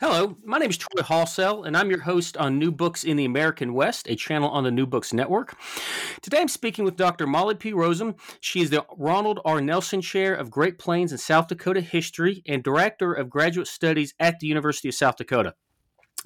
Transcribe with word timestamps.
Hello, 0.00 0.36
my 0.44 0.58
name 0.58 0.70
is 0.70 0.78
Troy 0.78 1.02
Hallsell, 1.02 1.66
and 1.66 1.76
I'm 1.76 1.90
your 1.90 2.00
host 2.00 2.38
on 2.38 2.58
New 2.58 2.72
Books 2.72 3.04
in 3.04 3.16
the 3.18 3.26
American 3.26 3.74
West, 3.74 4.08
a 4.08 4.16
channel 4.16 4.48
on 4.48 4.64
the 4.64 4.70
New 4.70 4.86
Books 4.86 5.12
Network. 5.12 5.56
Today 6.22 6.40
I'm 6.40 6.48
speaking 6.48 6.84
with 6.84 6.96
Dr. 6.96 7.26
Molly 7.26 7.54
P. 7.54 7.72
Rozum. 7.72 8.14
She 8.40 8.62
is 8.62 8.70
the 8.70 8.86
Ronald 8.96 9.40
R. 9.44 9.60
Nelson 9.60 10.00
Chair 10.00 10.34
of 10.34 10.50
Great 10.50 10.78
Plains 10.78 11.12
and 11.12 11.20
South 11.20 11.48
Dakota 11.48 11.82
History 11.82 12.42
and 12.46 12.62
Director 12.62 13.12
of 13.12 13.28
Graduate 13.28 13.68
Studies 13.68 14.14
at 14.18 14.40
the 14.40 14.46
University 14.46 14.88
of 14.88 14.94
South 14.94 15.16
Dakota. 15.16 15.54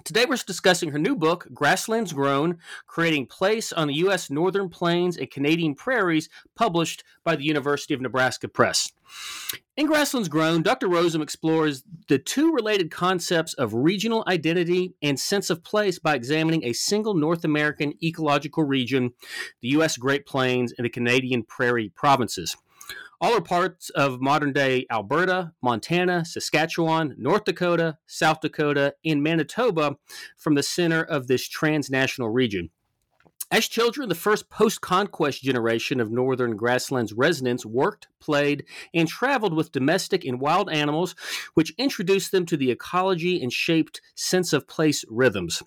Today 0.04 0.26
we're 0.26 0.36
discussing 0.36 0.92
her 0.92 0.98
new 0.98 1.16
book, 1.16 1.48
Grasslands 1.52 2.12
Grown 2.12 2.58
Creating 2.86 3.26
Place 3.26 3.72
on 3.72 3.88
the 3.88 3.94
U.S. 3.94 4.30
Northern 4.30 4.68
Plains 4.68 5.16
and 5.16 5.28
Canadian 5.28 5.74
Prairies, 5.74 6.28
published 6.54 7.02
by 7.24 7.34
the 7.34 7.42
University 7.42 7.94
of 7.94 8.00
Nebraska 8.00 8.46
Press. 8.46 8.92
In 9.76 9.86
Grasslands 9.86 10.28
Grown, 10.28 10.62
Dr. 10.62 10.88
Rozum 10.88 11.20
explores 11.20 11.82
the 12.06 12.18
two 12.18 12.52
related 12.52 12.92
concepts 12.92 13.54
of 13.54 13.74
regional 13.74 14.22
identity 14.28 14.94
and 15.02 15.18
sense 15.18 15.50
of 15.50 15.64
place 15.64 15.98
by 15.98 16.14
examining 16.14 16.64
a 16.64 16.72
single 16.72 17.14
North 17.14 17.44
American 17.44 17.92
ecological 18.02 18.62
region, 18.62 19.12
the 19.60 19.68
U.S. 19.70 19.96
Great 19.96 20.26
Plains 20.26 20.72
and 20.78 20.84
the 20.84 20.90
Canadian 20.90 21.42
Prairie 21.42 21.90
provinces. 21.94 22.56
All 23.20 23.36
are 23.36 23.40
parts 23.40 23.90
of 23.90 24.20
modern 24.20 24.52
day 24.52 24.86
Alberta, 24.92 25.52
Montana, 25.60 26.24
Saskatchewan, 26.24 27.16
North 27.18 27.44
Dakota, 27.44 27.98
South 28.06 28.40
Dakota, 28.40 28.94
and 29.04 29.20
Manitoba 29.24 29.96
from 30.36 30.54
the 30.54 30.62
center 30.62 31.02
of 31.02 31.26
this 31.26 31.48
transnational 31.48 32.28
region. 32.28 32.70
As 33.50 33.66
children, 33.66 34.10
the 34.10 34.14
first 34.14 34.50
post 34.50 34.82
conquest 34.82 35.42
generation 35.42 36.00
of 36.00 36.10
northern 36.10 36.54
grasslands 36.54 37.14
residents 37.14 37.64
worked, 37.64 38.06
played, 38.20 38.64
and 38.92 39.08
traveled 39.08 39.54
with 39.54 39.72
domestic 39.72 40.26
and 40.26 40.38
wild 40.38 40.70
animals, 40.70 41.14
which 41.54 41.72
introduced 41.78 42.30
them 42.30 42.44
to 42.44 42.58
the 42.58 42.70
ecology 42.70 43.42
and 43.42 43.50
shaped 43.50 44.02
sense 44.14 44.52
of 44.52 44.68
place 44.68 45.02
rhythms. 45.08 45.62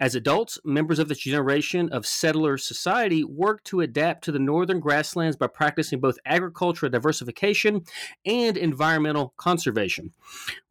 As 0.00 0.16
adults, 0.16 0.58
members 0.64 0.98
of 0.98 1.08
this 1.08 1.20
generation 1.20 1.88
of 1.90 2.04
settler 2.04 2.58
society 2.58 3.22
worked 3.22 3.64
to 3.66 3.80
adapt 3.80 4.24
to 4.24 4.32
the 4.32 4.40
northern 4.40 4.80
grasslands 4.80 5.36
by 5.36 5.46
practicing 5.46 6.00
both 6.00 6.18
agricultural 6.26 6.90
diversification 6.90 7.84
and 8.26 8.56
environmental 8.56 9.34
conservation. 9.36 10.12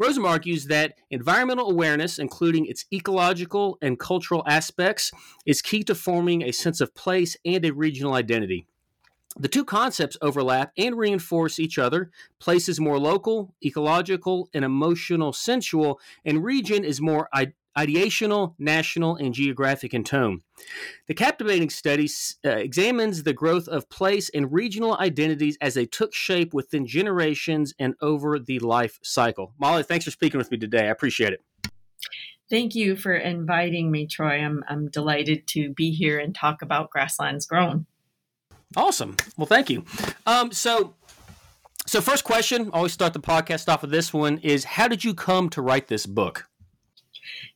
Rozum 0.02 0.28
argues 0.28 0.66
that 0.66 0.96
environmental 1.10 1.72
awareness, 1.72 2.20
including 2.20 2.66
its 2.66 2.86
ecological 2.92 3.78
and 3.82 3.98
cultural 3.98 4.44
aspects, 4.46 5.12
is 5.46 5.62
key 5.62 5.84
to 5.86 5.96
forming 5.96 6.44
a 6.44 6.52
sense 6.54 6.80
of 6.82 6.96
place 6.96 7.36
and 7.46 7.66
a 7.66 7.74
regional 7.74 8.14
identity. 8.14 8.66
The 9.36 9.48
two 9.48 9.66
concepts 9.66 10.18
overlap 10.22 10.72
and 10.78 10.96
reinforce 10.96 11.60
each 11.60 11.80
other. 11.80 12.12
Place 12.40 12.70
is 12.70 12.80
more 12.80 13.00
local, 13.00 13.56
ecological, 13.66 14.48
and 14.54 14.64
emotional 14.64 15.34
sensual, 15.34 16.00
and 16.24 16.44
region 16.44 16.84
is 16.84 17.02
more 17.02 17.30
ideational, 17.76 18.54
national, 18.60 19.16
and 19.16 19.34
geographic 19.34 19.96
in 19.96 20.04
tone. 20.04 20.42
The 21.08 21.16
captivating 21.16 21.72
study 21.72 22.08
uh, 22.46 22.50
examines 22.50 23.24
the 23.24 23.34
growth 23.34 23.68
of 23.68 23.90
place 23.90 24.30
and 24.30 24.54
regional 24.54 24.98
identities 25.00 25.58
as 25.60 25.74
they 25.74 25.88
took 25.88 26.14
shape 26.14 26.54
within 26.54 26.86
generations 26.86 27.74
and 27.80 27.96
over 28.02 28.38
the 28.38 28.60
life 28.60 29.00
cycle. 29.02 29.54
Molly, 29.58 29.82
thanks 29.82 30.06
for 30.06 30.12
speaking 30.12 30.38
with 30.38 30.52
me 30.52 30.58
today. 30.58 30.86
I 30.88 30.92
appreciate 30.92 31.34
it. 31.34 31.42
Thank 32.54 32.76
you 32.76 32.96
for 32.96 33.16
inviting 33.16 33.90
me, 33.90 34.06
Troy. 34.06 34.36
I'm, 34.36 34.64
I'm 34.68 34.88
delighted 34.88 35.48
to 35.48 35.74
be 35.74 35.90
here 35.90 36.20
and 36.20 36.36
talk 36.36 36.62
about 36.62 36.92
Grasslands 36.92 37.48
Grown. 37.48 37.88
Awesome. 38.78 39.18
Well, 39.36 39.48
thank 39.48 39.72
you. 39.72 39.86
Um, 40.28 40.52
so, 40.52 40.94
so 41.88 42.00
first 42.00 42.24
question, 42.24 42.70
always 42.72 42.94
start 42.94 43.14
the 43.14 43.20
podcast 43.20 43.74
off 43.74 43.84
of 43.84 43.90
this 43.90 44.14
one 44.14 44.38
is 44.38 44.66
how 44.66 44.88
did 44.88 45.04
you 45.04 45.16
come 45.16 45.50
to 45.50 45.64
write 45.64 45.88
this 45.88 46.06
book? 46.06 46.48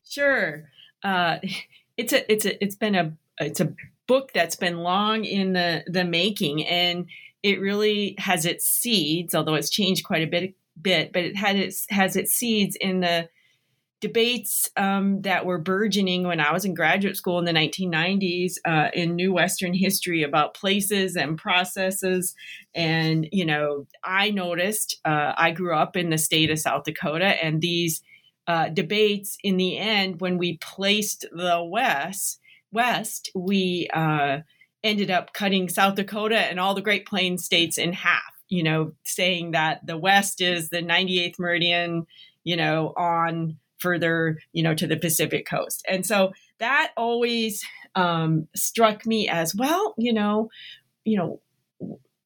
Sure. 0.04 0.68
Uh, 1.04 1.38
it's 1.98 2.12
a 2.12 2.32
it's 2.32 2.48
a 2.48 2.64
it's 2.64 2.76
been 2.76 2.96
a 2.96 3.14
it's 3.40 3.60
a 3.60 3.76
book 4.08 4.32
that's 4.34 4.56
been 4.56 4.80
long 4.80 5.26
in 5.26 5.54
the 5.54 5.84
the 5.86 6.06
making, 6.06 6.66
and 6.66 7.06
it 7.44 7.62
really 7.62 8.16
has 8.18 8.48
its 8.48 8.66
seeds, 8.66 9.36
although 9.36 9.54
it's 9.54 9.70
changed 9.70 10.04
quite 10.06 10.24
a 10.24 10.28
bit 10.28 10.56
bit, 10.82 11.14
but 11.14 11.22
it 11.22 11.36
had 11.36 11.56
its 11.56 11.86
has 11.92 12.16
its 12.16 12.32
seeds 12.34 12.76
in 12.82 13.02
the 13.02 13.30
debates 14.00 14.70
um, 14.78 15.22
that 15.22 15.46
were 15.46 15.58
burgeoning 15.58 16.24
when 16.28 16.40
I 16.40 16.52
was 16.52 16.66
in 16.66 16.76
graduate 16.76 17.18
school 17.18 17.40
in 17.40 17.46
the 17.46 17.52
1990s 17.52 18.54
uh, 18.66 18.90
in 18.94 19.16
New 19.16 19.34
Western 19.34 19.74
history 19.74 20.22
about 20.24 20.54
places 20.54 21.16
and 21.16 21.38
processes. 21.38 22.36
And, 22.76 23.28
you 23.32 23.46
know, 23.46 23.88
I 24.04 24.30
noticed 24.30 25.00
uh, 25.04 25.34
I 25.36 25.52
grew 25.52 25.76
up 25.76 25.96
in 25.96 26.12
the 26.12 26.18
state 26.18 26.52
of 26.52 26.60
South 26.60 26.84
Dakota, 26.84 27.44
and 27.44 27.62
these 27.62 28.02
uh, 28.48 28.70
debates 28.70 29.38
in 29.44 29.58
the 29.58 29.78
end 29.78 30.22
when 30.22 30.38
we 30.38 30.58
placed 30.58 31.26
the 31.32 31.64
west 31.64 32.40
west 32.72 33.30
we 33.36 33.88
uh, 33.94 34.40
ended 34.84 35.12
up 35.12 35.34
cutting 35.34 35.68
south 35.68 35.96
dakota 35.96 36.38
and 36.38 36.60
all 36.60 36.74
the 36.74 36.82
great 36.82 37.06
plains 37.06 37.44
states 37.44 37.78
in 37.78 37.92
half 37.92 38.22
you 38.48 38.64
know 38.64 38.92
saying 39.04 39.52
that 39.52 39.86
the 39.86 39.98
west 39.98 40.40
is 40.42 40.70
the 40.70 40.82
98th 40.82 41.40
meridian 41.40 42.06
you 42.44 42.56
know 42.56 42.94
on 42.98 43.58
further 43.80 44.40
you 44.54 44.64
know 44.64 44.74
to 44.76 44.88
the 44.88 44.98
pacific 44.98 45.48
coast. 45.48 45.84
And 45.88 46.06
so 46.06 46.32
that 46.60 46.92
always 46.98 47.64
um, 47.96 48.48
struck 48.56 49.06
me 49.06 49.28
as 49.28 49.56
well 49.56 49.94
you 49.98 50.14
know 50.14 50.50
you 51.04 51.18
know 51.18 51.42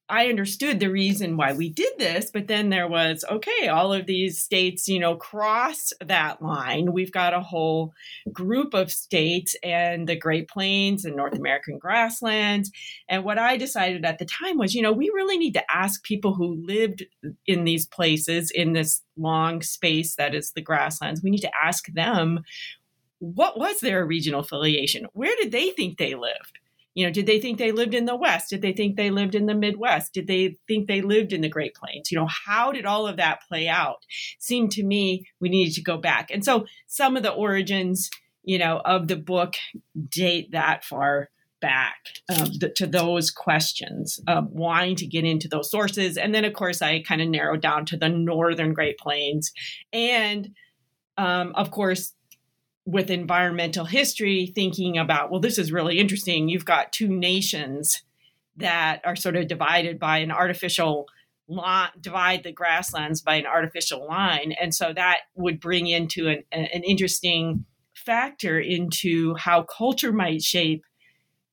I 0.08 0.28
understood 0.28 0.78
the 0.78 0.90
reason 0.90 1.36
why 1.36 1.52
we 1.52 1.70
did 1.70 1.92
this, 1.98 2.30
but 2.30 2.46
then 2.46 2.68
there 2.68 2.88
was 2.88 3.24
okay, 3.30 3.68
all 3.68 3.92
of 3.92 4.06
these 4.06 4.38
states, 4.38 4.86
you 4.86 4.98
know, 4.98 5.16
cross 5.16 5.92
that 6.04 6.42
line. 6.42 6.92
We've 6.92 7.12
got 7.12 7.32
a 7.32 7.40
whole 7.40 7.94
group 8.30 8.74
of 8.74 8.92
states 8.92 9.56
and 9.62 10.06
the 10.06 10.16
Great 10.16 10.48
Plains 10.48 11.04
and 11.04 11.16
North 11.16 11.34
American 11.34 11.78
grasslands. 11.78 12.70
And 13.08 13.24
what 13.24 13.38
I 13.38 13.56
decided 13.56 14.04
at 14.04 14.18
the 14.18 14.26
time 14.26 14.58
was, 14.58 14.74
you 14.74 14.82
know, 14.82 14.92
we 14.92 15.10
really 15.14 15.38
need 15.38 15.54
to 15.54 15.72
ask 15.72 16.02
people 16.02 16.34
who 16.34 16.62
lived 16.66 17.04
in 17.46 17.64
these 17.64 17.86
places 17.86 18.50
in 18.50 18.72
this 18.72 19.02
long 19.16 19.62
space 19.62 20.16
that 20.16 20.34
is 20.34 20.52
the 20.52 20.60
grasslands, 20.62 21.22
we 21.22 21.30
need 21.30 21.42
to 21.42 21.52
ask 21.62 21.86
them 21.92 22.40
what 23.18 23.56
was 23.56 23.78
their 23.78 24.04
regional 24.04 24.40
affiliation? 24.40 25.06
Where 25.12 25.34
did 25.36 25.52
they 25.52 25.70
think 25.70 25.96
they 25.96 26.16
lived? 26.16 26.58
You 26.94 27.06
know, 27.06 27.12
did 27.12 27.26
they 27.26 27.40
think 27.40 27.58
they 27.58 27.72
lived 27.72 27.94
in 27.94 28.04
the 28.04 28.16
West? 28.16 28.50
Did 28.50 28.62
they 28.62 28.72
think 28.72 28.96
they 28.96 29.10
lived 29.10 29.34
in 29.34 29.46
the 29.46 29.54
Midwest? 29.54 30.12
Did 30.12 30.26
they 30.26 30.56
think 30.68 30.88
they 30.88 31.00
lived 31.00 31.32
in 31.32 31.40
the 31.40 31.48
Great 31.48 31.74
Plains? 31.74 32.10
You 32.10 32.18
know, 32.18 32.28
how 32.46 32.72
did 32.72 32.84
all 32.84 33.06
of 33.06 33.16
that 33.16 33.40
play 33.48 33.68
out? 33.68 34.04
Seemed 34.38 34.72
to 34.72 34.84
me 34.84 35.24
we 35.40 35.48
needed 35.48 35.74
to 35.74 35.82
go 35.82 35.96
back. 35.96 36.30
And 36.30 36.44
so 36.44 36.66
some 36.86 37.16
of 37.16 37.22
the 37.22 37.32
origins, 37.32 38.10
you 38.42 38.58
know, 38.58 38.82
of 38.84 39.08
the 39.08 39.16
book 39.16 39.54
date 40.10 40.52
that 40.52 40.84
far 40.84 41.30
back 41.62 41.94
um, 42.28 42.48
th- 42.60 42.74
to 42.74 42.86
those 42.86 43.30
questions, 43.30 44.20
of 44.26 44.48
wanting 44.50 44.96
to 44.96 45.06
get 45.06 45.24
into 45.24 45.48
those 45.48 45.70
sources. 45.70 46.18
And 46.18 46.34
then, 46.34 46.44
of 46.44 46.52
course, 46.52 46.82
I 46.82 47.02
kind 47.02 47.22
of 47.22 47.28
narrowed 47.28 47.62
down 47.62 47.86
to 47.86 47.96
the 47.96 48.08
Northern 48.08 48.74
Great 48.74 48.98
Plains. 48.98 49.52
And 49.92 50.50
um, 51.16 51.52
of 51.54 51.70
course, 51.70 52.14
with 52.84 53.10
environmental 53.10 53.84
history 53.84 54.52
thinking 54.54 54.98
about 54.98 55.30
well 55.30 55.40
this 55.40 55.58
is 55.58 55.72
really 55.72 55.98
interesting. 55.98 56.48
You've 56.48 56.64
got 56.64 56.92
two 56.92 57.08
nations 57.08 58.02
that 58.56 59.00
are 59.04 59.16
sort 59.16 59.36
of 59.36 59.48
divided 59.48 59.98
by 59.98 60.18
an 60.18 60.30
artificial 60.30 61.06
line 61.48 61.90
divide 62.00 62.42
the 62.44 62.52
grasslands 62.52 63.20
by 63.20 63.36
an 63.36 63.46
artificial 63.46 64.06
line. 64.06 64.52
And 64.60 64.74
so 64.74 64.92
that 64.92 65.20
would 65.34 65.60
bring 65.60 65.86
into 65.86 66.28
an, 66.28 66.44
an 66.52 66.82
interesting 66.84 67.64
factor 67.94 68.58
into 68.58 69.34
how 69.34 69.62
culture 69.62 70.12
might 70.12 70.42
shape 70.42 70.84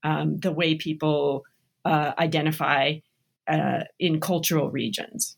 um, 0.03 0.37
the 0.37 0.51
way 0.51 0.75
people 0.75 1.43
uh, 1.85 2.13
identify 2.17 2.99
uh, 3.47 3.81
in 3.99 4.19
cultural 4.19 4.69
regions 4.69 5.37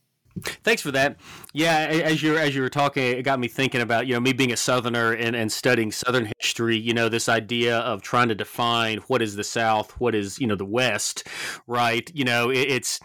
Thanks 0.64 0.82
for 0.82 0.92
that. 0.92 1.18
Yeah, 1.54 1.88
as 1.90 2.24
you 2.24 2.38
as 2.38 2.56
you 2.56 2.62
were 2.62 2.70
talking, 2.70 3.04
it 3.04 3.24
got 3.24 3.40
me 3.40 3.48
thinking 3.50 3.82
about 3.82 4.08
you 4.08 4.14
know 4.14 4.20
me 4.20 4.32
being 4.32 4.54
a 4.54 4.58
Southerner 4.58 5.12
and, 5.12 5.36
and 5.36 5.52
studying 5.52 5.92
Southern 5.92 6.32
history. 6.40 6.78
You 6.78 6.94
know 6.94 7.10
this 7.10 7.28
idea 7.28 7.80
of 7.80 8.02
trying 8.02 8.30
to 8.30 8.36
define 8.36 9.00
what 9.08 9.22
is 9.22 9.36
the 9.36 9.44
South, 9.44 9.92
what 10.00 10.16
is 10.16 10.40
you 10.40 10.48
know 10.48 10.56
the 10.56 10.66
West, 10.66 11.28
right? 11.68 12.10
You 12.14 12.24
know 12.24 12.50
it, 12.50 12.60
it's 12.60 13.00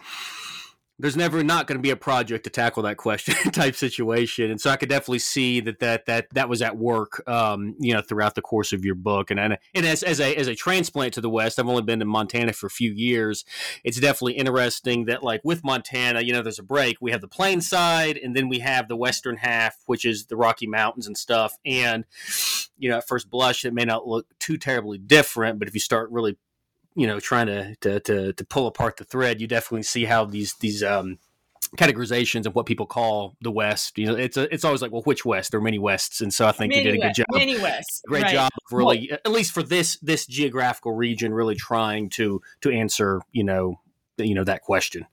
there's 0.99 1.15
never 1.15 1.43
not 1.43 1.67
going 1.67 1.77
to 1.77 1.81
be 1.81 1.91
a 1.91 1.95
project 1.95 2.43
to 2.45 2.49
tackle 2.49 2.83
that 2.83 2.97
question 2.97 3.35
type 3.51 3.75
situation. 3.75 4.49
And 4.49 4.59
so 4.59 4.69
i 4.69 4.75
could 4.75 4.89
definitely 4.89 5.19
see 5.19 5.59
that 5.61 5.79
that 5.79 6.05
that 6.07 6.27
that 6.33 6.49
was 6.49 6.61
at 6.61 6.77
work 6.77 7.27
um, 7.27 7.75
you 7.79 7.93
know 7.93 8.01
throughout 8.01 8.35
the 8.35 8.41
course 8.41 8.73
of 8.73 8.83
your 8.83 8.95
book. 8.95 9.31
And 9.31 9.39
and, 9.39 9.57
and 9.73 9.85
as, 9.85 10.03
as 10.03 10.19
a 10.19 10.35
as 10.35 10.47
a 10.47 10.55
transplant 10.55 11.13
to 11.13 11.21
the 11.21 11.29
west 11.29 11.59
i've 11.59 11.67
only 11.67 11.83
been 11.83 12.01
in 12.01 12.07
montana 12.07 12.53
for 12.53 12.67
a 12.67 12.71
few 12.71 12.91
years. 12.91 13.45
It's 13.83 13.99
definitely 13.99 14.33
interesting 14.33 15.05
that 15.05 15.23
like 15.23 15.41
with 15.43 15.63
montana 15.63 16.21
you 16.21 16.33
know 16.33 16.41
there's 16.41 16.59
a 16.59 16.63
break. 16.63 16.97
We 16.99 17.11
have 17.11 17.21
the 17.21 17.27
plain 17.27 17.61
side 17.61 18.17
and 18.17 18.35
then 18.35 18.49
we 18.49 18.59
have 18.59 18.87
the 18.87 18.97
western 18.97 19.37
half 19.37 19.75
which 19.85 20.05
is 20.05 20.25
the 20.25 20.37
rocky 20.37 20.67
mountains 20.67 21.07
and 21.07 21.17
stuff. 21.17 21.57
And 21.65 22.05
you 22.77 22.89
know 22.89 22.97
at 22.97 23.07
first 23.07 23.29
blush 23.29 23.65
it 23.65 23.73
may 23.73 23.85
not 23.85 24.07
look 24.07 24.27
too 24.39 24.57
terribly 24.57 24.97
different 24.97 25.59
but 25.59 25.67
if 25.67 25.73
you 25.73 25.79
start 25.79 26.09
really 26.11 26.37
you 26.97 27.05
know 27.05 27.19
trying 27.19 27.47
to, 27.47 27.75
to 27.81 27.99
to 28.01 28.33
to, 28.33 28.45
pull 28.45 28.67
apart 28.67 28.97
the 28.97 29.05
thread, 29.05 29.39
you 29.39 29.47
definitely 29.47 29.83
see 29.83 30.05
how 30.05 30.25
these 30.25 30.55
these 30.55 30.83
um, 30.83 31.19
categorizations 31.77 32.47
of 32.47 32.55
what 32.55 32.65
people 32.65 32.87
call 32.87 33.35
the 33.39 33.51
West. 33.51 33.97
You 33.99 34.07
know, 34.07 34.15
it's 34.15 34.35
a, 34.35 34.51
it's 34.53 34.65
always 34.65 34.81
like, 34.81 34.91
well, 34.91 35.03
which 35.03 35.23
West? 35.23 35.51
There 35.51 35.59
are 35.59 35.63
many 35.63 35.77
Wests, 35.77 36.21
and 36.21 36.33
so 36.33 36.47
I 36.47 36.51
think 36.51 36.71
many 36.71 36.83
you 36.83 36.91
did 36.91 36.97
a 36.97 37.05
West, 37.05 37.17
good 37.17 37.23
job. 37.23 37.39
Many 37.39 37.59
Wests, 37.59 38.01
great 38.07 38.23
right. 38.23 38.33
job 38.33 38.49
of 38.65 38.73
really, 38.75 39.09
well, 39.11 39.19
at 39.23 39.31
least 39.31 39.51
for 39.51 39.61
this 39.61 39.97
this 40.01 40.25
geographical 40.25 40.93
region, 40.93 41.33
really 41.33 41.55
trying 41.55 42.09
to 42.11 42.41
to 42.61 42.71
answer 42.71 43.21
you 43.31 43.43
know 43.43 43.79
you 44.17 44.33
know 44.33 44.43
that 44.43 44.63
question. 44.63 45.05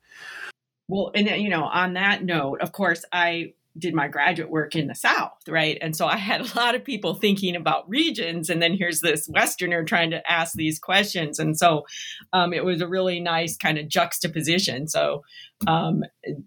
Well, 0.89 1.13
and 1.15 1.29
you 1.29 1.51
know, 1.51 1.65
on 1.65 1.95
that 1.95 2.25
note, 2.25 2.63
of 2.63 2.73
course, 2.73 3.05
I 3.13 3.53
did 3.77 3.95
my 3.95 4.09
graduate 4.09 4.51
work 4.51 4.77
in 4.77 4.87
the 4.87 4.95
South, 4.95 5.39
right? 5.49 5.79
And 5.81 5.97
so 5.97 6.07
I 6.07 6.17
had 6.17 6.41
a 6.41 6.57
lot 6.57 6.75
of 6.75 6.85
people 6.85 7.15
thinking 7.15 7.57
about 7.57 7.89
regions, 7.89 8.49
and 8.49 8.63
then 8.63 8.77
here's 8.77 9.01
this 9.01 9.29
Westerner 9.29 9.85
trying 9.85 10.11
to 10.11 10.31
ask 10.31 10.55
these 10.55 10.79
questions. 10.79 11.39
And 11.39 11.59
so 11.59 11.85
um, 12.33 12.53
it 12.53 12.65
was 12.65 12.81
a 12.81 12.89
really 12.89 13.21
nice 13.21 13.57
kind 13.57 13.79
of 13.79 13.89
juxtaposition. 13.89 14.87
So 14.89 15.25
um, 15.67 16.05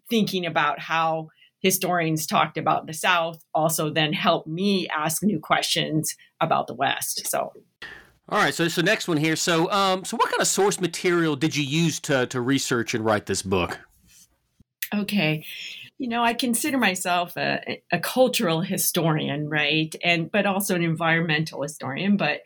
thinking 0.10 0.46
about 0.46 0.80
how 0.80 1.30
historians 1.60 2.26
talked 2.26 2.58
about 2.58 2.88
the 2.88 2.94
South 2.94 3.44
also 3.54 3.90
then 3.90 4.14
helped 4.14 4.48
me 4.48 4.88
ask 4.90 5.24
new 5.24 5.40
questions 5.40 6.16
about 6.40 6.68
the 6.68 6.74
West. 6.76 7.28
So. 7.28 7.52
All 8.30 8.40
right, 8.40 8.54
so 8.54 8.68
so 8.68 8.82
next 8.82 9.08
one 9.08 9.16
here. 9.16 9.38
So, 9.38 9.72
um, 9.72 10.04
so 10.04 10.18
what 10.18 10.30
kind 10.30 10.42
of 10.42 10.48
source 10.48 10.82
material 10.82 11.38
did 11.38 11.56
you 11.56 11.64
use 11.64 12.00
to 12.02 12.26
to 12.28 12.42
research 12.42 12.94
and 12.94 13.06
write 13.06 13.26
this 13.26 13.42
book? 13.42 13.80
Okay, 14.94 15.46
you 15.98 16.08
know, 16.08 16.24
I 16.24 16.34
consider 16.34 16.78
myself 16.78 17.36
a, 17.38 17.82
a, 17.92 18.00
cultural 18.00 18.62
historian, 18.62 19.50
right? 19.50 19.96
And 20.04 20.32
but 20.32 20.46
also 20.46 20.76
an 20.76 20.84
environmental 20.84 21.62
historian, 21.64 22.18
but 22.18 22.42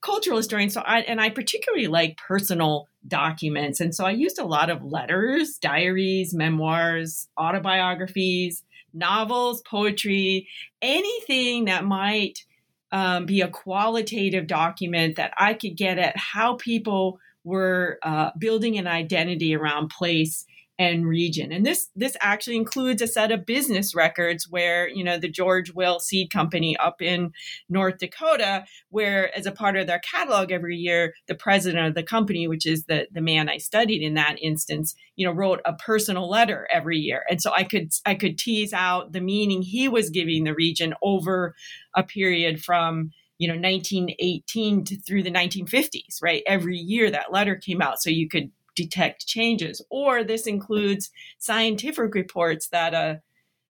cultural 0.00 0.38
historian. 0.38 0.70
So 0.70 0.80
I 0.80 1.00
and 1.00 1.20
I 1.20 1.30
particularly 1.30 1.86
like 1.86 2.16
personal 2.16 2.88
documents. 3.06 3.80
And 3.80 3.94
so 3.94 4.04
I 4.04 4.10
used 4.10 4.38
a 4.38 4.44
lot 4.44 4.70
of 4.70 4.82
letters, 4.82 5.58
diaries, 5.58 6.34
memoirs, 6.34 7.28
autobiographies, 7.36 8.64
novels, 8.92 9.62
poetry, 9.62 10.48
anything 10.82 11.66
that 11.66 11.84
might 11.84 12.44
um, 12.90 13.26
be 13.26 13.40
a 13.40 13.48
qualitative 13.48 14.46
document 14.46 15.16
that 15.16 15.32
I 15.36 15.54
could 15.54 15.76
get 15.76 15.98
at 15.98 16.16
how 16.16 16.54
people 16.54 17.20
were 17.44 17.98
uh, 18.02 18.30
building 18.38 18.78
an 18.78 18.88
identity 18.88 19.54
around 19.54 19.90
place 19.90 20.44
and 20.78 21.06
region. 21.06 21.52
And 21.52 21.64
this 21.64 21.88
this 21.96 22.16
actually 22.20 22.56
includes 22.56 23.00
a 23.00 23.06
set 23.06 23.32
of 23.32 23.46
business 23.46 23.94
records 23.94 24.46
where, 24.48 24.88
you 24.88 25.02
know, 25.02 25.18
the 25.18 25.28
George 25.28 25.72
Will 25.72 26.00
Seed 26.00 26.30
Company 26.30 26.76
up 26.76 27.00
in 27.00 27.32
North 27.68 27.98
Dakota, 27.98 28.64
where 28.90 29.34
as 29.36 29.46
a 29.46 29.52
part 29.52 29.76
of 29.76 29.86
their 29.86 30.00
catalog 30.00 30.52
every 30.52 30.76
year, 30.76 31.14
the 31.28 31.34
president 31.34 31.86
of 31.86 31.94
the 31.94 32.02
company, 32.02 32.46
which 32.46 32.66
is 32.66 32.84
the 32.84 33.08
the 33.10 33.22
man 33.22 33.48
I 33.48 33.56
studied 33.56 34.02
in 34.02 34.14
that 34.14 34.36
instance, 34.42 34.94
you 35.16 35.26
know, 35.26 35.32
wrote 35.32 35.60
a 35.64 35.72
personal 35.72 36.28
letter 36.28 36.68
every 36.70 36.98
year. 36.98 37.24
And 37.30 37.40
so 37.40 37.52
I 37.52 37.64
could 37.64 37.92
I 38.04 38.14
could 38.14 38.38
tease 38.38 38.74
out 38.74 39.12
the 39.12 39.20
meaning 39.20 39.62
he 39.62 39.88
was 39.88 40.10
giving 40.10 40.44
the 40.44 40.54
region 40.54 40.94
over 41.02 41.54
a 41.94 42.02
period 42.02 42.62
from 42.62 43.12
you 43.38 43.48
know 43.48 43.54
1918 43.54 44.84
to 44.84 44.98
through 45.00 45.22
the 45.22 45.30
1950s 45.30 46.22
right 46.22 46.42
every 46.46 46.78
year 46.78 47.10
that 47.10 47.32
letter 47.32 47.54
came 47.54 47.82
out 47.82 48.00
so 48.00 48.08
you 48.08 48.28
could 48.28 48.50
detect 48.76 49.26
changes. 49.26 49.82
Or 49.90 50.22
this 50.22 50.46
includes 50.46 51.10
scientific 51.38 52.14
reports 52.14 52.68
that 52.68 52.94
a, 52.94 53.20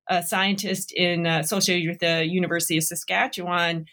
a 0.08 0.22
scientist 0.22 0.92
in 0.92 1.26
uh, 1.26 1.38
associated 1.38 1.88
with 1.88 2.00
the 2.00 2.26
University 2.26 2.76
of 2.76 2.84
Saskatchewan 2.84 3.86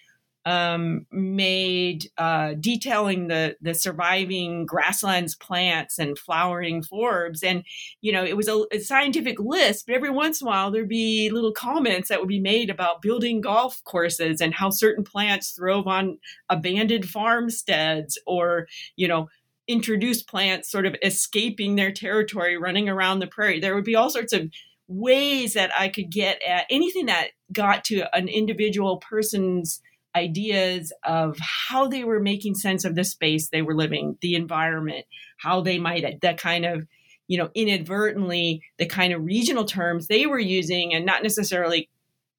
um, 0.46 1.06
made 1.12 2.10
uh, 2.18 2.54
detailing 2.60 3.28
the 3.28 3.56
the 3.62 3.74
surviving 3.74 4.66
grasslands 4.66 5.36
plants 5.36 5.98
and 6.00 6.20
flowering 6.20 6.84
forbs 6.84 7.44
and 7.44 7.64
you 8.02 8.12
know 8.12 8.26
it 8.26 8.36
was 8.36 8.50
a, 8.50 8.66
a, 8.74 8.80
scientific 8.80 9.40
list 9.40 9.86
but 9.86 9.96
every 9.96 10.10
once 10.10 10.42
in 10.42 10.48
a 10.48 10.50
while 10.50 10.70
there'd 10.70 10.90
be 10.90 11.30
little 11.30 11.54
comments 11.54 12.10
that 12.10 12.20
would 12.20 12.28
be 12.28 12.42
made 12.42 12.70
about 12.70 13.02
building 13.02 13.40
golf 13.40 13.82
courses 13.86 14.42
and 14.42 14.54
how 14.54 14.70
certain 14.70 15.04
plants 15.04 15.52
throve 15.52 15.88
on 15.88 16.18
abandoned 16.50 17.08
farmsteads 17.08 18.20
or 18.28 18.68
you 18.98 19.08
know 19.08 19.30
introduce 19.68 20.22
plants 20.22 20.70
sort 20.70 20.86
of 20.86 20.96
escaping 21.02 21.76
their 21.76 21.92
territory, 21.92 22.58
running 22.58 22.90
around 22.90 23.20
the 23.20 23.28
prairie. 23.28 23.60
There 23.60 23.76
would 23.76 23.84
be 23.84 23.96
all 23.96 24.10
sorts 24.10 24.34
of 24.34 24.50
ways 24.88 25.54
that 25.54 25.72
I 25.78 25.90
could 25.90 26.10
get 26.10 26.42
at 26.44 26.66
anything 26.70 27.06
that 27.06 27.30
got 27.52 27.86
to 27.86 28.16
an 28.16 28.28
individual 28.28 28.98
person's 28.98 29.82
ideas 30.16 30.94
of 31.04 31.38
how 31.40 31.88
they 31.88 32.04
were 32.04 32.20
making 32.20 32.56
sense 32.56 32.86
of 32.86 32.96
the 32.96 33.04
space 33.04 33.50
they 33.50 33.62
were 33.62 33.76
living, 33.76 34.18
the 34.22 34.36
environment, 34.36 35.06
how 35.38 35.62
they 35.62 35.80
might, 35.80 36.22
that 36.22 36.40
kind 36.40 36.66
of, 36.66 36.86
you 37.28 37.38
know, 37.38 37.50
inadvertently, 37.56 38.62
the 38.78 38.86
kind 38.86 39.14
of 39.14 39.24
regional 39.24 39.66
terms 39.66 40.08
they 40.08 40.26
were 40.26 40.40
using 40.40 40.94
and 40.94 41.06
not 41.06 41.24
necessarily 41.24 41.90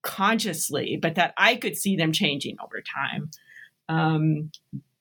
consciously, 0.02 0.98
but 1.00 1.16
that 1.16 1.34
I 1.36 1.56
could 1.56 1.76
see 1.76 1.96
them 1.96 2.12
changing 2.12 2.56
over 2.62 2.80
time. 2.80 3.30
Um, 3.88 4.52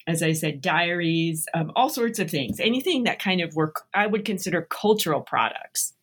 as 0.08 0.22
I 0.22 0.34
said, 0.34 0.62
diaries, 0.62 1.48
um, 1.54 1.72
all 1.76 1.90
sorts 1.90 2.20
of 2.20 2.30
things, 2.30 2.60
anything 2.60 3.04
that 3.04 3.20
kind 3.20 3.42
of 3.42 3.56
work 3.56 3.84
I 3.94 4.08
would 4.08 4.26
consider 4.26 4.62
cultural 4.62 5.22
products. 5.22 5.94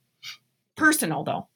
Personal 0.77 1.25
though. 1.25 1.49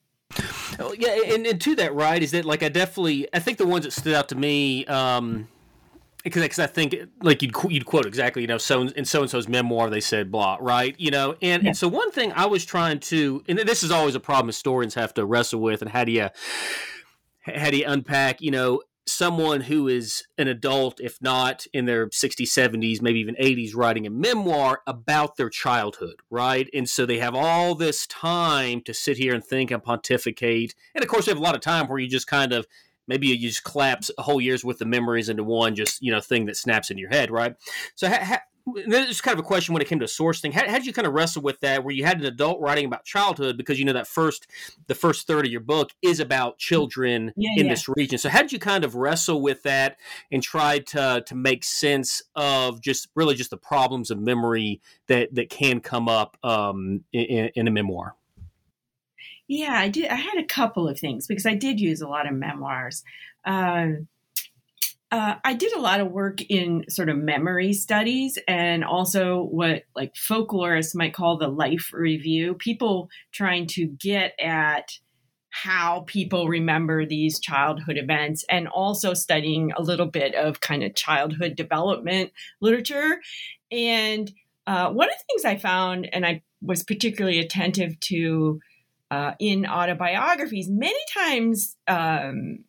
Oh, 0.79 0.93
yeah, 0.97 1.33
and, 1.33 1.45
and 1.47 1.61
to 1.61 1.75
that, 1.75 1.93
right, 1.93 2.21
is 2.21 2.31
that 2.31 2.45
like 2.45 2.61
I 2.63 2.69
definitely 2.69 3.27
I 3.33 3.39
think 3.39 3.57
the 3.57 3.67
ones 3.67 3.85
that 3.85 3.91
stood 3.91 4.13
out 4.13 4.29
to 4.29 4.35
me, 4.35 4.85
um, 4.85 5.47
because 6.23 6.59
I 6.59 6.67
think 6.67 6.95
like 7.21 7.41
you'd 7.41 7.55
you'd 7.69 7.85
quote 7.85 8.05
exactly, 8.05 8.41
you 8.41 8.47
know, 8.47 8.57
so 8.57 8.81
in 8.81 9.05
so 9.05 9.21
and 9.21 9.29
so's 9.29 9.47
memoir 9.47 9.89
they 9.89 10.01
said 10.01 10.31
blah, 10.31 10.57
right, 10.59 10.95
you 10.99 11.11
know, 11.11 11.35
and, 11.41 11.63
yeah. 11.63 11.69
and 11.69 11.77
so 11.77 11.87
one 11.87 12.11
thing 12.11 12.33
I 12.33 12.47
was 12.47 12.65
trying 12.65 12.99
to, 13.01 13.43
and 13.47 13.59
this 13.59 13.83
is 13.83 13.91
always 13.91 14.15
a 14.15 14.19
problem 14.19 14.47
historians 14.47 14.95
have 14.95 15.13
to 15.13 15.25
wrestle 15.25 15.61
with, 15.61 15.81
and 15.81 15.89
how 15.89 16.03
do 16.03 16.11
you 16.11 16.29
how 17.41 17.69
do 17.69 17.77
you 17.77 17.85
unpack, 17.87 18.41
you 18.41 18.51
know, 18.51 18.81
someone 19.07 19.61
who 19.61 19.87
is 19.87 20.23
an 20.37 20.47
adult, 20.47 20.99
if 20.99 21.21
not 21.21 21.65
in 21.73 21.85
their 21.85 22.07
60s, 22.07 22.47
70s, 22.47 23.01
maybe 23.01 23.19
even 23.19 23.35
80s, 23.35 23.75
writing 23.75 24.07
a 24.07 24.09
memoir 24.09 24.81
about 24.87 25.37
their 25.37 25.49
childhood, 25.49 26.15
right? 26.29 26.67
And 26.73 26.89
so 26.89 27.05
they 27.05 27.19
have 27.19 27.35
all 27.35 27.75
this 27.75 28.07
time 28.07 28.81
to 28.81 28.93
sit 28.93 29.17
here 29.17 29.33
and 29.33 29.43
think 29.43 29.71
and 29.71 29.83
pontificate. 29.83 30.73
And 30.93 31.03
of 31.03 31.09
course, 31.09 31.25
they 31.25 31.31
have 31.31 31.39
a 31.39 31.43
lot 31.43 31.55
of 31.55 31.61
time 31.61 31.87
where 31.87 31.99
you 31.99 32.07
just 32.07 32.27
kind 32.27 32.51
of 32.51 32.65
maybe 33.07 33.27
you 33.27 33.37
just 33.37 33.63
collapse 33.63 34.09
a 34.17 34.23
whole 34.23 34.41
year's 34.41 34.65
worth 34.65 34.81
of 34.81 34.87
memories 34.87 35.29
into 35.29 35.43
one 35.43 35.75
just 35.75 36.01
you 36.01 36.11
know 36.11 36.19
thing 36.19 36.45
that 36.45 36.57
snaps 36.57 36.89
in 36.89 36.97
your 36.97 37.09
head 37.09 37.29
right 37.29 37.55
so 37.93 38.09
ha- 38.09 38.23
ha- 38.23 38.41
it's 38.67 39.21
kind 39.21 39.37
of 39.37 39.45
a 39.45 39.47
question 39.47 39.73
when 39.73 39.81
it 39.81 39.87
came 39.87 39.99
to 39.99 40.05
sourcing. 40.05 40.51
How, 40.51 40.67
how 40.67 40.77
did 40.77 40.85
you 40.85 40.93
kind 40.93 41.07
of 41.07 41.13
wrestle 41.13 41.41
with 41.41 41.59
that, 41.59 41.83
where 41.83 41.93
you 41.93 42.03
had 42.03 42.19
an 42.19 42.25
adult 42.25 42.59
writing 42.59 42.85
about 42.85 43.05
childhood 43.05 43.57
because 43.57 43.77
you 43.77 43.85
know 43.85 43.93
that 43.93 44.07
first, 44.07 44.47
the 44.87 44.95
first 44.95 45.27
third 45.27 45.45
of 45.45 45.51
your 45.51 45.61
book 45.61 45.91
is 46.01 46.19
about 46.19 46.57
children 46.57 47.31
yeah, 47.35 47.51
in 47.57 47.65
yeah. 47.65 47.71
this 47.71 47.87
region. 47.87 48.17
So 48.17 48.29
how 48.29 48.41
did 48.41 48.51
you 48.51 48.59
kind 48.59 48.83
of 48.83 48.95
wrestle 48.95 49.41
with 49.41 49.61
that 49.63 49.97
and 50.31 50.41
try 50.41 50.79
to 50.79 51.23
to 51.25 51.35
make 51.35 51.63
sense 51.63 52.23
of 52.35 52.81
just 52.81 53.09
really 53.15 53.35
just 53.35 53.51
the 53.51 53.57
problems 53.57 54.09
of 54.09 54.19
memory 54.19 54.81
that 55.07 55.35
that 55.35 55.49
can 55.49 55.79
come 55.79 56.09
up 56.09 56.37
um, 56.43 57.03
in, 57.13 57.51
in 57.55 57.67
a 57.67 57.71
memoir? 57.71 58.15
Yeah, 59.47 59.73
I 59.73 59.89
did. 59.89 60.09
I 60.09 60.15
had 60.15 60.39
a 60.39 60.45
couple 60.45 60.87
of 60.87 60.99
things 60.99 61.27
because 61.27 61.45
I 61.45 61.53
did 61.53 61.79
use 61.79 62.01
a 62.01 62.07
lot 62.07 62.27
of 62.27 62.33
memoirs. 62.33 63.03
Um, 63.45 64.07
uh, 65.11 65.35
I 65.43 65.53
did 65.53 65.73
a 65.73 65.79
lot 65.79 65.99
of 65.99 66.11
work 66.11 66.41
in 66.41 66.85
sort 66.89 67.09
of 67.09 67.17
memory 67.17 67.73
studies 67.73 68.39
and 68.47 68.83
also 68.83 69.43
what 69.43 69.83
like 69.95 70.13
folklorists 70.15 70.95
might 70.95 71.13
call 71.13 71.37
the 71.37 71.47
life 71.47 71.91
review. 71.93 72.55
People 72.55 73.09
trying 73.31 73.67
to 73.67 73.85
get 73.85 74.33
at 74.39 74.97
how 75.49 76.03
people 76.07 76.49
remember 76.49 77.05
these 77.05 77.39
childhood 77.39 77.97
events 77.97 78.43
and 78.49 78.67
also 78.67 79.13
studying 79.13 79.71
a 79.77 79.81
little 79.81 80.05
bit 80.05 80.35
of 80.35 80.59
kind 80.59 80.83
of 80.83 80.95
childhood 80.95 81.55
development 81.55 82.31
literature. 82.59 83.21
And 83.71 84.29
uh, 84.67 84.89
one 84.89 85.07
of 85.07 85.15
the 85.15 85.23
things 85.29 85.45
I 85.45 85.55
found, 85.55 86.09
and 86.11 86.25
I 86.25 86.41
was 86.61 86.83
particularly 86.83 87.39
attentive 87.39 87.97
to 88.01 88.59
uh, 89.11 89.31
in 89.39 89.65
autobiographies, 89.65 90.67
many 90.69 90.99
times. 91.13 91.77
Um, 91.87 92.65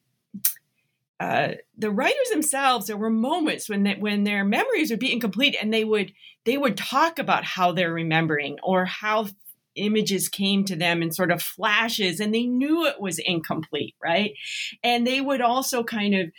uh, 1.18 1.52
the 1.76 1.90
writers 1.90 2.28
themselves, 2.30 2.86
there 2.86 2.96
were 2.96 3.10
moments 3.10 3.68
when 3.68 3.84
they, 3.84 3.94
when 3.94 4.24
their 4.24 4.44
memories 4.44 4.90
would 4.90 5.00
be 5.00 5.12
incomplete, 5.12 5.56
and 5.60 5.72
they 5.72 5.84
would 5.84 6.12
they 6.44 6.56
would 6.56 6.76
talk 6.76 7.18
about 7.18 7.44
how 7.44 7.72
they're 7.72 7.92
remembering 7.92 8.58
or 8.62 8.84
how 8.84 9.26
images 9.74 10.28
came 10.28 10.64
to 10.64 10.76
them 10.76 11.02
in 11.02 11.12
sort 11.12 11.30
of 11.30 11.42
flashes 11.42 12.18
and 12.20 12.34
they 12.34 12.44
knew 12.44 12.86
it 12.86 13.00
was 13.00 13.18
incomplete, 13.18 13.94
right? 14.02 14.32
And 14.82 15.06
they 15.06 15.20
would 15.20 15.40
also 15.40 15.84
kind 15.84 16.14
of 16.14 16.32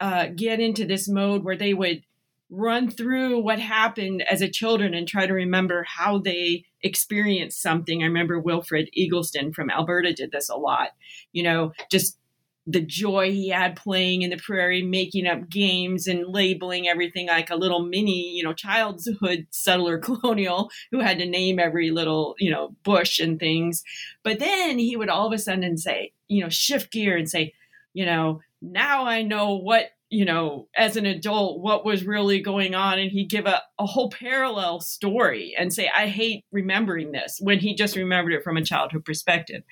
uh, 0.00 0.26
get 0.34 0.60
into 0.60 0.84
this 0.84 1.08
mode 1.08 1.44
where 1.44 1.56
they 1.56 1.72
would 1.72 2.02
run 2.50 2.90
through 2.90 3.40
what 3.40 3.58
happened 3.58 4.22
as 4.30 4.42
a 4.42 4.50
children 4.50 4.94
and 4.94 5.08
try 5.08 5.26
to 5.26 5.32
remember 5.32 5.84
how 5.84 6.18
they 6.18 6.64
experienced 6.82 7.62
something. 7.62 8.02
I 8.02 8.06
remember 8.06 8.38
Wilfrid 8.38 8.90
Eggleston 8.96 9.52
from 9.52 9.70
Alberta 9.70 10.12
did 10.12 10.30
this 10.30 10.48
a 10.48 10.56
lot, 10.56 10.90
you 11.32 11.42
know, 11.42 11.72
just 11.90 12.18
the 12.66 12.80
joy 12.80 13.30
he 13.30 13.50
had 13.50 13.76
playing 13.76 14.22
in 14.22 14.30
the 14.30 14.36
prairie, 14.36 14.82
making 14.82 15.26
up 15.26 15.48
games 15.48 16.06
and 16.06 16.26
labeling 16.26 16.88
everything 16.88 17.28
like 17.28 17.50
a 17.50 17.56
little 17.56 17.84
mini, 17.84 18.30
you 18.30 18.42
know, 18.42 18.54
childhood 18.54 19.46
settler 19.50 19.98
colonial 20.00 20.70
who 20.90 21.00
had 21.00 21.18
to 21.18 21.26
name 21.26 21.58
every 21.58 21.90
little, 21.90 22.34
you 22.38 22.50
know, 22.50 22.74
bush 22.82 23.20
and 23.20 23.38
things. 23.38 23.82
But 24.22 24.38
then 24.38 24.78
he 24.78 24.96
would 24.96 25.10
all 25.10 25.26
of 25.26 25.32
a 25.32 25.38
sudden 25.38 25.76
say, 25.76 26.12
you 26.28 26.42
know, 26.42 26.48
shift 26.48 26.90
gear 26.90 27.16
and 27.16 27.28
say, 27.28 27.52
you 27.92 28.06
know, 28.06 28.40
now 28.62 29.04
I 29.04 29.22
know 29.22 29.54
what 29.54 29.90
you 30.14 30.24
know, 30.24 30.68
as 30.76 30.96
an 30.96 31.06
adult, 31.06 31.60
what 31.60 31.84
was 31.84 32.06
really 32.06 32.40
going 32.40 32.72
on. 32.72 33.00
And 33.00 33.10
he'd 33.10 33.28
give 33.28 33.46
a, 33.46 33.60
a 33.80 33.84
whole 33.84 34.10
parallel 34.10 34.78
story 34.78 35.56
and 35.58 35.72
say, 35.72 35.90
I 35.92 36.06
hate 36.06 36.44
remembering 36.52 37.10
this 37.10 37.38
when 37.40 37.58
he 37.58 37.74
just 37.74 37.96
remembered 37.96 38.32
it 38.32 38.44
from 38.44 38.56
a 38.56 38.64
childhood 38.64 39.04
perspective. 39.04 39.64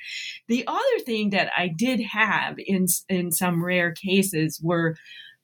The 0.48 0.64
other 0.66 0.98
thing 1.06 1.30
that 1.30 1.52
I 1.56 1.68
did 1.68 2.00
have 2.00 2.56
in, 2.58 2.86
in 3.08 3.30
some 3.30 3.64
rare 3.64 3.92
cases 3.92 4.60
were 4.60 4.96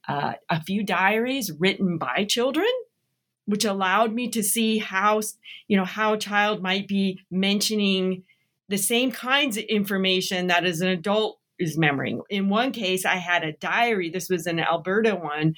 uh, 0.09 0.33
a 0.51 0.61
few 0.65 0.85
diaries 0.85 1.53
written 1.57 1.97
by 1.97 2.25
children 2.25 2.67
which 3.47 3.65
allowed 3.65 4.13
me 4.13 4.29
to 4.29 4.43
see 4.43 4.77
how 4.77 5.23
you 5.69 5.77
know 5.77 5.85
how 5.85 6.13
a 6.13 6.19
child 6.19 6.63
might 6.63 6.87
be 6.87 7.19
mentioning 7.31 8.23
the 8.69 8.77
same 8.77 9.11
kinds 9.11 9.57
of 9.57 9.65
information 9.65 10.49
that 10.49 10.67
as 10.67 10.83
an 10.83 10.89
adult 10.89 11.38
is 11.59 11.77
remembering. 11.77 12.23
In 12.31 12.49
one 12.49 12.73
case, 12.73 13.05
I 13.05 13.17
had 13.17 13.45
a 13.45 13.53
diary. 13.53 14.11
This 14.11 14.29
was 14.29 14.47
an 14.47 14.61
Alberta 14.61 15.15
one. 15.15 15.55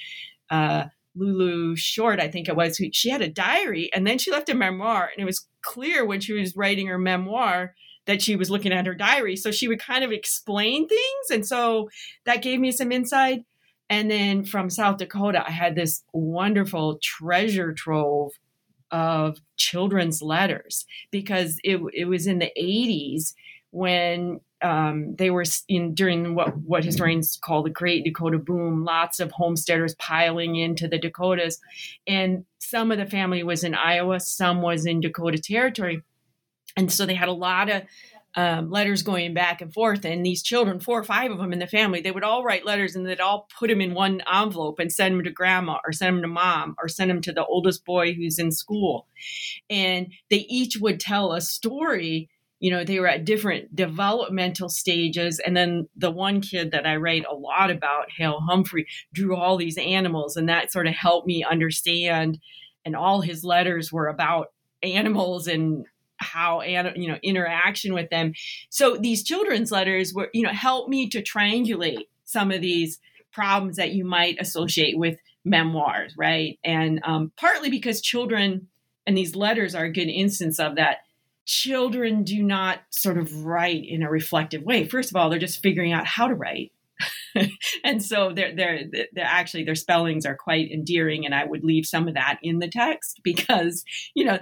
Uh, 0.50 0.84
Lulu 1.14 1.76
Short, 1.76 2.20
I 2.20 2.28
think 2.28 2.48
it 2.48 2.56
was. 2.56 2.80
She 2.92 3.10
had 3.10 3.22
a 3.22 3.28
diary, 3.28 3.90
and 3.92 4.06
then 4.06 4.18
she 4.18 4.30
left 4.30 4.48
a 4.48 4.54
memoir, 4.54 5.10
and 5.12 5.22
it 5.22 5.26
was 5.26 5.46
clear 5.62 6.04
when 6.04 6.20
she 6.20 6.32
was 6.32 6.56
writing 6.56 6.86
her 6.86 6.98
memoir 6.98 7.74
that 8.06 8.22
she 8.22 8.36
was 8.36 8.50
looking 8.50 8.72
at 8.72 8.86
her 8.86 8.94
diary. 8.94 9.36
So 9.36 9.50
she 9.50 9.68
would 9.68 9.80
kind 9.80 10.04
of 10.04 10.12
explain 10.12 10.88
things, 10.88 11.30
and 11.30 11.46
so 11.46 11.90
that 12.24 12.42
gave 12.42 12.60
me 12.60 12.72
some 12.72 12.92
insight. 12.92 13.44
And 13.88 14.08
then 14.08 14.44
from 14.44 14.70
South 14.70 14.98
Dakota, 14.98 15.44
I 15.44 15.50
had 15.50 15.74
this 15.74 16.04
wonderful 16.12 17.00
treasure 17.02 17.72
trove 17.72 18.30
of 18.92 19.38
children's 19.56 20.22
letters 20.22 20.86
because 21.10 21.58
it, 21.64 21.80
it 21.92 22.04
was 22.06 22.26
in 22.26 22.38
the 22.38 22.52
80s 22.56 23.34
when 23.70 24.40
um, 24.62 25.14
they 25.16 25.30
were 25.30 25.44
in 25.68 25.94
during 25.94 26.34
what 26.34 26.56
what 26.58 26.84
historians 26.84 27.38
call 27.42 27.62
the 27.62 27.70
Great 27.70 28.04
Dakota 28.04 28.38
Boom. 28.38 28.84
Lots 28.84 29.20
of 29.20 29.32
homesteaders 29.32 29.94
piling 29.96 30.56
into 30.56 30.88
the 30.88 30.98
Dakotas, 30.98 31.58
and 32.06 32.44
some 32.58 32.92
of 32.92 32.98
the 32.98 33.06
family 33.06 33.42
was 33.42 33.64
in 33.64 33.74
Iowa, 33.74 34.20
some 34.20 34.62
was 34.62 34.86
in 34.86 35.00
Dakota 35.00 35.38
Territory, 35.38 36.02
and 36.76 36.92
so 36.92 37.06
they 37.06 37.14
had 37.14 37.28
a 37.28 37.32
lot 37.32 37.70
of 37.70 37.82
um, 38.36 38.70
letters 38.70 39.02
going 39.02 39.34
back 39.34 39.60
and 39.60 39.72
forth. 39.72 40.04
And 40.04 40.24
these 40.24 40.42
children, 40.42 40.78
four 40.80 41.00
or 41.00 41.04
five 41.04 41.30
of 41.30 41.38
them 41.38 41.52
in 41.52 41.58
the 41.58 41.66
family, 41.66 42.00
they 42.00 42.12
would 42.12 42.22
all 42.22 42.44
write 42.44 42.64
letters 42.64 42.94
and 42.94 43.04
they'd 43.04 43.20
all 43.20 43.48
put 43.58 43.68
them 43.68 43.80
in 43.80 43.94
one 43.94 44.22
envelope 44.32 44.78
and 44.78 44.92
send 44.92 45.16
them 45.16 45.24
to 45.24 45.30
grandma 45.30 45.78
or 45.84 45.92
send 45.92 46.16
them 46.16 46.22
to 46.22 46.28
mom 46.28 46.76
or 46.80 46.88
send 46.88 47.10
them 47.10 47.20
to 47.22 47.32
the 47.32 47.44
oldest 47.44 47.84
boy 47.84 48.14
who's 48.14 48.38
in 48.38 48.52
school. 48.52 49.08
And 49.68 50.12
they 50.30 50.46
each 50.48 50.76
would 50.76 51.00
tell 51.00 51.32
a 51.32 51.40
story 51.40 52.28
you 52.60 52.70
know 52.70 52.84
they 52.84 53.00
were 53.00 53.08
at 53.08 53.24
different 53.24 53.74
developmental 53.74 54.68
stages. 54.68 55.40
And 55.40 55.56
then 55.56 55.88
the 55.96 56.10
one 56.10 56.40
kid 56.40 56.70
that 56.70 56.86
i 56.86 56.96
write 56.96 57.24
a 57.28 57.34
lot 57.34 57.70
about 57.70 58.12
hale 58.16 58.40
humphrey 58.40 58.86
drew 59.12 59.34
all 59.34 59.56
these 59.56 59.78
animals 59.78 60.36
and 60.36 60.48
that 60.48 60.70
sort 60.70 60.86
of 60.86 60.94
helped 60.94 61.26
me 61.26 61.42
understand 61.42 62.38
and 62.84 62.94
all 62.94 63.20
his 63.20 63.44
letters 63.44 63.92
were 63.92 64.08
about 64.08 64.52
animals 64.82 65.46
and 65.46 65.84
how 66.18 66.62
you 66.62 67.08
know 67.08 67.18
interaction 67.22 67.94
with 67.94 68.10
them. 68.10 68.34
So 68.68 68.96
these 68.96 69.24
children's 69.24 69.72
letters 69.72 70.12
were 70.14 70.30
you 70.32 70.42
know 70.42 70.52
help 70.52 70.88
me 70.88 71.08
to 71.10 71.22
triangulate 71.22 72.06
some 72.24 72.50
of 72.52 72.60
these 72.60 73.00
problems 73.32 73.76
that 73.76 73.92
you 73.92 74.04
might 74.04 74.40
associate 74.40 74.98
with 74.98 75.16
memoirs 75.44 76.14
right? 76.18 76.58
And 76.62 77.00
um, 77.04 77.32
partly 77.36 77.70
because 77.70 78.00
children 78.00 78.68
and 79.06 79.16
these 79.16 79.34
letters 79.34 79.74
are 79.74 79.84
a 79.84 79.92
good 79.92 80.08
instance 80.08 80.58
of 80.58 80.76
that 80.76 80.98
children 81.50 82.22
do 82.22 82.44
not 82.44 82.78
sort 82.90 83.18
of 83.18 83.44
write 83.44 83.84
in 83.84 84.04
a 84.04 84.10
reflective 84.10 84.62
way. 84.62 84.86
First 84.86 85.10
of 85.10 85.16
all, 85.16 85.28
they're 85.28 85.40
just 85.40 85.60
figuring 85.60 85.92
out 85.92 86.06
how 86.06 86.28
to 86.28 86.34
write. 86.34 86.70
and 87.84 88.00
so 88.00 88.32
they're, 88.32 88.54
they're, 88.54 88.84
they're 89.12 89.24
actually 89.24 89.64
their 89.64 89.74
spellings 89.74 90.24
are 90.24 90.36
quite 90.36 90.70
endearing 90.70 91.24
and 91.24 91.34
i 91.34 91.42
would 91.42 91.64
leave 91.64 91.86
some 91.86 92.06
of 92.06 92.12
that 92.12 92.38
in 92.42 92.58
the 92.58 92.68
text 92.68 93.20
because 93.24 93.84
you 94.14 94.22
know 94.22 94.38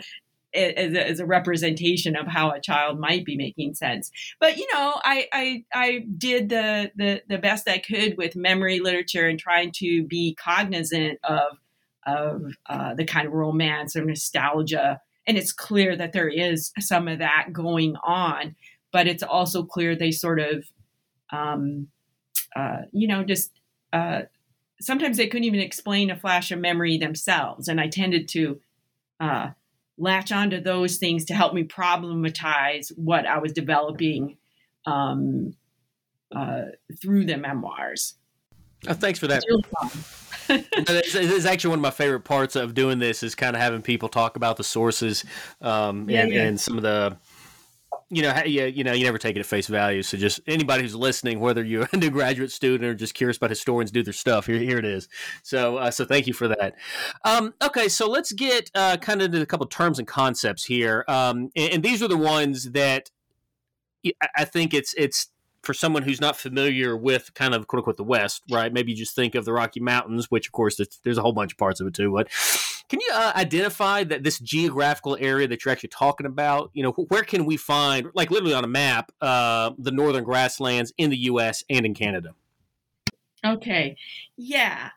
as 0.53 0.95
a, 0.95 1.09
as 1.09 1.21
a, 1.21 1.27
representation 1.27 2.17
of 2.17 2.27
how 2.27 2.50
a 2.50 2.61
child 2.61 2.99
might 2.99 3.25
be 3.25 3.37
making 3.37 3.75
sense. 3.75 4.11
But 4.41 4.57
you 4.57 4.67
know, 4.73 4.99
I 5.05 5.29
I, 5.31 5.65
I 5.75 6.07
did 6.17 6.49
the, 6.49 6.91
the 6.97 7.23
the 7.29 7.37
best 7.37 7.69
I 7.69 7.77
could 7.77 8.17
with 8.17 8.35
memory 8.35 8.81
literature 8.81 9.29
and 9.29 9.38
trying 9.38 9.73
to 9.77 10.05
be 10.05 10.35
cognizant 10.35 11.19
of 11.23 11.59
of 12.07 12.55
uh, 12.67 12.95
the 12.95 13.05
kind 13.05 13.27
of 13.27 13.35
romance 13.35 13.95
or 13.95 14.07
nostalgia 14.07 15.03
and 15.28 15.38
it's 15.38 15.52
clear 15.52 15.94
that 15.94 16.12
there 16.12 16.28
is 16.28 16.73
some 16.80 17.06
of 17.06 17.20
that 17.20 17.49
going 17.52 17.94
on 18.02 18.56
but 18.92 19.06
it's 19.06 19.23
also 19.23 19.62
clear 19.62 19.94
they 19.94 20.11
sort 20.11 20.40
of 20.40 20.64
um, 21.30 21.88
uh, 22.56 22.82
you 22.92 23.06
know 23.06 23.23
just 23.23 23.52
uh, 23.92 24.23
sometimes 24.80 25.16
they 25.16 25.26
couldn't 25.26 25.44
even 25.44 25.61
explain 25.61 26.11
a 26.11 26.16
flash 26.16 26.50
of 26.50 26.58
memory 26.58 26.99
themselves. 26.99 27.68
And 27.68 27.80
i 27.80 27.87
tended 27.87 28.28
to 28.28 28.61
uh, 29.20 29.50
latch 29.99 30.32
onto 30.32 30.61
those 30.61 30.97
things 30.97 31.25
to 31.26 31.35
help 31.35 31.52
me 31.54 31.64
problematize 31.64 32.92
what 32.97 33.26
i 33.26 33.38
was 33.38 33.52
developing 33.52 34.37
um, 34.87 35.54
uh, 36.35 36.62
through 37.00 37.25
the 37.25 37.37
memoirs. 37.37 38.14
Oh, 38.87 38.94
thanks 38.94 39.18
for 39.18 39.26
that. 39.26 39.42
it's, 40.76 41.14
it's, 41.14 41.45
actually 41.45 41.71
one 41.71 41.78
of 41.78 41.83
my 41.83 41.90
favorite 41.90 42.21
parts 42.21 42.57
of 42.57 42.75
doing 42.75 42.99
this 42.99 43.23
is 43.23 43.35
kind 43.35 43.55
of 43.55 43.62
having 43.62 43.83
people 43.83 44.09
talk 44.09 44.37
about 44.37 44.57
the 44.57 44.64
sources 44.64 45.25
um, 45.61 46.09
yeah, 46.09 46.23
and, 46.23 46.33
yeah. 46.33 46.43
and 46.45 46.61
some 46.61 46.76
of 46.76 46.83
the 46.83 47.17
you 48.11 48.23
know, 48.23 48.43
you, 48.45 48.64
you 48.64 48.85
know, 48.85 48.93
you 48.93 49.05
never 49.05 49.19
take 49.19 49.37
it 49.37 49.40
at 49.40 49.47
face 49.47 49.67
value. 49.67 50.02
So 50.02 50.17
just 50.17 50.40
anybody 50.47 50.83
who's 50.83 50.95
listening, 50.95 51.40
whether 51.40 51.62
you're 51.62 51.88
a 51.93 51.97
new 51.97 52.11
graduate 52.11 52.50
student 52.50 52.85
or 52.85 52.95
just 52.95 53.14
curious 53.14 53.37
about 53.37 53.50
historians 53.50 53.90
do 53.90 54.02
their 54.02 54.14
stuff, 54.14 54.47
here, 54.47 54.59
here 54.59 54.78
it 54.78 54.87
is. 54.87 55.09
So, 55.43 55.76
uh, 55.76 55.90
so 55.90 56.05
thank 56.05 56.26
you 56.26 56.33
for 56.33 56.49
that. 56.49 56.75
Um, 57.25 57.52
okay, 57.62 57.88
so 57.88 58.09
let's 58.09 58.33
get 58.33 58.71
uh, 58.75 58.97
kind 58.97 59.21
of 59.21 59.26
into 59.26 59.43
a 59.43 59.47
couple 59.47 59.67
terms 59.67 59.99
and 59.99 60.09
concepts 60.09 60.64
here, 60.64 61.05
um, 61.09 61.50
and, 61.55 61.75
and, 61.75 61.83
these 61.83 62.02
are 62.02 62.09
the 62.09 62.17
ones 62.17 62.73
that 62.73 63.11
I 64.37 64.45
think 64.45 64.75
it's 64.75 64.95
it's 64.95 65.28
for 65.69 65.75
someone 65.75 66.03
who's 66.03 66.19
not 66.19 66.35
familiar 66.35 66.97
with 66.97 67.35
kind 67.35 67.53
of 67.53 67.67
quote 67.67 67.81
unquote 67.81 67.99
the 67.99 68.03
West, 68.03 68.43
right? 68.51 68.73
Maybe 68.73 68.93
you 68.93 68.97
just 68.97 69.15
think 69.15 69.35
of 69.35 69.45
the 69.45 69.53
Rocky 69.53 69.81
Mountains, 69.81 70.31
which 70.31 70.47
of 70.47 70.53
course 70.53 70.81
there's, 71.05 71.19
a 71.19 71.21
whole 71.21 71.35
bunch 71.35 71.53
of 71.53 71.59
parts 71.59 71.79
of 71.79 71.87
it 71.87 71.93
too. 71.93 72.11
But 72.11 72.31
can 72.89 73.01
you 73.01 73.11
uh, 73.13 73.33
identify 73.37 74.03
that 74.05 74.23
this 74.23 74.39
geographical 74.39 75.19
area 75.21 75.47
that 75.47 75.63
you're 75.63 75.73
actually 75.73 75.91
talking 75.91 76.25
about? 76.25 76.71
You 76.73 76.85
know, 76.85 76.93
where 76.93 77.23
can 77.23 77.45
we 77.45 77.59
find, 77.59 78.09
like 78.15 78.31
literally 78.31 78.55
on 78.55 78.65
a 78.65 78.69
map, 78.69 79.13
uh, 79.21 79.73
the 79.77 79.91
northern 79.91 80.25
grasslands 80.25 80.91
in 80.97 81.11
the 81.11 81.19
U.S. 81.19 81.63
and 81.69 81.85
in 81.85 81.93
Canada? 81.93 82.31
Okay, 83.45 83.99
yeah. 84.39 84.89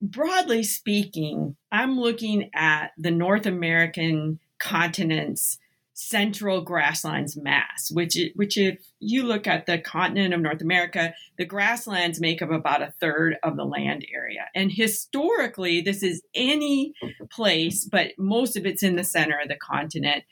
Broadly 0.00 0.62
speaking, 0.62 1.56
I'm 1.70 2.00
looking 2.00 2.48
at 2.54 2.92
the 2.96 3.10
North 3.10 3.44
American 3.44 4.38
continents 4.58 5.58
central 5.94 6.62
grasslands 6.62 7.36
mass, 7.36 7.90
which 7.90 8.16
which 8.34 8.56
if 8.56 8.78
you 8.98 9.22
look 9.22 9.46
at 9.46 9.66
the 9.66 9.78
continent 9.78 10.34
of 10.34 10.40
North 10.40 10.62
America, 10.62 11.14
the 11.38 11.44
grasslands 11.44 12.20
make 12.20 12.42
up 12.42 12.50
about 12.50 12.82
a 12.82 12.94
third 13.00 13.36
of 13.42 13.56
the 13.56 13.64
land 13.64 14.06
area. 14.14 14.46
And 14.54 14.72
historically, 14.72 15.80
this 15.80 16.02
is 16.02 16.22
any 16.34 16.94
place, 17.30 17.84
but 17.90 18.12
most 18.18 18.56
of 18.56 18.66
it's 18.66 18.82
in 18.82 18.96
the 18.96 19.04
center 19.04 19.38
of 19.38 19.48
the 19.48 19.56
continent, 19.56 20.24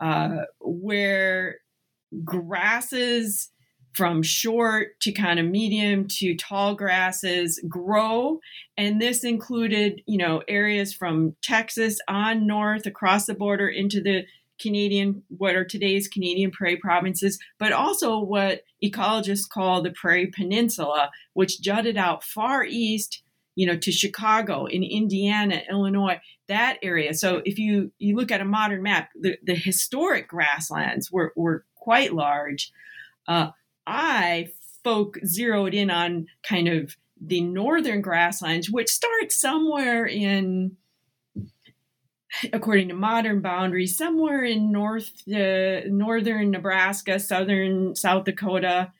uh, 0.00 0.44
where 0.60 1.58
grasses 2.24 3.50
from 3.94 4.22
short 4.22 5.00
to 5.00 5.10
kind 5.10 5.40
of 5.40 5.46
medium 5.46 6.06
to 6.06 6.36
tall 6.36 6.74
grasses 6.74 7.58
grow 7.66 8.38
and 8.76 9.00
this 9.00 9.24
included 9.24 10.02
you 10.06 10.18
know 10.18 10.42
areas 10.48 10.92
from 10.92 11.34
texas 11.42 11.98
on 12.06 12.46
north 12.46 12.84
across 12.84 13.24
the 13.24 13.34
border 13.34 13.66
into 13.66 14.02
the 14.02 14.22
Canadian, 14.60 15.22
what 15.28 15.54
are 15.54 15.64
today's 15.64 16.08
Canadian 16.08 16.50
prairie 16.50 16.76
provinces, 16.76 17.38
but 17.58 17.72
also 17.72 18.18
what 18.18 18.62
ecologists 18.82 19.48
call 19.48 19.82
the 19.82 19.90
Prairie 19.90 20.32
Peninsula, 20.34 21.10
which 21.34 21.60
jutted 21.60 21.96
out 21.96 22.24
far 22.24 22.64
east 22.64 23.22
you 23.56 23.66
know, 23.66 23.76
to 23.76 23.90
Chicago, 23.90 24.66
in 24.66 24.84
Indiana, 24.84 25.62
Illinois, 25.68 26.20
that 26.46 26.76
area. 26.82 27.14
So 27.14 27.40
if 27.44 27.58
you 27.58 27.90
you 27.98 28.14
look 28.14 28.30
at 28.30 28.42
a 28.42 28.44
modern 28.44 28.82
map, 28.82 29.08
the, 29.18 29.38
the 29.42 29.54
historic 29.54 30.28
grasslands 30.28 31.10
were 31.10 31.32
were 31.34 31.64
quite 31.74 32.12
large. 32.12 32.70
Uh, 33.26 33.50
I 33.86 34.48
folk 34.84 35.18
zeroed 35.24 35.74
in 35.74 35.90
on 35.90 36.26
kind 36.46 36.68
of 36.68 36.96
the 37.20 37.40
northern 37.40 38.02
grasslands, 38.02 38.70
which 38.70 38.88
start 38.88 39.32
somewhere 39.32 40.06
in 40.06 40.76
according 42.52 42.88
to 42.88 42.94
modern 42.94 43.40
boundaries, 43.40 43.96
somewhere 43.96 44.44
in 44.44 44.72
north 44.72 45.12
uh, 45.28 45.80
northern 45.86 46.50
Nebraska, 46.50 47.18
southern 47.18 47.94
South 47.94 48.24
Dakota, 48.24 48.92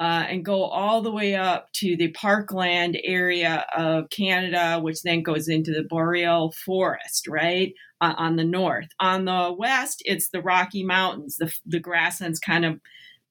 uh, 0.00 0.24
and 0.28 0.44
go 0.44 0.64
all 0.64 1.02
the 1.02 1.10
way 1.10 1.34
up 1.34 1.70
to 1.74 1.96
the 1.96 2.10
parkland 2.12 2.98
area 3.04 3.64
of 3.76 4.10
Canada, 4.10 4.80
which 4.80 5.02
then 5.02 5.22
goes 5.22 5.48
into 5.48 5.72
the 5.72 5.84
boreal 5.84 6.52
forest, 6.64 7.26
right 7.28 7.72
uh, 8.00 8.14
on 8.16 8.36
the 8.36 8.44
north. 8.44 8.88
On 9.00 9.24
the 9.24 9.54
west, 9.56 10.02
it's 10.04 10.30
the 10.30 10.42
Rocky 10.42 10.84
Mountains. 10.84 11.36
The 11.36 11.52
the 11.64 11.80
grasslands 11.80 12.40
kind 12.40 12.64
of 12.64 12.80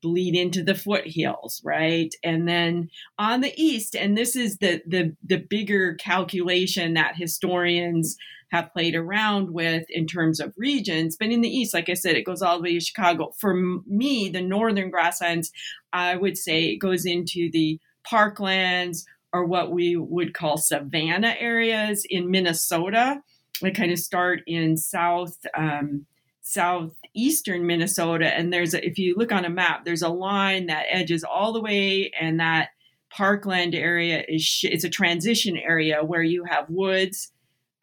bleed 0.04 0.36
into 0.36 0.62
the 0.62 0.76
foothills, 0.76 1.62
right? 1.64 2.14
And 2.24 2.48
then 2.48 2.90
on 3.18 3.42
the 3.42 3.54
east, 3.60 3.96
and 3.96 4.16
this 4.16 4.36
is 4.36 4.58
the 4.58 4.84
the 4.86 5.16
the 5.24 5.38
bigger 5.38 5.96
calculation 5.96 6.94
that 6.94 7.16
historians 7.16 8.18
have 8.54 8.72
played 8.72 8.94
around 8.94 9.52
with 9.52 9.84
in 9.90 10.06
terms 10.06 10.40
of 10.40 10.54
regions. 10.58 11.18
But 11.20 11.30
in 11.30 11.42
the 11.42 11.50
East, 11.50 11.74
like 11.74 11.90
I 11.90 11.96
said, 11.96 12.16
it 12.16 12.24
goes 12.24 12.44
all 12.44 12.58
the 12.58 12.62
way 12.62 12.74
to 12.74 12.80
Chicago. 12.80 13.32
For 13.40 13.56
me, 13.88 14.30
the 14.30 14.44
northern 14.44 14.92
grasslands, 14.92 15.52
I 15.92 16.16
would 16.16 16.38
say 16.38 16.66
it 16.66 16.78
goes 16.78 17.04
into 17.04 17.50
the 17.52 17.80
parklands 18.08 19.06
or 19.34 19.44
what 19.46 19.72
we 19.72 19.96
would 19.96 20.36
call 20.36 20.58
savanna 20.58 21.36
areas 21.40 22.06
in 22.08 22.30
Minnesota. 22.30 23.22
They 23.60 23.72
kind 23.72 23.92
of 23.92 23.98
start 23.98 24.42
in 24.46 24.78
south. 24.78 25.36
Um, 25.58 26.06
southeastern 26.44 27.66
Minnesota, 27.66 28.28
and 28.28 28.54
there's 28.54 28.74
a, 28.74 28.86
if 28.86 28.98
you 29.00 29.16
look 29.18 29.32
on 29.32 29.46
a 29.46 29.50
map, 29.50 29.86
there's 29.86 30.02
a 30.02 30.10
line 30.10 30.68
that 30.68 30.86
edges 30.90 31.24
all 31.24 31.54
the 31.54 31.62
way, 31.62 32.12
and 32.20 32.40
that 32.40 32.70
parkland 33.10 33.74
area 33.76 34.24
is 34.28 34.60
it's 34.64 34.84
a 34.84 34.90
transition 34.90 35.58
area 35.58 36.04
where 36.04 36.24
you 36.24 36.44
have 36.44 36.70
woods 36.70 37.32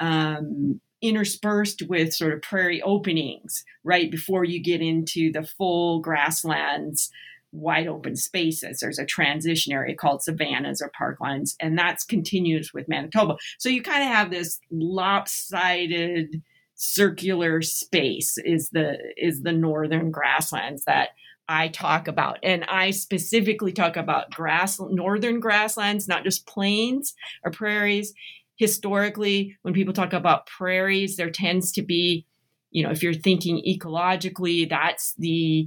um, 0.00 0.81
interspersed 1.02 1.83
with 1.88 2.12
sort 2.12 2.33
of 2.33 2.43
prairie 2.43 2.83
openings 2.83 3.64
right 3.85 4.11
before 4.11 4.45
you 4.45 4.62
get 4.62 4.81
into 4.81 5.33
the 5.33 5.43
full 5.43 6.00
grasslands 6.00 7.11
wide 7.52 7.87
open 7.87 8.14
spaces. 8.17 8.79
There's 8.81 8.99
a 8.99 9.07
transition 9.07 9.73
area 9.73 9.95
called 9.97 10.23
savannas 10.23 10.83
or 10.83 10.90
parklands 11.00 11.55
and 11.61 11.79
that's 11.79 12.05
continuous 12.05 12.73
with 12.73 12.88
manitoba. 12.88 13.37
So 13.59 13.69
you 13.69 13.83
kind 13.83 14.02
of 14.02 14.09
have 14.09 14.31
this 14.31 14.61
lopsided 14.71 16.43
circular 16.82 17.60
space 17.60 18.38
is 18.38 18.70
the 18.70 18.96
is 19.16 19.42
the 19.42 19.52
northern 19.52 20.10
grasslands 20.10 20.84
that 20.84 21.10
I 21.49 21.68
talk 21.68 22.08
about. 22.08 22.38
And 22.42 22.64
I 22.64 22.92
specifically 22.92 23.72
talk 23.72 23.96
about 23.96 24.30
grass 24.30 24.80
northern 24.80 25.40
grasslands, 25.40 26.08
not 26.08 26.25
just 26.25 26.46
plains 26.46 27.14
or 27.44 27.50
prairies 27.50 28.14
historically, 28.60 29.56
when 29.62 29.72
people 29.72 29.94
talk 29.94 30.12
about 30.12 30.46
prairies, 30.46 31.16
there 31.16 31.30
tends 31.30 31.72
to 31.72 31.82
be, 31.82 32.26
you 32.70 32.84
know, 32.84 32.90
if 32.90 33.02
you're 33.02 33.14
thinking 33.14 33.56
ecologically, 33.66 34.68
that's 34.68 35.14
the 35.14 35.66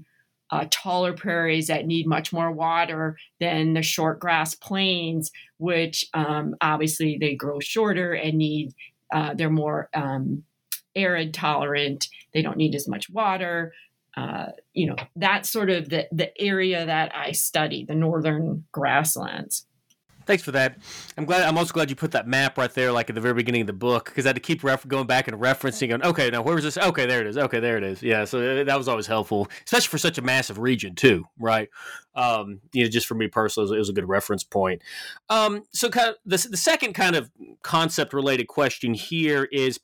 uh, 0.52 0.68
taller 0.70 1.12
prairies 1.12 1.68
that 1.68 1.88
need 1.88 2.06
much 2.06 2.32
more 2.32 2.52
water 2.52 3.18
than 3.40 3.74
the 3.74 3.82
short 3.82 4.20
grass 4.20 4.54
plains, 4.54 5.32
which 5.58 6.06
um, 6.14 6.54
obviously 6.62 7.18
they 7.20 7.34
grow 7.34 7.60
shorter 7.60 8.14
and 8.14 8.38
need, 8.38 8.76
uh, 9.12 9.34
they're 9.34 9.50
more 9.50 9.90
um, 9.96 10.44
arid 10.96 11.34
tolerant. 11.34 12.08
They 12.34 12.42
don't 12.42 12.58
need 12.58 12.76
as 12.76 12.88
much 12.88 13.10
water. 13.10 13.74
Uh, 14.16 14.48
you 14.74 14.88
know, 14.88 14.96
that's 15.16 15.50
sort 15.50 15.70
of 15.70 15.90
the, 15.90 16.08
the 16.12 16.40
area 16.40 16.86
that 16.86 17.16
I 17.16 17.32
study, 17.32 17.84
the 17.84 17.96
northern 17.96 18.66
grasslands. 18.72 19.66
Thanks 20.26 20.44
for 20.44 20.52
that. 20.52 20.78
I'm 21.18 21.26
glad. 21.26 21.44
I'm 21.44 21.58
also 21.58 21.74
glad 21.74 21.90
you 21.90 21.96
put 21.96 22.12
that 22.12 22.28
map 22.28 22.58
right 22.58 22.74
there, 22.74 22.92
like 22.92 23.10
at 23.10 23.16
the 23.16 23.22
very 23.22 23.34
beginning 23.34 23.62
of 23.62 23.68
the 23.68 23.74
book, 23.74 24.06
because 24.06 24.26
I 24.26 24.30
had 24.30 24.36
to 24.36 24.42
keep 24.42 24.64
ref- 24.64 24.88
going 24.88 25.06
back 25.06 25.28
and 25.28 25.38
referencing. 25.40 25.90
Going, 25.90 26.04
okay, 26.04 26.30
now 26.30 26.42
where 26.42 26.56
was 26.56 26.64
this? 26.64 26.78
Okay, 26.78 27.06
there 27.06 27.22
it 27.22 27.28
is. 27.28 27.38
Okay, 27.38 27.60
there 27.60 27.78
it 27.78 27.84
is. 27.84 28.02
Yeah, 28.02 28.24
so 28.24 28.40
uh, 28.40 28.64
that 28.64 28.78
was 28.78 28.88
always 28.88 29.08
helpful, 29.08 29.50
especially 29.66 29.90
for 29.90 29.98
such 29.98 30.18
a 30.18 30.22
massive 30.22 30.60
region 30.60 30.96
too, 30.96 31.26
right? 31.38 31.70
Um, 32.16 32.62
you 32.72 32.84
know, 32.84 32.90
just 32.90 33.06
for 33.06 33.16
me 33.16 33.28
personally, 33.28 33.66
it 33.66 33.72
was, 33.72 33.76
it 33.76 33.80
was 33.80 33.90
a 33.90 33.94
good 33.94 34.08
reference 34.08 34.44
point. 34.44 34.82
Um, 35.30 35.64
so, 35.74 35.90
kind 35.90 36.10
of 36.10 36.16
the 36.26 36.48
the 36.50 36.58
second 36.58 36.94
kind 36.94 37.16
of 37.16 37.30
concept 37.62 38.14
related 38.14 38.48
question 38.48 38.94
here 38.94 39.50
is, 39.52 39.80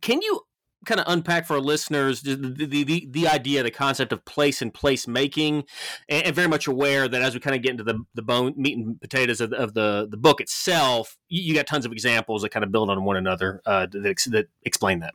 can 0.00 0.22
you 0.22 0.40
kind 0.84 1.00
of 1.00 1.06
unpack 1.08 1.46
for 1.46 1.54
our 1.54 1.60
listeners 1.60 2.22
the, 2.22 2.36
the, 2.36 2.84
the, 2.84 3.08
the, 3.10 3.28
idea, 3.28 3.62
the 3.62 3.70
concept 3.70 4.12
of 4.12 4.24
place 4.24 4.62
and 4.62 4.72
place 4.72 5.06
making, 5.06 5.64
and, 6.08 6.26
and, 6.26 6.34
very 6.34 6.48
much 6.48 6.66
aware 6.66 7.08
that 7.08 7.22
as 7.22 7.34
we 7.34 7.40
kind 7.40 7.56
of 7.56 7.62
get 7.62 7.72
into 7.72 7.84
the, 7.84 7.98
the 8.14 8.22
bone, 8.22 8.54
meat 8.56 8.76
and 8.76 9.00
potatoes 9.00 9.40
of, 9.40 9.52
of 9.52 9.74
the, 9.74 10.06
the 10.10 10.16
book 10.16 10.40
itself, 10.40 11.18
you, 11.28 11.42
you, 11.42 11.54
got 11.54 11.66
tons 11.66 11.84
of 11.84 11.92
examples 11.92 12.42
that 12.42 12.50
kind 12.50 12.64
of 12.64 12.72
build 12.72 12.88
on 12.88 13.04
one 13.04 13.16
another 13.16 13.60
uh, 13.66 13.86
that, 13.90 14.16
that 14.30 14.46
explain 14.62 15.00
that. 15.00 15.12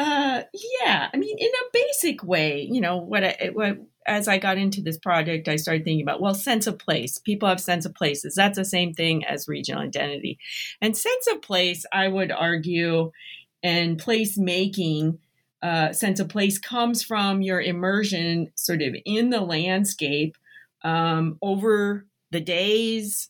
Uh, 0.00 0.44
yeah, 0.80 1.10
I 1.12 1.16
mean, 1.18 1.36
in 1.38 1.50
a 1.50 1.70
basic 1.74 2.24
way, 2.24 2.66
you 2.72 2.80
know, 2.80 2.96
what, 2.96 3.22
I, 3.22 3.50
what 3.52 3.76
as 4.06 4.28
I 4.28 4.38
got 4.38 4.56
into 4.56 4.80
this 4.80 4.96
project, 4.96 5.46
I 5.46 5.56
started 5.56 5.84
thinking 5.84 6.00
about, 6.00 6.22
well, 6.22 6.32
sense 6.32 6.66
of 6.66 6.78
place. 6.78 7.18
People 7.18 7.50
have 7.50 7.60
sense 7.60 7.84
of 7.84 7.94
places. 7.94 8.34
That's 8.34 8.56
the 8.56 8.64
same 8.64 8.94
thing 8.94 9.26
as 9.26 9.46
regional 9.46 9.82
identity. 9.82 10.38
And 10.80 10.96
sense 10.96 11.26
of 11.26 11.42
place, 11.42 11.84
I 11.92 12.08
would 12.08 12.32
argue, 12.32 13.12
and 13.62 13.98
place 13.98 14.38
making 14.38 15.18
uh, 15.62 15.92
sense 15.92 16.18
of 16.18 16.30
place 16.30 16.58
comes 16.58 17.02
from 17.02 17.42
your 17.42 17.60
immersion 17.60 18.50
sort 18.54 18.80
of 18.80 18.96
in 19.04 19.28
the 19.28 19.42
landscape 19.42 20.34
um, 20.82 21.36
over 21.42 22.06
the 22.30 22.40
days, 22.40 23.28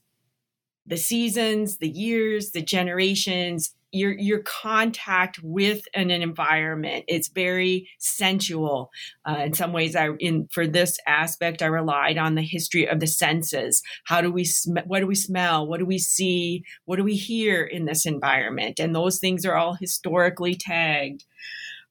the 0.87 0.97
seasons, 0.97 1.79
the 1.79 1.91
years, 1.91 2.53
the 2.53 2.63
generations, 2.63 3.75
your 3.93 4.13
your 4.13 4.41
contact 4.41 5.41
with 5.43 5.83
an, 5.95 6.11
an 6.11 6.23
environment. 6.23 7.05
It's 7.09 7.29
very 7.29 7.89
sensual. 7.99 8.91
Uh, 9.29 9.39
in 9.47 9.55
some 9.55 9.73
ways, 9.73 9.97
I 9.97 10.11
in 10.19 10.49
for 10.51 10.67
this 10.67 10.99
aspect, 11.07 11.63
I 11.63 11.67
relied 11.67 12.19
on 12.19 12.35
the 12.35 12.43
history 12.43 12.87
of 12.87 13.01
the 13.01 13.07
senses. 13.07 13.83
How 14.05 14.21
do 14.21 14.31
we 14.31 14.45
sm- 14.45 14.79
what 14.87 15.01
do 15.01 15.07
we 15.07 15.15
smell? 15.15 15.67
What 15.67 15.79
do 15.79 15.87
we 15.87 15.99
see? 15.99 16.65
What 16.85 16.97
do 16.97 17.05
we 17.05 17.17
hear 17.17 17.63
in 17.63 17.85
this 17.85 18.07
environment? 18.07 18.79
And 18.79 18.95
those 18.95 19.19
things 19.19 19.45
are 19.45 19.55
all 19.55 19.75
historically 19.75 20.55
tagged. 20.55 21.25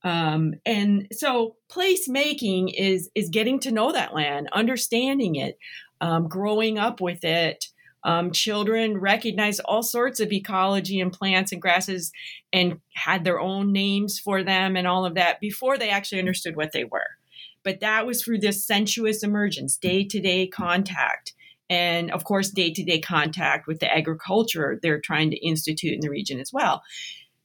Um, 0.03 0.53
and 0.65 1.07
so 1.11 1.57
place 1.69 2.07
making 2.07 2.69
is 2.69 3.09
is 3.15 3.29
getting 3.29 3.59
to 3.61 3.71
know 3.71 3.91
that 3.91 4.13
land, 4.13 4.47
understanding 4.53 5.35
it, 5.35 5.57
um, 5.99 6.27
growing 6.27 6.77
up 6.77 7.01
with 7.01 7.23
it, 7.25 7.65
um, 8.03 8.31
children 8.31 8.97
recognized 8.97 9.61
all 9.65 9.83
sorts 9.83 10.19
of 10.19 10.31
ecology 10.31 11.01
and 11.01 11.11
plants 11.11 11.51
and 11.51 11.61
grasses 11.61 12.11
and 12.53 12.79
had 12.93 13.23
their 13.23 13.39
own 13.39 13.71
names 13.71 14.19
for 14.19 14.43
them 14.43 14.77
and 14.77 14.87
all 14.87 15.05
of 15.05 15.15
that 15.15 15.39
before 15.39 15.77
they 15.77 15.89
actually 15.89 16.19
understood 16.19 16.55
what 16.55 16.71
they 16.71 16.85
were. 16.85 17.17
But 17.63 17.81
that 17.81 18.05
was 18.05 18.23
through 18.23 18.39
this 18.39 18.65
sensuous 18.65 19.21
emergence, 19.21 19.75
day 19.75 20.05
to 20.05 20.19
day 20.19 20.47
contact. 20.47 21.33
And 21.69 22.09
of 22.11 22.23
course, 22.23 22.49
day 22.49 22.71
to 22.71 22.83
day 22.83 22.99
contact 22.99 23.67
with 23.67 23.79
the 23.79 23.93
agriculture 23.93 24.79
they're 24.81 25.01
trying 25.01 25.31
to 25.31 25.45
institute 25.45 25.93
in 25.93 25.99
the 25.99 26.09
region 26.09 26.39
as 26.39 26.53
well. 26.53 26.81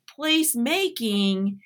Place 0.08 0.54
making 0.54 1.60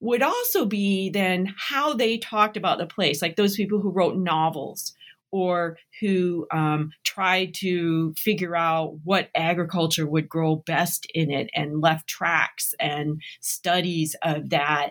would 0.00 0.22
also 0.22 0.66
be 0.66 1.08
then 1.08 1.54
how 1.56 1.94
they 1.94 2.18
talked 2.18 2.58
about 2.58 2.76
the 2.76 2.86
place, 2.86 3.22
like 3.22 3.36
those 3.36 3.56
people 3.56 3.80
who 3.80 3.90
wrote 3.90 4.16
novels 4.16 4.94
or 5.34 5.76
who 5.98 6.46
um, 6.52 6.92
tried 7.02 7.52
to 7.52 8.14
figure 8.16 8.54
out 8.54 8.94
what 9.02 9.30
agriculture 9.34 10.06
would 10.06 10.28
grow 10.28 10.54
best 10.54 11.08
in 11.12 11.28
it 11.28 11.50
and 11.56 11.80
left 11.80 12.06
tracks 12.06 12.72
and 12.78 13.20
studies 13.40 14.14
of 14.22 14.50
that. 14.50 14.90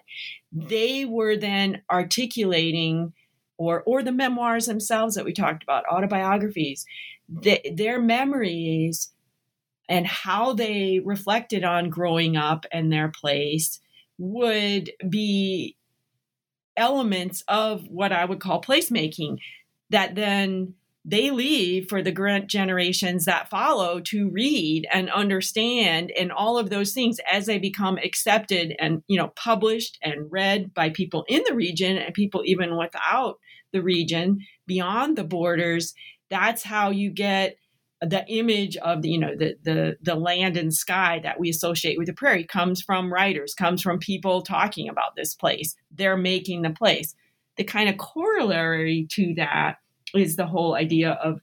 They 0.52 1.06
were 1.06 1.38
then 1.38 1.82
articulating, 1.90 3.14
or, 3.58 3.84
or 3.84 4.04
the 4.04 4.12
memoirs 4.12 4.66
themselves 4.66 5.16
that 5.16 5.24
we 5.24 5.32
talked 5.32 5.64
about, 5.64 5.86
autobiographies, 5.90 6.86
the, 7.30 7.62
their 7.74 8.02
memories 8.02 9.14
and 9.88 10.06
how 10.06 10.52
they 10.52 11.00
reflected 11.06 11.64
on 11.64 11.90
growing 11.90 12.36
up 12.36 12.66
and 12.70 12.92
their 12.92 13.08
place 13.08 13.80
would 14.18 14.92
be 15.08 15.78
elements 16.76 17.46
of 17.48 17.88
what 17.88 18.12
I 18.12 18.26
would 18.26 18.42
call 18.42 18.62
placemaking 18.62 19.38
that 19.94 20.16
then 20.16 20.74
they 21.06 21.32
leave 21.32 21.90
for 21.90 22.02
the 22.02 22.12
grant 22.12 22.48
generations 22.48 23.26
that 23.26 23.50
follow 23.50 24.00
to 24.00 24.30
read 24.30 24.88
and 24.94 25.10
understand 25.10 26.12
and 26.18 26.32
all 26.32 26.58
of 26.58 26.70
those 26.70 26.94
things 26.94 27.20
as 27.30 27.46
they 27.46 27.60
become 27.60 27.98
accepted 27.98 28.74
and 28.80 29.04
you 29.08 29.18
know 29.18 29.28
published 29.36 29.98
and 30.02 30.32
read 30.32 30.74
by 30.74 30.90
people 30.90 31.26
in 31.28 31.44
the 31.48 31.56
region 31.56 31.98
and 31.98 32.14
people 32.14 32.42
even 32.46 32.78
without 32.78 33.38
the 33.74 33.82
region 33.82 34.40
beyond 34.68 35.18
the 35.18 35.24
borders 35.24 35.94
that's 36.30 36.64
how 36.64 36.90
you 36.90 37.10
get 37.10 37.58
the 38.02 38.26
image 38.28 38.76
of 38.78 39.02
the 39.02 39.10
you 39.10 39.20
know 39.20 39.36
the 39.36 39.56
the 39.64 39.96
the 40.02 40.16
land 40.16 40.58
and 40.58 40.74
sky 40.74 41.20
that 41.24 41.40
we 41.40 41.50
associate 41.50 41.98
with 41.98 42.08
the 42.08 42.14
prairie 42.14 42.44
comes 42.44 42.82
from 42.82 43.14
writers 43.14 43.54
comes 43.54 43.82
from 43.82 44.00
people 44.00 44.42
talking 44.42 44.90
about 44.90 45.16
this 45.16 45.34
place. 45.34 45.76
They're 45.92 46.18
making 46.18 46.64
the 46.64 46.72
place. 46.72 47.16
The 47.56 47.64
kind 47.64 47.88
of 47.88 47.98
corollary 47.98 49.08
to 49.12 49.34
that 49.36 49.78
is 50.14 50.36
the 50.36 50.46
whole 50.46 50.76
idea 50.76 51.12
of 51.24 51.42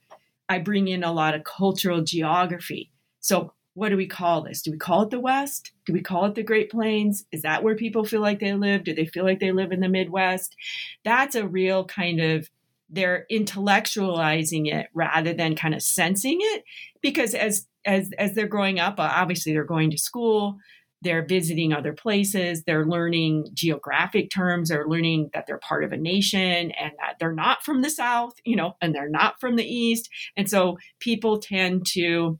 i 0.48 0.58
bring 0.58 0.88
in 0.88 1.04
a 1.04 1.12
lot 1.12 1.34
of 1.34 1.44
cultural 1.44 2.02
geography. 2.02 2.90
So 3.20 3.52
what 3.74 3.90
do 3.90 3.96
we 3.96 4.06
call 4.06 4.42
this? 4.42 4.62
Do 4.62 4.72
we 4.72 4.78
call 4.78 5.02
it 5.02 5.10
the 5.10 5.20
west? 5.20 5.72
Do 5.86 5.92
we 5.92 6.02
call 6.02 6.24
it 6.26 6.34
the 6.34 6.42
great 6.42 6.70
plains? 6.70 7.24
Is 7.30 7.42
that 7.42 7.62
where 7.62 7.76
people 7.76 8.04
feel 8.04 8.20
like 8.20 8.40
they 8.40 8.52
live? 8.54 8.84
Do 8.84 8.94
they 8.94 9.06
feel 9.06 9.24
like 9.24 9.38
they 9.38 9.52
live 9.52 9.70
in 9.70 9.80
the 9.80 9.88
midwest? 9.88 10.56
That's 11.04 11.36
a 11.36 11.46
real 11.46 11.84
kind 11.84 12.20
of 12.20 12.50
they're 12.92 13.26
intellectualizing 13.30 14.66
it 14.66 14.88
rather 14.92 15.32
than 15.32 15.54
kind 15.54 15.74
of 15.74 15.82
sensing 15.82 16.38
it 16.40 16.64
because 17.00 17.34
as 17.34 17.68
as 17.86 18.10
as 18.18 18.34
they're 18.34 18.48
growing 18.48 18.80
up 18.80 18.96
obviously 18.98 19.52
they're 19.52 19.62
going 19.62 19.92
to 19.92 19.96
school 19.96 20.58
they're 21.02 21.24
visiting 21.24 21.72
other 21.72 21.92
places 21.92 22.62
they're 22.64 22.86
learning 22.86 23.46
geographic 23.54 24.30
terms 24.30 24.68
they're 24.68 24.88
learning 24.88 25.30
that 25.32 25.46
they're 25.46 25.58
part 25.58 25.84
of 25.84 25.92
a 25.92 25.96
nation 25.96 26.70
and 26.72 26.92
that 26.98 27.16
they're 27.18 27.32
not 27.32 27.64
from 27.64 27.82
the 27.82 27.90
south 27.90 28.34
you 28.44 28.56
know 28.56 28.74
and 28.80 28.94
they're 28.94 29.08
not 29.08 29.40
from 29.40 29.56
the 29.56 29.64
east. 29.64 30.10
And 30.36 30.48
so 30.48 30.78
people 30.98 31.38
tend 31.38 31.86
to 31.88 32.38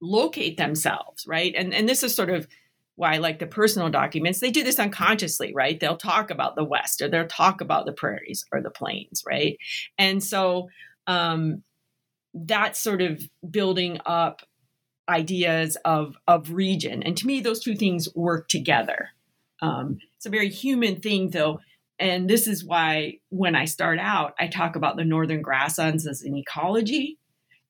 locate 0.00 0.56
themselves 0.56 1.24
right? 1.26 1.54
And 1.56 1.74
and 1.74 1.88
this 1.88 2.02
is 2.02 2.14
sort 2.14 2.30
of 2.30 2.46
why 2.96 3.18
like 3.18 3.38
the 3.38 3.46
personal 3.46 3.90
documents. 3.90 4.40
They 4.40 4.50
do 4.50 4.62
this 4.62 4.78
unconsciously 4.78 5.52
right? 5.54 5.78
They'll 5.78 5.96
talk 5.96 6.30
about 6.30 6.56
the 6.56 6.64
west 6.64 7.02
or 7.02 7.08
they'll 7.08 7.26
talk 7.26 7.60
about 7.60 7.86
the 7.86 7.92
prairies 7.92 8.44
or 8.52 8.62
the 8.62 8.70
plains 8.70 9.22
right? 9.26 9.58
And 9.98 10.22
so 10.22 10.68
um 11.06 11.62
that's 12.34 12.78
sort 12.80 13.00
of 13.00 13.22
building 13.50 13.98
up 14.04 14.42
ideas 15.08 15.76
of 15.84 16.16
of 16.26 16.52
region. 16.52 17.02
And 17.02 17.16
to 17.16 17.26
me 17.26 17.40
those 17.40 17.60
two 17.60 17.76
things 17.76 18.08
work 18.14 18.48
together. 18.48 19.10
Um 19.60 19.98
it's 20.16 20.26
a 20.26 20.30
very 20.30 20.48
human 20.48 21.00
thing 21.00 21.30
though. 21.30 21.60
And 21.98 22.28
this 22.28 22.46
is 22.46 22.64
why 22.64 23.20
when 23.30 23.54
i 23.54 23.64
start 23.64 23.98
out 23.98 24.34
i 24.38 24.46
talk 24.46 24.76
about 24.76 24.96
the 24.96 25.04
northern 25.04 25.42
grasslands 25.42 26.06
as 26.06 26.22
an 26.22 26.36
ecology. 26.36 27.18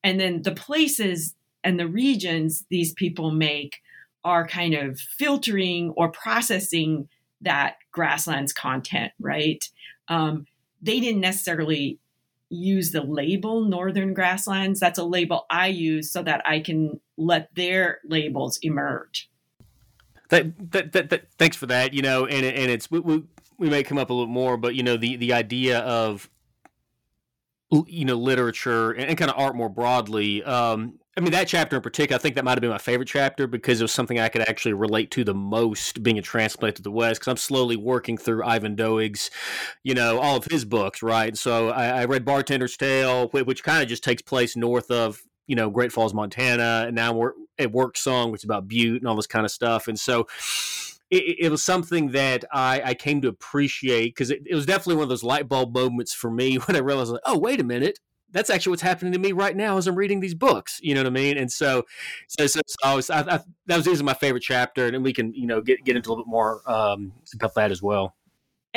And 0.03 0.19
then 0.19 0.41
the 0.41 0.53
places 0.53 1.35
and 1.63 1.79
the 1.79 1.87
regions 1.87 2.65
these 2.69 2.93
people 2.93 3.31
make 3.31 3.77
are 4.23 4.47
kind 4.47 4.73
of 4.73 4.99
filtering 4.99 5.91
or 5.95 6.11
processing 6.11 7.07
that 7.41 7.75
grasslands 7.91 8.51
content, 8.51 9.11
right? 9.19 9.63
Um, 10.07 10.45
they 10.81 10.99
didn't 10.99 11.21
necessarily 11.21 11.99
use 12.49 12.91
the 12.91 13.01
label 13.01 13.65
Northern 13.65 14.13
Grasslands. 14.13 14.79
That's 14.79 14.99
a 14.99 15.03
label 15.03 15.45
I 15.49 15.67
use 15.67 16.11
so 16.11 16.23
that 16.23 16.41
I 16.45 16.59
can 16.59 16.99
let 17.17 17.53
their 17.55 17.99
labels 18.05 18.59
emerge. 18.61 19.29
That, 20.29 20.71
that, 20.71 20.91
that, 20.93 21.09
that 21.09 21.31
thanks 21.37 21.57
for 21.57 21.67
that. 21.67 21.93
You 21.93 22.01
know, 22.01 22.25
and 22.25 22.45
and 22.45 22.71
it's 22.71 22.91
we, 22.91 22.99
we, 22.99 23.23
we 23.57 23.69
may 23.69 23.83
come 23.83 23.97
up 23.97 24.09
a 24.09 24.13
little 24.13 24.27
more, 24.27 24.57
but 24.57 24.75
you 24.75 24.83
know 24.83 24.97
the 24.97 25.15
the 25.15 25.33
idea 25.33 25.79
of 25.79 26.29
you 27.87 28.05
know 28.05 28.15
literature 28.15 28.91
and, 28.91 29.09
and 29.09 29.17
kind 29.17 29.29
of 29.29 29.37
art 29.37 29.55
more 29.55 29.69
broadly 29.69 30.43
um, 30.43 30.99
I 31.17 31.19
mean, 31.19 31.31
that 31.31 31.47
chapter 31.47 31.75
in 31.75 31.81
particular, 31.81 32.19
I 32.19 32.21
think 32.21 32.35
that 32.35 32.45
might 32.45 32.51
have 32.51 32.61
been 32.61 32.69
my 32.69 32.77
favorite 32.77 33.07
chapter 33.07 33.47
because 33.47 33.81
it 33.81 33.83
was 33.83 33.91
something 33.91 34.19
I 34.19 34.29
could 34.29 34.47
actually 34.47 34.73
relate 34.73 35.09
to 35.11 35.23
the 35.23 35.33
most 35.33 36.03
being 36.03 36.19
a 36.19 36.21
transplant 36.21 36.75
to 36.75 36.83
the 36.83 36.91
West 36.91 37.19
because 37.19 37.31
I'm 37.31 37.37
slowly 37.37 37.75
working 37.75 38.19
through 38.19 38.43
Ivan 38.43 38.75
Doig's, 38.75 39.31
you 39.83 39.95
know, 39.95 40.19
all 40.19 40.37
of 40.37 40.45
his 40.45 40.63
books, 40.63 41.01
right? 41.01 41.35
So 41.35 41.69
I, 41.69 42.01
I 42.01 42.05
read 42.05 42.23
Bartender's 42.23 42.77
Tale, 42.77 43.29
which 43.29 43.63
kind 43.63 43.81
of 43.81 43.89
just 43.89 44.03
takes 44.03 44.21
place 44.21 44.55
north 44.55 44.91
of, 44.91 45.23
you 45.47 45.55
know, 45.55 45.71
Great 45.71 45.91
Falls, 45.91 46.13
Montana. 46.13 46.83
And 46.85 46.95
now 46.95 47.13
we're 47.13 47.31
at 47.57 47.71
Work 47.71 47.97
Song, 47.97 48.31
which 48.31 48.41
is 48.41 48.45
about 48.45 48.67
Butte 48.67 49.01
and 49.01 49.09
all 49.09 49.15
this 49.15 49.25
kind 49.25 49.43
of 49.43 49.49
stuff. 49.49 49.87
And 49.87 49.99
so 49.99 50.27
it, 51.09 51.37
it 51.39 51.51
was 51.51 51.63
something 51.63 52.11
that 52.11 52.45
I, 52.51 52.81
I 52.83 52.93
came 52.93 53.21
to 53.21 53.27
appreciate 53.27 54.15
because 54.15 54.31
it, 54.31 54.41
it 54.45 54.55
was 54.55 54.65
definitely 54.65 54.95
one 54.95 55.03
of 55.03 55.09
those 55.09 55.23
light 55.23 55.47
bulb 55.47 55.73
moments 55.73 56.13
for 56.13 56.29
me 56.29 56.55
when 56.65 56.75
I 56.75 56.79
realized, 56.79 57.11
like, 57.11 57.21
oh, 57.25 57.37
wait 57.37 57.59
a 57.59 57.63
minute 57.63 57.99
that's 58.31 58.49
actually 58.49 58.71
what's 58.71 58.81
happening 58.81 59.13
to 59.13 59.19
me 59.19 59.31
right 59.31 59.55
now 59.55 59.77
as 59.77 59.87
I'm 59.87 59.95
reading 59.95 60.19
these 60.19 60.33
books. 60.33 60.79
You 60.83 60.93
know 60.93 61.01
what 61.01 61.07
I 61.07 61.11
mean? 61.11 61.37
And 61.37 61.49
so, 61.49 61.85
so, 62.27 62.45
so, 62.45 62.59
so 62.67 62.75
I 62.83 62.93
was, 62.93 63.09
I, 63.09 63.21
I, 63.21 63.39
that 63.67 63.87
was, 63.87 64.03
my 64.03 64.13
favorite 64.13 64.43
chapter, 64.43 64.85
and 64.85 65.01
we 65.01 65.13
can, 65.13 65.33
you 65.33 65.47
know, 65.47 65.61
get 65.61 65.83
get 65.85 65.95
into 65.95 66.09
a 66.09 66.11
little 66.11 66.25
bit 66.25 66.29
more 66.29 66.61
um, 66.69 67.13
about 67.33 67.55
that 67.55 67.71
as 67.71 67.81
well. 67.81 68.16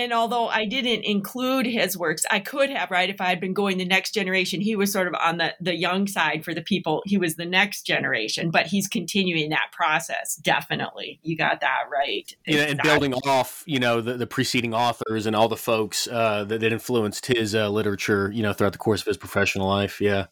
And 0.00 0.14
although 0.14 0.48
I 0.48 0.64
didn't 0.64 1.04
include 1.04 1.66
his 1.66 1.96
works, 1.96 2.24
I 2.30 2.40
could 2.40 2.70
have, 2.70 2.90
right? 2.90 3.10
If 3.10 3.20
I 3.20 3.26
had 3.26 3.38
been 3.38 3.52
going 3.52 3.76
the 3.76 3.84
next 3.84 4.12
generation, 4.12 4.62
he 4.62 4.74
was 4.74 4.90
sort 4.90 5.06
of 5.06 5.14
on 5.14 5.36
the, 5.36 5.54
the 5.60 5.76
young 5.76 6.06
side 6.06 6.42
for 6.42 6.54
the 6.54 6.62
people. 6.62 7.02
He 7.04 7.18
was 7.18 7.36
the 7.36 7.44
next 7.44 7.82
generation, 7.82 8.50
but 8.50 8.66
he's 8.66 8.88
continuing 8.88 9.50
that 9.50 9.72
process. 9.72 10.36
Definitely. 10.36 11.20
You 11.22 11.36
got 11.36 11.60
that 11.60 11.82
right. 11.92 12.34
Yeah, 12.46 12.62
and 12.62 12.80
building 12.82 13.12
off, 13.12 13.62
you 13.66 13.78
know, 13.78 14.00
the, 14.00 14.14
the 14.14 14.26
preceding 14.26 14.72
authors 14.72 15.26
and 15.26 15.36
all 15.36 15.48
the 15.48 15.56
folks 15.56 16.08
uh, 16.08 16.44
that, 16.44 16.60
that 16.60 16.72
influenced 16.72 17.26
his 17.26 17.54
uh, 17.54 17.68
literature, 17.68 18.30
you 18.32 18.42
know, 18.42 18.54
throughout 18.54 18.72
the 18.72 18.78
course 18.78 19.02
of 19.02 19.06
his 19.06 19.18
professional 19.18 19.68
life. 19.68 20.00
Yeah. 20.00 20.26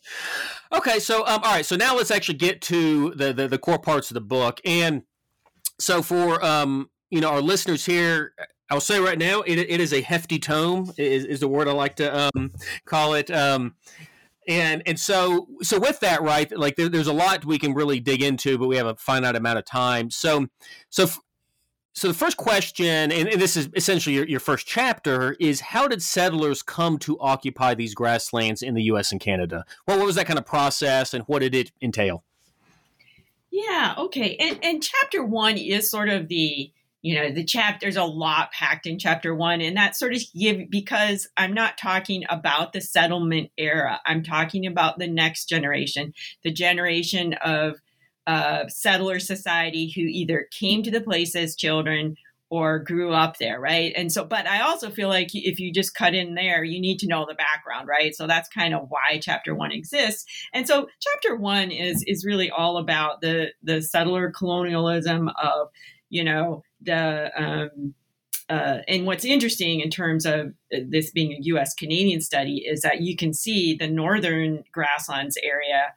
Okay. 0.72 0.98
So, 0.98 1.26
um, 1.26 1.42
all 1.44 1.52
right. 1.52 1.66
So 1.66 1.76
now 1.76 1.94
let's 1.94 2.11
actually 2.11 2.38
get 2.38 2.62
to 2.62 3.11
the, 3.11 3.35
the, 3.35 3.48
the 3.48 3.59
core 3.59 3.78
parts 3.78 4.11
of 4.11 4.14
the 4.14 4.22
book. 4.22 4.62
And 4.64 5.02
so 5.78 6.02
for, 6.02 6.42
um, 6.42 6.88
you 7.11 7.20
know, 7.20 7.31
our 7.31 7.42
listeners 7.42 7.85
here, 7.85 8.33
I'll 8.70 8.81
say 8.81 9.00
right 9.00 9.18
now, 9.18 9.40
it, 9.42 9.59
it 9.59 9.81
is 9.81 9.92
a 9.92 10.00
hefty 10.00 10.38
tome. 10.38 10.92
Is, 10.96 11.24
is 11.24 11.40
the 11.40 11.48
word 11.48 11.68
I 11.68 11.72
like 11.72 11.96
to 11.96 12.31
um, 12.37 12.52
call 12.85 13.14
it. 13.14 13.31
Um, 13.31 13.74
and 14.46 14.83
and 14.87 14.98
so 14.98 15.46
so 15.61 15.78
with 15.78 16.00
that, 16.00 16.22
right? 16.22 16.50
Like 16.57 16.76
there, 16.76 16.88
there's 16.88 17.07
a 17.07 17.12
lot 17.12 17.44
we 17.44 17.59
can 17.59 17.74
really 17.74 18.00
dig 18.00 18.22
into, 18.22 18.57
but 18.59 18.66
we 18.66 18.76
have 18.76 18.87
a 18.87 18.96
finite 18.96 19.37
amount 19.37 19.59
of 19.59 19.64
time. 19.64 20.11
So 20.11 20.46
so 20.88 21.09
so 21.92 22.09
the 22.09 22.14
first 22.14 22.37
question, 22.37 23.11
and, 23.11 23.28
and 23.28 23.40
this 23.40 23.57
is 23.57 23.68
essentially 23.74 24.14
your, 24.14 24.26
your 24.26 24.40
first 24.40 24.66
chapter, 24.66 25.37
is 25.40 25.61
how 25.61 25.88
did 25.88 26.00
settlers 26.00 26.62
come 26.62 26.96
to 26.98 27.18
occupy 27.18 27.74
these 27.74 27.92
grasslands 27.92 28.62
in 28.62 28.74
the 28.74 28.85
U.S. 28.85 29.11
and 29.11 29.20
Canada? 29.20 29.64
Well, 29.87 29.98
what 29.98 30.07
was 30.07 30.14
that 30.14 30.26
kind 30.26 30.38
of 30.38 30.46
process, 30.46 31.12
and 31.12 31.24
what 31.24 31.40
did 31.40 31.54
it 31.54 31.72
entail? 31.83 32.24
Yeah. 33.50 33.94
Okay. 33.98 34.37
And 34.38 34.59
and 34.62 34.83
chapter 34.83 35.24
one 35.24 35.59
is 35.59 35.90
sort 35.90 36.09
of 36.09 36.28
the 36.28 36.72
you 37.02 37.14
know 37.14 37.30
the 37.30 37.44
chapter 37.44 37.78
there's 37.82 37.96
a 37.96 38.04
lot 38.04 38.50
packed 38.52 38.87
in 38.87 38.98
chapter 38.98 39.34
one 39.34 39.61
and 39.61 39.76
that 39.76 39.96
sort 39.96 40.14
of 40.14 40.22
give 40.38 40.70
because 40.70 41.28
i'm 41.37 41.52
not 41.52 41.78
talking 41.78 42.24
about 42.28 42.72
the 42.72 42.80
settlement 42.80 43.50
era 43.56 44.00
i'm 44.06 44.22
talking 44.22 44.66
about 44.66 44.98
the 44.98 45.08
next 45.08 45.48
generation 45.48 46.12
the 46.42 46.52
generation 46.52 47.34
of 47.44 47.76
uh, 48.26 48.68
settler 48.68 49.18
society 49.18 49.90
who 49.94 50.02
either 50.02 50.48
came 50.50 50.82
to 50.82 50.90
the 50.90 51.00
place 51.00 51.34
as 51.34 51.56
children 51.56 52.14
or 52.50 52.78
grew 52.78 53.12
up 53.12 53.38
there 53.38 53.58
right? 53.58 53.92
And 53.96 54.12
so 54.12 54.24
but 54.24 54.46
i 54.46 54.61
also 54.61 54.90
feel 54.90 55.08
like 55.08 55.28
if 55.32 55.58
you 55.58 55.72
just 55.72 55.94
cut 55.94 56.14
in 56.14 56.34
there 56.34 56.62
you 56.62 56.80
need 56.80 56.98
to 56.98 57.06
know 57.06 57.24
the 57.26 57.34
background 57.34 57.88
right? 57.88 58.14
So 58.14 58.26
that's 58.26 58.48
kind 58.48 58.74
of 58.74 58.88
why 58.90 59.18
chapter 59.22 59.54
one 59.54 59.72
exists. 59.72 60.26
And 60.52 60.66
so 60.66 60.88
chapter 61.00 61.37
one 61.37 61.70
is 61.70 62.04
is 62.06 62.24
really 62.26 62.50
all 62.50 62.76
about 62.76 63.22
the 63.22 63.52
the 63.62 63.80
settler 63.80 64.30
colonialism 64.30 65.30
of 65.42 65.68
you 66.11 66.24
know 66.24 66.62
the 66.80 67.30
um, 67.36 67.94
uh, 68.48 68.78
and 68.88 69.04
what's 69.04 69.24
interesting 69.24 69.80
in 69.80 69.90
terms 69.90 70.24
of 70.24 70.54
uh, 70.74 70.78
this 70.88 71.10
being 71.10 71.32
a 71.32 71.38
U.S. 71.42 71.74
Canadian 71.74 72.20
study 72.20 72.64
is 72.66 72.80
that 72.80 73.02
you 73.02 73.14
can 73.14 73.34
see 73.34 73.74
the 73.74 73.88
northern 73.88 74.64
grasslands 74.72 75.36
area 75.42 75.92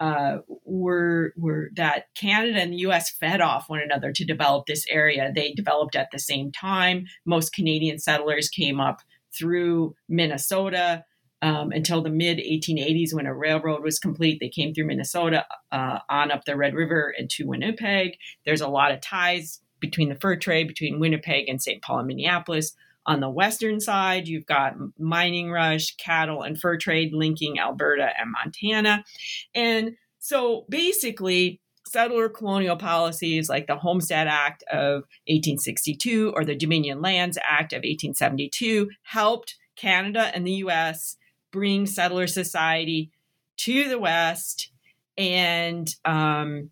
uh, 0.00 0.38
were 0.64 1.32
were 1.36 1.70
that 1.76 2.06
Canada 2.14 2.58
and 2.58 2.72
the 2.72 2.78
U.S. 2.78 3.10
fed 3.10 3.40
off 3.40 3.68
one 3.68 3.80
another 3.80 4.10
to 4.12 4.24
develop 4.24 4.66
this 4.66 4.86
area. 4.88 5.30
They 5.34 5.52
developed 5.52 5.94
at 5.94 6.10
the 6.10 6.18
same 6.18 6.50
time. 6.50 7.06
Most 7.24 7.52
Canadian 7.52 7.98
settlers 7.98 8.48
came 8.48 8.80
up 8.80 9.00
through 9.36 9.94
Minnesota. 10.08 11.04
Um, 11.44 11.72
until 11.72 12.02
the 12.02 12.08
mid 12.08 12.38
1880s 12.38 13.12
when 13.12 13.26
a 13.26 13.34
railroad 13.34 13.82
was 13.82 13.98
complete. 13.98 14.38
They 14.38 14.48
came 14.48 14.72
through 14.72 14.86
Minnesota 14.86 15.44
uh, 15.72 15.98
on 16.08 16.30
up 16.30 16.44
the 16.44 16.54
Red 16.54 16.72
River 16.72 17.12
into 17.18 17.48
Winnipeg. 17.48 18.16
There's 18.46 18.60
a 18.60 18.68
lot 18.68 18.92
of 18.92 19.00
ties 19.00 19.58
between 19.82 20.08
the 20.08 20.14
fur 20.14 20.36
trade 20.36 20.66
between 20.66 20.98
Winnipeg 20.98 21.48
and 21.48 21.60
St. 21.60 21.82
Paul 21.82 21.98
and 21.98 22.08
Minneapolis. 22.08 22.74
On 23.04 23.20
the 23.20 23.28
western 23.28 23.80
side, 23.80 24.28
you've 24.28 24.46
got 24.46 24.76
mining 24.98 25.50
rush, 25.50 25.96
cattle, 25.96 26.42
and 26.42 26.58
fur 26.58 26.78
trade 26.78 27.12
linking 27.12 27.58
Alberta 27.58 28.10
and 28.18 28.32
Montana. 28.32 29.04
And 29.54 29.96
so 30.18 30.64
basically, 30.70 31.60
settler 31.86 32.28
colonial 32.28 32.76
policies 32.76 33.50
like 33.50 33.66
the 33.66 33.76
Homestead 33.76 34.28
Act 34.28 34.62
of 34.72 35.02
1862 35.26 36.32
or 36.34 36.44
the 36.44 36.54
Dominion 36.54 37.02
Lands 37.02 37.36
Act 37.46 37.72
of 37.72 37.78
1872 37.78 38.88
helped 39.02 39.56
Canada 39.76 40.30
and 40.34 40.46
the 40.46 40.62
US 40.64 41.16
bring 41.50 41.86
settler 41.86 42.26
society 42.26 43.10
to 43.58 43.88
the 43.88 43.98
West 43.98 44.70
and 45.18 45.94
um, 46.04 46.70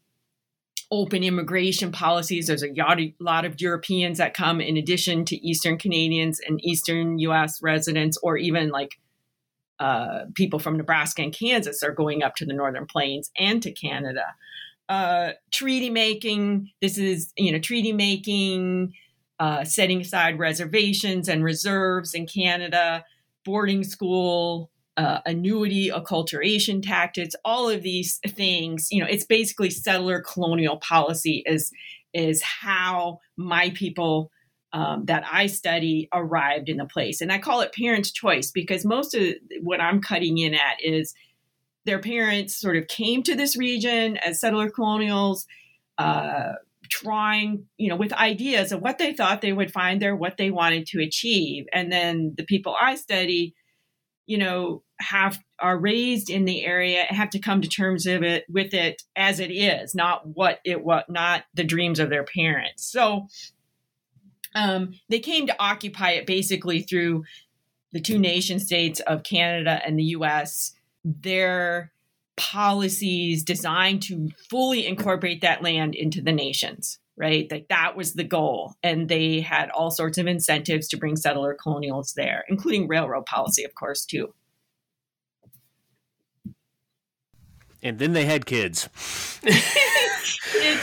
open 0.91 1.23
immigration 1.23 1.93
policies. 1.93 2.47
There's 2.47 2.65
a 2.65 3.15
lot 3.21 3.45
of 3.45 3.61
Europeans 3.61 4.19
that 4.19 4.35
come 4.35 4.61
in 4.61 4.77
addition 4.77 5.25
to 5.27 5.37
Eastern 5.37 5.79
Canadians 5.79 6.41
and 6.41 6.63
Eastern 6.65 7.19
US 7.21 7.63
residents, 7.63 8.19
or 8.23 8.37
even 8.37 8.71
like 8.71 8.99
uh, 9.79 10.27
people 10.35 10.59
from 10.59 10.77
Nebraska 10.77 11.23
and 11.23 11.33
Kansas 11.33 11.83
are 11.83 11.93
going 11.93 12.23
up 12.23 12.35
to 12.37 12.45
the 12.45 12.53
Northern 12.53 12.87
Plains 12.87 13.31
and 13.39 13.63
to 13.63 13.73
Canada. 13.73 14.35
Uh, 14.89 15.31
treaty 15.53 15.91
making. 15.91 16.71
This 16.83 16.99
is 16.99 17.33
you 17.37 17.53
know 17.53 17.61
treaty 17.61 17.93
making, 17.93 18.93
uh, 19.39 19.65
setting 19.65 20.01
aside 20.01 20.39
reservations 20.39 21.29
and 21.29 21.45
reserves 21.45 22.15
in 22.15 22.27
Canada, 22.27 23.05
boarding 23.45 23.85
school, 23.85 24.71
uh, 24.97 25.21
annuity 25.27 25.91
acculturation 25.91 26.83
tactics. 26.83 27.35
All 27.45 27.69
of 27.69 27.83
these 27.83 28.19
things. 28.27 28.89
You 28.91 29.03
know, 29.03 29.09
it's 29.09 29.25
basically 29.25 29.71
settler 29.71 30.21
colonial 30.21 30.79
policy. 30.79 31.43
Is 31.47 31.71
is 32.13 32.43
how 32.43 33.21
my 33.37 33.71
people 33.71 34.31
um, 34.73 35.05
that 35.07 35.25
I 35.31 35.47
study 35.47 36.09
arrived 36.13 36.69
in 36.69 36.77
the 36.77 36.85
place. 36.85 37.21
And 37.21 37.33
I 37.33 37.39
call 37.39 37.61
it 37.61 37.75
parents' 37.75 38.13
choice 38.13 38.51
because 38.51 38.85
most 38.85 39.15
of 39.15 39.35
what 39.63 39.81
I'm 39.81 40.01
cutting 40.01 40.39
in 40.39 40.55
at 40.55 40.83
is 40.83 41.15
their 41.87 41.99
parents 41.99 42.57
sort 42.57 42.77
of 42.77 42.87
came 42.87 43.23
to 43.25 43.35
this 43.35 43.57
region 43.57 44.17
as 44.19 44.41
settler 44.41 44.71
colonials, 44.71 45.47
uh, 45.99 46.53
trying, 46.89 47.67
you 47.79 47.89
know, 47.89 47.97
with 47.97 48.13
ideas 48.13 48.73
of 48.73 48.81
what 48.81 48.99
they 48.99 49.13
thought 49.13 49.41
they 49.41 49.53
would 49.53 49.73
find 49.73 50.01
there, 50.01 50.15
what 50.15 50.37
they 50.37 50.51
wanted 50.51 50.87
to 50.87 51.01
achieve. 51.01 51.67
And 51.73 51.91
then 51.91 52.35
the 52.37 52.45
people 52.45 52.77
I 52.81 52.97
study, 52.97 53.55
you 54.27 54.39
know, 54.39 54.83
have 55.01 55.39
are 55.59 55.79
raised 55.79 56.31
in 56.31 56.45
the 56.45 56.65
area 56.65 57.05
have 57.09 57.31
to 57.31 57.39
come 57.39 57.61
to 57.63 57.69
terms 57.69 58.07
of 58.07 58.23
it 58.23 58.45
with 58.49 58.75
it 58.75 59.03
as 59.17 59.41
it 59.41 59.51
is, 59.51 59.95
not 59.95 60.27
what 60.27 60.61
it 60.65 60.85
was, 60.85 61.05
not 61.09 61.45
the 61.55 61.65
dreams 61.65 61.99
of 61.99 62.11
their 62.11 62.25
parents. 62.25 62.85
So 62.85 63.27
um, 64.55 64.95
they 65.09 65.21
came 65.21 65.47
to 65.47 65.63
occupy 65.63 66.13
it 66.13 66.27
basically 66.27 66.83
through 66.83 67.25
the 67.93 68.01
two 68.01 68.19
nation 68.19 68.61
states 68.61 69.01
of 69.01 69.23
Canada 69.23 69.81
and 69.85 69.99
the 69.99 70.05
US. 70.05 70.73
Their 71.05 71.93
policies 72.37 73.43
designed 73.43 74.03
to 74.03 74.31
fully 74.49 74.87
incorporate 74.87 75.43
that 75.43 75.63
land 75.63 75.95
into 75.95 76.23
the 76.23 76.33
nations, 76.33 76.99
right? 77.21 77.47
Like 77.51 77.69
that 77.69 77.97
was 77.97 78.15
the 78.15 78.25
goal. 78.25 78.75
And 78.83 79.09
they 79.09 79.41
had 79.41 79.71
all 79.71 79.91
sorts 79.91 80.17
of 80.17 80.27
incentives 80.27 80.89
to 80.89 80.97
bring 80.97 81.17
settler 81.17 81.55
colonials 81.55 82.15
there, 82.17 82.45
including 82.49 82.89
railroad 82.89 83.27
policy, 83.27 83.63
of 83.63 83.75
course, 83.75 84.07
too. 84.07 84.33
And 87.83 87.99
then 87.99 88.15
they 88.15 88.25
had 88.25 88.47
kids. 88.47 88.89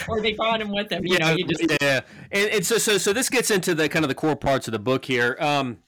or 0.07 0.21
they 0.21 0.33
brought 0.33 0.61
him 0.61 0.71
with 0.71 0.89
them. 0.89 1.05
You 1.05 1.17
know, 1.17 1.31
you 1.31 1.45
just 1.45 1.65
yeah. 1.81 2.01
And, 2.31 2.49
and, 2.51 2.65
so 2.65 2.77
so 2.77 2.97
so 2.97 3.13
this 3.13 3.29
gets 3.29 3.51
into 3.51 3.75
the 3.75 3.89
kind 3.89 4.03
of 4.05 4.09
the 4.09 4.15
core 4.15 4.35
parts 4.35 4.67
of 4.67 4.71
the 4.71 4.79
book 4.79 5.05
here. 5.05 5.37
Um, 5.39 5.79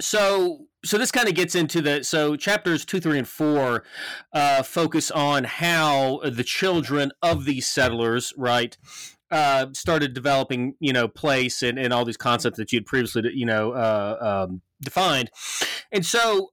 so 0.00 0.66
so 0.84 0.98
this 0.98 1.10
kind 1.10 1.28
of 1.28 1.34
gets 1.34 1.54
into 1.54 1.80
the 1.80 2.02
so 2.04 2.36
chapters 2.36 2.84
two, 2.84 3.00
three, 3.00 3.18
and 3.18 3.28
four 3.28 3.84
uh, 4.32 4.62
focus 4.62 5.10
on 5.10 5.44
how 5.44 6.20
the 6.24 6.44
children 6.44 7.12
of 7.22 7.44
these 7.44 7.68
settlers, 7.68 8.32
right, 8.36 8.76
uh, 9.34 9.66
started 9.72 10.14
developing, 10.14 10.76
you 10.78 10.92
know, 10.92 11.08
place 11.08 11.64
and, 11.64 11.76
and 11.76 11.92
all 11.92 12.04
these 12.04 12.16
concepts 12.16 12.56
that 12.56 12.72
you'd 12.72 12.86
previously, 12.86 13.22
you 13.34 13.44
know, 13.44 13.72
uh, 13.72 14.46
um, 14.48 14.62
defined. 14.80 15.28
And 15.90 16.06
so 16.06 16.52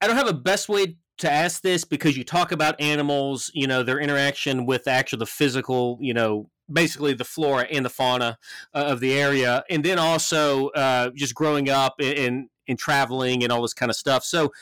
I 0.00 0.06
don't 0.06 0.16
have 0.16 0.28
a 0.28 0.32
best 0.32 0.68
way 0.68 0.98
to 1.18 1.30
ask 1.30 1.62
this 1.62 1.84
because 1.84 2.16
you 2.16 2.22
talk 2.22 2.52
about 2.52 2.80
animals, 2.80 3.50
you 3.54 3.66
know, 3.66 3.82
their 3.82 3.98
interaction 3.98 4.66
with 4.66 4.86
actual 4.86 5.18
the 5.18 5.26
physical, 5.26 5.98
you 6.00 6.14
know, 6.14 6.48
basically 6.72 7.12
the 7.12 7.24
flora 7.24 7.66
and 7.72 7.84
the 7.84 7.90
fauna 7.90 8.38
uh, 8.72 8.84
of 8.86 9.00
the 9.00 9.14
area, 9.14 9.64
and 9.68 9.84
then 9.84 9.98
also 9.98 10.68
uh, 10.68 11.10
just 11.16 11.34
growing 11.34 11.68
up 11.68 11.94
and, 12.00 12.48
and 12.68 12.78
traveling 12.78 13.42
and 13.42 13.52
all 13.52 13.62
this 13.62 13.74
kind 13.74 13.90
of 13.90 13.96
stuff. 13.96 14.22
So. 14.22 14.52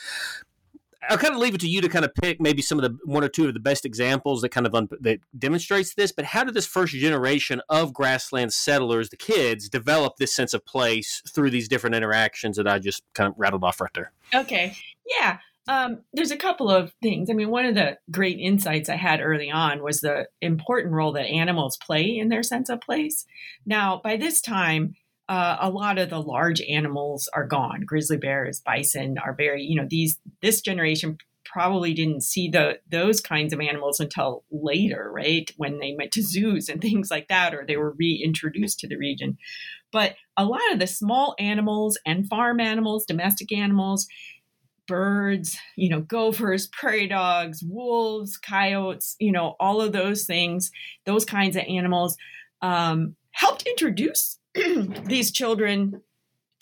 I'll 1.09 1.17
kind 1.17 1.33
of 1.33 1.39
leave 1.39 1.55
it 1.55 1.61
to 1.61 1.67
you 1.67 1.81
to 1.81 1.89
kind 1.89 2.05
of 2.05 2.13
pick 2.13 2.39
maybe 2.39 2.61
some 2.61 2.77
of 2.77 2.83
the 2.83 2.97
one 3.05 3.23
or 3.23 3.29
two 3.29 3.47
of 3.47 3.53
the 3.53 3.59
best 3.59 3.85
examples 3.85 4.41
that 4.41 4.49
kind 4.49 4.67
of 4.67 4.75
un, 4.75 4.87
that 5.01 5.19
demonstrates 5.37 5.95
this. 5.95 6.11
But 6.11 6.25
how 6.25 6.43
did 6.43 6.53
this 6.53 6.67
first 6.67 6.93
generation 6.93 7.61
of 7.69 7.93
grassland 7.93 8.53
settlers, 8.53 9.09
the 9.09 9.17
kids, 9.17 9.67
develop 9.67 10.17
this 10.17 10.33
sense 10.33 10.53
of 10.53 10.65
place 10.65 11.21
through 11.27 11.49
these 11.49 11.67
different 11.67 11.95
interactions 11.95 12.57
that 12.57 12.67
I 12.67 12.79
just 12.79 13.03
kind 13.13 13.27
of 13.27 13.33
rattled 13.37 13.63
off 13.63 13.81
right 13.81 13.91
there? 13.93 14.11
Okay, 14.33 14.75
yeah. 15.07 15.39
Um, 15.67 15.99
there's 16.13 16.31
a 16.31 16.37
couple 16.37 16.69
of 16.69 16.91
things. 17.01 17.29
I 17.29 17.33
mean, 17.33 17.49
one 17.49 17.65
of 17.65 17.75
the 17.75 17.97
great 18.09 18.39
insights 18.39 18.89
I 18.89 18.95
had 18.95 19.21
early 19.21 19.51
on 19.51 19.83
was 19.83 20.01
the 20.01 20.27
important 20.41 20.93
role 20.93 21.11
that 21.13 21.27
animals 21.27 21.77
play 21.77 22.17
in 22.17 22.29
their 22.29 22.43
sense 22.43 22.69
of 22.69 22.81
place. 22.81 23.25
Now, 23.65 24.01
by 24.03 24.17
this 24.17 24.41
time, 24.41 24.95
uh, 25.31 25.55
a 25.61 25.69
lot 25.69 25.97
of 25.97 26.09
the 26.09 26.21
large 26.21 26.61
animals 26.63 27.29
are 27.33 27.47
gone. 27.47 27.83
Grizzly 27.85 28.17
bears, 28.17 28.59
bison 28.59 29.17
are 29.17 29.33
very, 29.33 29.63
you 29.63 29.77
know, 29.77 29.87
these 29.89 30.19
this 30.41 30.59
generation 30.59 31.17
probably 31.45 31.93
didn't 31.93 32.21
see 32.21 32.49
the 32.49 32.79
those 32.89 33.21
kinds 33.21 33.53
of 33.53 33.61
animals 33.61 34.01
until 34.01 34.43
later, 34.51 35.09
right? 35.09 35.49
When 35.55 35.79
they 35.79 35.95
went 35.97 36.11
to 36.13 36.21
zoos 36.21 36.67
and 36.67 36.81
things 36.81 37.09
like 37.09 37.29
that, 37.29 37.55
or 37.55 37.65
they 37.65 37.77
were 37.77 37.95
reintroduced 37.97 38.79
to 38.79 38.89
the 38.89 38.97
region. 38.97 39.37
But 39.93 40.15
a 40.35 40.43
lot 40.43 40.69
of 40.73 40.79
the 40.79 40.87
small 40.87 41.33
animals 41.39 41.97
and 42.05 42.27
farm 42.27 42.59
animals, 42.59 43.05
domestic 43.05 43.53
animals, 43.53 44.07
birds, 44.85 45.57
you 45.77 45.87
know, 45.87 46.01
gophers, 46.01 46.67
prairie 46.67 47.07
dogs, 47.07 47.63
wolves, 47.63 48.35
coyotes, 48.35 49.15
you 49.17 49.31
know, 49.31 49.55
all 49.61 49.79
of 49.79 49.93
those 49.93 50.25
things, 50.25 50.71
those 51.05 51.23
kinds 51.23 51.55
of 51.55 51.63
animals, 51.69 52.17
um, 52.61 53.15
helped 53.31 53.61
introduce 53.61 54.40
these 55.05 55.31
children 55.31 56.01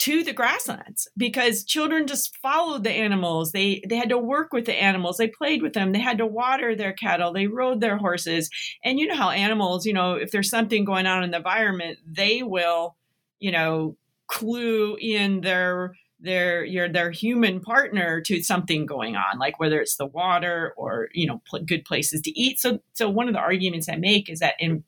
to 0.00 0.24
the 0.24 0.32
grasslands 0.32 1.06
because 1.14 1.62
children 1.62 2.06
just 2.06 2.34
followed 2.38 2.84
the 2.84 2.90
animals. 2.90 3.52
They 3.52 3.82
they 3.86 3.96
had 3.96 4.08
to 4.08 4.18
work 4.18 4.52
with 4.52 4.64
the 4.64 4.74
animals. 4.74 5.18
They 5.18 5.28
played 5.28 5.62
with 5.62 5.74
them. 5.74 5.92
They 5.92 6.00
had 6.00 6.18
to 6.18 6.26
water 6.26 6.74
their 6.74 6.94
cattle. 6.94 7.32
They 7.32 7.46
rode 7.46 7.80
their 7.80 7.98
horses. 7.98 8.48
And 8.82 8.98
you 8.98 9.06
know 9.06 9.16
how 9.16 9.30
animals 9.30 9.84
you 9.84 9.92
know 9.92 10.14
if 10.14 10.30
there's 10.30 10.48
something 10.48 10.84
going 10.84 11.06
on 11.06 11.22
in 11.22 11.30
the 11.30 11.36
environment 11.36 11.98
they 12.06 12.42
will 12.42 12.96
you 13.40 13.52
know 13.52 13.96
clue 14.26 14.96
in 15.00 15.42
their 15.42 15.94
their 16.22 16.64
your 16.64 16.88
their 16.88 17.10
human 17.10 17.60
partner 17.60 18.20
to 18.20 18.42
something 18.42 18.84
going 18.84 19.16
on 19.16 19.38
like 19.38 19.58
whether 19.58 19.80
it's 19.80 19.96
the 19.96 20.06
water 20.06 20.74
or 20.76 21.08
you 21.12 21.26
know 21.26 21.40
pl- 21.48 21.64
good 21.64 21.84
places 21.84 22.20
to 22.22 22.38
eat. 22.38 22.60
So 22.60 22.80
so 22.92 23.08
one 23.08 23.28
of 23.28 23.34
the 23.34 23.40
arguments 23.40 23.88
i 23.88 23.96
make 23.96 24.28
is 24.28 24.40
that 24.40 24.54
in, 24.58 24.84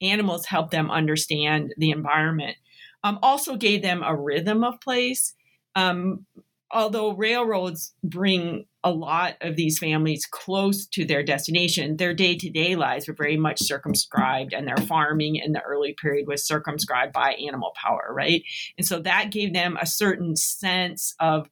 animals 0.00 0.46
help 0.46 0.70
them 0.70 0.90
understand 0.90 1.74
the 1.76 1.90
environment 1.90 2.56
um, 3.04 3.18
also 3.22 3.56
gave 3.56 3.82
them 3.82 4.02
a 4.02 4.14
rhythm 4.14 4.62
of 4.64 4.80
place 4.80 5.34
um, 5.74 6.24
although 6.70 7.14
railroads 7.14 7.94
bring 8.02 8.66
a 8.82 8.90
lot 8.90 9.34
of 9.40 9.56
these 9.56 9.78
families 9.78 10.26
close 10.26 10.86
to 10.86 11.04
their 11.04 11.22
destination, 11.22 11.96
their 11.96 12.14
day 12.14 12.36
to 12.36 12.50
day 12.50 12.76
lives 12.76 13.08
were 13.08 13.14
very 13.14 13.36
much 13.36 13.60
circumscribed, 13.60 14.52
and 14.52 14.66
their 14.66 14.76
farming 14.76 15.36
in 15.36 15.52
the 15.52 15.62
early 15.62 15.94
period 16.00 16.26
was 16.26 16.46
circumscribed 16.46 17.12
by 17.12 17.32
animal 17.34 17.72
power, 17.82 18.12
right? 18.12 18.42
And 18.78 18.86
so 18.86 19.00
that 19.00 19.32
gave 19.32 19.52
them 19.52 19.76
a 19.80 19.86
certain 19.86 20.36
sense 20.36 21.14
of 21.20 21.48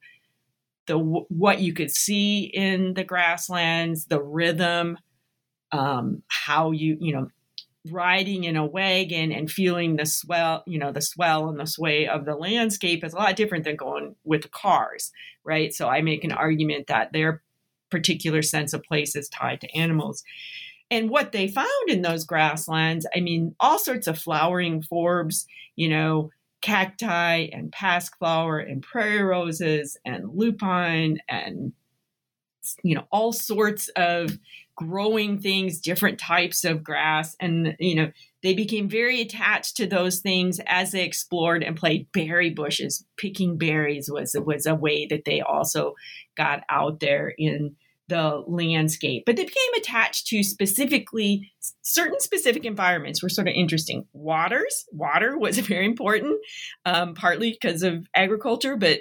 the 0.87 0.97
what 0.97 1.59
you 1.59 1.73
could 1.73 1.91
see 1.91 2.43
in 2.43 2.93
the 2.93 3.03
grasslands, 3.03 4.05
the 4.05 4.21
rhythm, 4.21 4.97
um, 5.71 6.23
how 6.27 6.71
you 6.71 6.97
you 6.99 7.13
know 7.13 7.27
riding 7.91 8.43
in 8.43 8.55
a 8.55 8.65
wagon 8.65 9.31
and 9.31 9.51
feeling 9.51 9.95
the 9.95 10.05
swell, 10.05 10.63
you 10.65 10.79
know, 10.79 10.91
the 10.91 11.01
swell 11.01 11.49
and 11.49 11.59
the 11.59 11.67
sway 11.67 12.07
of 12.07 12.25
the 12.25 12.35
landscape 12.35 13.03
is 13.03 13.13
a 13.13 13.17
lot 13.17 13.35
different 13.35 13.63
than 13.63 13.75
going 13.75 14.15
with 14.23 14.51
cars, 14.51 15.11
right? 15.43 15.73
So 15.73 15.87
I 15.87 16.01
make 16.01 16.23
an 16.23 16.31
argument 16.31 16.87
that 16.87 17.13
their 17.13 17.41
particular 17.91 18.41
sense 18.41 18.73
of 18.73 18.83
place 18.83 19.15
is 19.15 19.29
tied 19.29 19.61
to 19.61 19.77
animals. 19.77 20.23
And 20.91 21.09
what 21.09 21.31
they 21.31 21.47
found 21.47 21.89
in 21.89 22.01
those 22.01 22.25
grasslands, 22.25 23.07
I 23.15 23.19
mean, 23.19 23.55
all 23.59 23.79
sorts 23.79 24.07
of 24.07 24.19
flowering 24.19 24.83
forbs, 24.83 25.45
you 25.75 25.89
know, 25.89 26.31
cacti 26.61 27.47
and 27.51 27.71
pasque-flower 27.71 28.59
and 28.59 28.81
prairie 28.81 29.21
roses 29.21 29.97
and 30.05 30.29
lupine 30.33 31.19
and 31.27 31.73
you 32.83 32.95
know 32.95 33.05
all 33.11 33.33
sorts 33.33 33.89
of 33.95 34.37
growing 34.75 35.39
things, 35.39 35.79
different 35.79 36.19
types 36.19 36.65
of 36.65 36.83
grass. 36.83 37.35
And, 37.39 37.75
you 37.79 37.95
know, 37.95 38.11
they 38.43 38.53
became 38.53 38.89
very 38.89 39.21
attached 39.21 39.77
to 39.77 39.87
those 39.87 40.19
things 40.19 40.59
as 40.67 40.91
they 40.91 41.03
explored 41.03 41.63
and 41.63 41.77
played 41.77 42.11
berry 42.11 42.49
bushes. 42.49 43.05
Picking 43.17 43.57
berries 43.57 44.09
was, 44.11 44.35
was 44.45 44.65
a 44.65 44.75
way 44.75 45.05
that 45.07 45.25
they 45.25 45.41
also 45.41 45.95
got 46.35 46.63
out 46.69 46.99
there 46.99 47.33
in 47.37 47.75
the 48.07 48.43
landscape. 48.45 49.23
But 49.25 49.35
they 49.35 49.45
became 49.45 49.73
attached 49.77 50.27
to 50.27 50.43
specifically 50.43 51.51
certain 51.81 52.19
specific 52.19 52.65
environments 52.65 53.23
were 53.23 53.29
sort 53.29 53.47
of 53.47 53.55
interesting. 53.55 54.05
Waters, 54.13 54.85
water 54.91 55.37
was 55.37 55.57
very 55.59 55.85
important, 55.85 56.37
um, 56.85 57.15
partly 57.15 57.51
because 57.59 57.81
of 57.81 58.07
agriculture, 58.13 58.75
but 58.75 58.99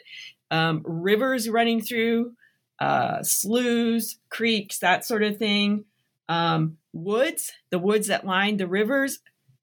um, 0.50 0.82
rivers 0.86 1.48
running 1.48 1.82
through 1.82 2.32
uh, 2.80 3.22
sloughs, 3.22 4.18
creeks, 4.30 4.78
that 4.80 5.04
sort 5.04 5.22
of 5.22 5.38
thing. 5.38 5.84
Um, 6.28 6.78
woods, 6.92 7.52
the 7.70 7.78
woods 7.78 8.06
that 8.08 8.26
lined 8.26 8.60
the 8.60 8.66
rivers, 8.66 9.20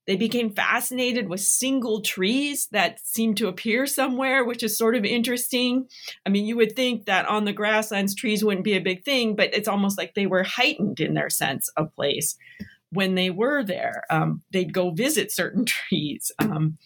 They 0.08 0.16
became 0.16 0.50
fascinated 0.52 1.30
with 1.30 1.42
single 1.42 2.02
trees 2.02 2.68
that 2.72 3.00
seemed 3.06 3.38
to 3.38 3.48
appear 3.48 3.86
somewhere, 3.86 4.44
which 4.44 4.64
is 4.64 4.78
sort 4.78 4.96
of 4.96 5.06
interesting. 5.06 5.88
I 6.26 6.30
mean, 6.30 6.46
you 6.46 6.56
would 6.58 6.76
think 6.76 7.06
that 7.06 7.28
on 7.28 7.46
the 7.46 7.54
grasslands, 7.54 8.16
trees 8.16 8.44
wouldn't 8.44 8.66
be 8.66 8.74
a 8.76 8.82
big 8.82 9.06
thing, 9.06 9.36
but 9.36 9.54
it's 9.54 9.68
almost 9.68 9.98
like 9.98 10.14
they 10.14 10.26
were 10.26 10.44
heightened 10.44 11.00
in 11.00 11.14
their 11.14 11.30
sense 11.30 11.70
of 11.78 11.96
place 11.96 12.36
when 12.92 13.16
they 13.16 13.30
were 13.30 13.64
there. 13.64 14.04
Um, 14.10 14.42
they'd 14.52 14.74
go 14.74 14.90
visit 14.90 15.32
certain 15.32 15.66
trees, 15.78 16.32
um, 16.40 16.78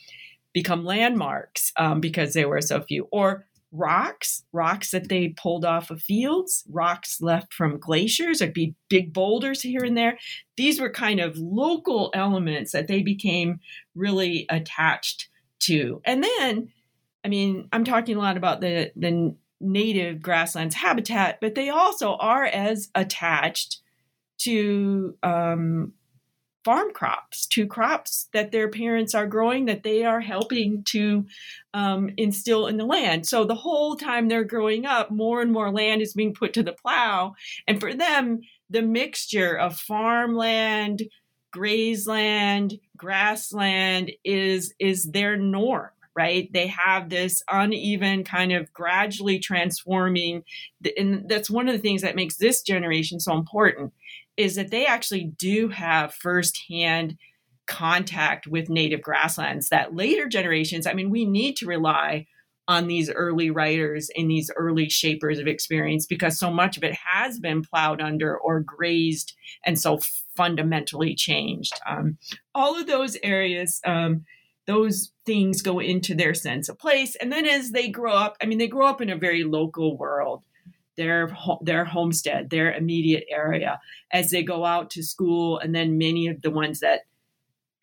become 0.54 0.86
landmarks 0.86 1.72
um, 1.78 2.02
because 2.02 2.34
there 2.34 2.50
were 2.50 2.62
so 2.62 2.82
few, 2.82 3.08
or 3.12 3.48
rocks, 3.76 4.44
rocks 4.52 4.92
that 4.92 5.10
they 5.10 5.30
pulled 5.30 5.66
off 5.66 5.92
of 5.92 6.02
fields, 6.02 6.64
rocks 6.70 7.22
left 7.22 7.54
from 7.54 7.80
glaciers. 7.80 8.40
There'd 8.40 8.54
be 8.54 8.76
big 8.90 9.14
boulders 9.14 9.62
here 9.62 9.84
and 9.84 9.98
there. 9.98 10.18
These 10.58 10.80
were 10.80 10.90
kind 10.90 11.20
of 11.20 11.38
local 11.38 12.12
elements 12.14 12.72
that 12.72 12.88
they 12.88 13.02
became 13.02 13.60
really 13.94 14.46
attached 14.50 15.30
to. 15.62 16.02
And 16.06 16.24
then, 16.24 16.70
I 17.24 17.28
mean, 17.28 17.68
I'm 17.72 17.84
talking 17.84 18.16
a 18.16 18.20
lot 18.20 18.38
about 18.38 18.62
the, 18.62 18.92
the 18.96 19.36
native 19.60 20.22
grasslands 20.22 20.76
habitat, 20.76 21.40
but 21.42 21.56
they 21.56 21.70
also 21.70 22.16
are 22.16 22.46
as 22.46 22.90
attached 22.96 23.82
to 24.40 25.18
um, 25.24 25.94
farm 26.66 26.92
crops, 26.92 27.46
to 27.46 27.68
crops 27.68 28.28
that 28.34 28.52
their 28.52 28.68
parents 28.68 29.14
are 29.14 29.28
growing 29.28 29.66
that 29.66 29.84
they 29.84 30.04
are 30.04 30.20
helping 30.20 30.84
to 30.84 31.24
um, 31.76 32.10
instill 32.18 32.66
in 32.66 32.78
the 32.78 32.86
land. 32.86 33.28
So 33.28 33.46
the 33.46 33.54
whole 33.54 33.96
time 33.96 34.28
they're 34.28 34.44
growing 34.44 34.88
up, 34.88 35.12
more 35.12 35.42
and 35.42 35.52
more 35.52 35.72
land 35.72 36.02
is 36.02 36.14
being 36.14 36.34
put 36.34 36.54
to 36.54 36.64
the 36.64 36.74
plow. 36.74 37.36
And 37.68 37.80
for 37.80 37.94
them, 37.94 38.42
the 38.72 38.82
mixture 38.82 39.56
of 39.56 39.78
farmland, 39.78 41.04
grazeland, 41.56 42.80
grassland 42.98 44.12
is 44.24 44.74
is 44.80 45.04
their 45.12 45.38
norm 45.38 45.90
right 46.16 46.52
they 46.54 46.68
have 46.68 47.10
this 47.10 47.44
uneven 47.52 48.24
kind 48.24 48.54
of 48.54 48.72
gradually 48.74 49.38
transforming 49.38 50.44
and 50.98 51.28
that's 51.28 51.50
one 51.50 51.68
of 51.68 51.74
the 51.74 51.82
things 51.82 52.02
that 52.02 52.16
makes 52.16 52.38
this 52.38 52.62
generation 52.62 53.20
so 53.20 53.34
important 53.34 53.92
is 54.38 54.56
that 54.56 54.72
they 54.72 54.86
actually 54.86 55.32
do 55.38 55.70
have 55.70 56.14
firsthand 56.14 57.18
contact 57.68 58.48
with 58.48 58.70
native 58.70 59.02
grasslands 59.02 59.70
that 59.70 59.96
later 59.96 60.28
generations, 60.28 60.86
I 60.86 60.94
mean, 60.94 61.10
we 61.10 61.26
need 61.26 61.56
to 61.58 61.66
rely 61.66 62.28
on 62.68 62.88
these 62.88 63.12
early 63.12 63.52
writers 63.52 64.10
and 64.16 64.30
these 64.30 64.52
early 64.56 64.90
shapers 64.90 65.38
of 65.38 65.48
experience 65.48 66.06
because 66.06 66.38
so 66.38 66.50
much 66.50 66.78
of 66.78 66.84
it 66.84 66.96
has 66.96 67.40
been 67.40 67.62
plowed 67.62 68.02
under 68.02 68.36
or 68.38 68.60
grazed 68.60 69.36
and 69.64 69.80
so 69.80 70.00
fundamentally 70.36 71.14
changed. 71.14 71.80
Um, 71.88 72.18
all 72.56 72.80
of 72.80 72.88
those 72.88 73.18
areas, 73.22 73.82
um, 73.86 74.26
those 74.66 75.12
things 75.28 75.62
go 75.62 75.80
into 75.80 76.16
their 76.16 76.34
sense 76.34 76.68
of 76.68 76.80
place. 76.80 77.16
And 77.16 77.32
then 77.32 77.46
as 77.46 77.72
they 77.72 77.88
grow 77.88 78.14
up, 78.14 78.36
I 78.42 78.48
mean, 78.48 78.58
they 78.58 78.68
grow 78.68 78.88
up 78.88 79.00
in 79.00 79.12
a 79.12 79.18
very 79.18 79.44
local 79.44 79.96
world 79.96 80.44
their 80.96 81.36
their 81.62 81.86
homestead, 81.86 82.50
their 82.50 82.74
immediate 82.74 83.26
area 83.30 83.80
as 84.12 84.32
they 84.32 84.44
go 84.44 84.66
out 84.66 84.90
to 84.92 85.04
school 85.04 85.60
and 85.60 85.74
then 85.76 85.98
many 85.98 86.28
of 86.28 86.42
the 86.42 86.52
ones 86.52 86.80
that 86.80 87.02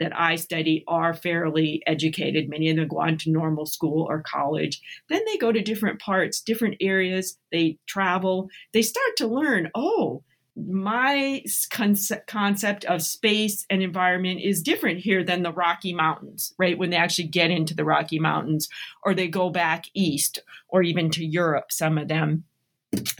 that 0.02 0.18
I 0.18 0.34
study 0.34 0.84
are 0.88 1.14
fairly 1.14 1.82
educated. 1.86 2.48
Many 2.48 2.70
of 2.70 2.76
them 2.76 2.88
go 2.88 2.98
on 2.98 3.18
to 3.18 3.30
normal 3.30 3.66
school 3.66 4.06
or 4.08 4.22
college. 4.22 4.80
Then 5.08 5.22
they 5.26 5.36
go 5.36 5.52
to 5.52 5.62
different 5.62 6.00
parts, 6.00 6.40
different 6.40 6.76
areas. 6.80 7.38
They 7.52 7.78
travel. 7.86 8.48
They 8.72 8.82
start 8.82 9.16
to 9.18 9.28
learn, 9.28 9.70
oh, 9.76 10.24
my 10.56 11.42
concept, 11.70 12.26
concept 12.26 12.84
of 12.84 13.00
space 13.00 13.64
and 13.70 13.82
environment 13.82 14.40
is 14.42 14.62
different 14.62 14.98
here 15.00 15.24
than 15.24 15.42
the 15.42 15.52
Rocky 15.52 15.94
Mountains, 15.94 16.52
right? 16.58 16.76
When 16.76 16.90
they 16.90 16.96
actually 16.96 17.28
get 17.28 17.50
into 17.50 17.74
the 17.74 17.84
Rocky 17.84 18.18
Mountains 18.18 18.68
or 19.04 19.14
they 19.14 19.28
go 19.28 19.50
back 19.50 19.86
east 19.94 20.40
or 20.68 20.82
even 20.82 21.10
to 21.10 21.24
Europe, 21.24 21.70
some 21.70 21.96
of 21.96 22.08
them 22.08 22.44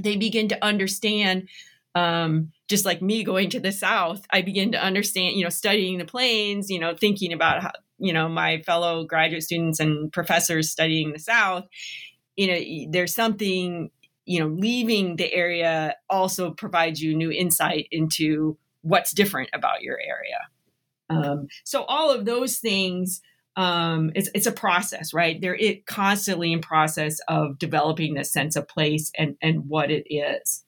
they 0.00 0.16
begin 0.16 0.48
to 0.48 0.64
understand 0.64 1.48
um, 1.94 2.52
just 2.68 2.84
like 2.84 3.02
me 3.02 3.22
going 3.22 3.50
to 3.50 3.60
the 3.60 3.72
south 3.72 4.24
i 4.30 4.40
begin 4.40 4.72
to 4.72 4.82
understand 4.82 5.36
you 5.36 5.44
know 5.44 5.50
studying 5.50 5.98
the 5.98 6.04
plains 6.04 6.70
you 6.70 6.78
know 6.78 6.94
thinking 6.94 7.32
about 7.32 7.62
how 7.62 7.72
you 8.02 8.12
know 8.12 8.28
my 8.28 8.60
fellow 8.62 9.04
graduate 9.04 9.44
students 9.44 9.78
and 9.78 10.12
professors 10.12 10.70
studying 10.70 11.12
the 11.12 11.18
south. 11.18 11.64
You 12.36 12.46
know 12.48 12.90
there's 12.90 13.14
something 13.14 13.90
you 14.26 14.40
know 14.40 14.48
leaving 14.48 15.16
the 15.16 15.32
area 15.32 15.94
also 16.10 16.50
provides 16.50 17.00
you 17.00 17.16
new 17.16 17.30
insight 17.30 17.86
into 17.92 18.58
what's 18.82 19.12
different 19.12 19.50
about 19.52 19.82
your 19.82 19.98
area. 20.00 20.38
Um, 21.10 21.46
so 21.64 21.84
all 21.84 22.10
of 22.10 22.24
those 22.24 22.58
things 22.58 23.20
um, 23.56 24.10
it's 24.14 24.30
it's 24.34 24.46
a 24.46 24.52
process, 24.52 25.12
right? 25.12 25.40
They're 25.40 25.54
it 25.54 25.86
constantly 25.86 26.52
in 26.52 26.60
process 26.60 27.18
of 27.28 27.58
developing 27.58 28.14
this 28.14 28.32
sense 28.32 28.56
of 28.56 28.68
place 28.68 29.10
and 29.18 29.36
and 29.42 29.68
what 29.68 29.90
it 29.90 30.06
is. 30.12 30.64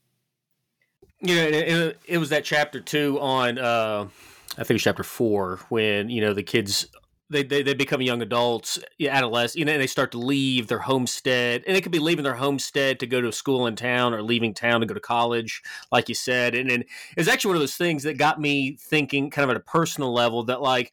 You 1.20 1.36
know, 1.36 1.42
it, 1.42 1.98
it 2.06 2.18
was 2.18 2.28
that 2.28 2.44
chapter 2.44 2.80
two 2.80 3.18
on 3.20 3.58
uh, 3.58 4.06
I 4.52 4.56
think 4.56 4.70
it 4.70 4.74
was 4.74 4.82
chapter 4.82 5.02
four 5.02 5.60
when 5.68 6.10
you 6.10 6.20
know 6.20 6.34
the 6.34 6.42
kids 6.42 6.86
they, 7.30 7.42
they, 7.42 7.62
they 7.62 7.74
become 7.74 8.02
young 8.02 8.20
adults, 8.20 8.78
adolescents, 9.00 9.56
you 9.56 9.64
know, 9.64 9.72
and 9.72 9.80
they 9.80 9.86
start 9.86 10.12
to 10.12 10.18
leave 10.18 10.66
their 10.66 10.80
homestead. 10.80 11.64
And 11.66 11.76
it 11.76 11.80
could 11.82 11.90
be 11.90 11.98
leaving 11.98 12.22
their 12.22 12.34
homestead 12.34 13.00
to 13.00 13.06
go 13.06 13.20
to 13.20 13.28
a 13.28 13.32
school 13.32 13.66
in 13.66 13.76
town 13.76 14.12
or 14.12 14.22
leaving 14.22 14.52
town 14.52 14.80
to 14.80 14.86
go 14.86 14.94
to 14.94 15.00
college, 15.00 15.62
like 15.90 16.08
you 16.08 16.14
said. 16.14 16.54
And, 16.54 16.70
and 16.70 16.84
it's 17.16 17.28
actually 17.28 17.50
one 17.50 17.56
of 17.56 17.62
those 17.62 17.76
things 17.76 18.02
that 18.02 18.18
got 18.18 18.40
me 18.40 18.76
thinking, 18.78 19.30
kind 19.30 19.44
of 19.44 19.50
at 19.50 19.56
a 19.56 19.64
personal 19.64 20.12
level, 20.12 20.44
that 20.44 20.60
like, 20.60 20.92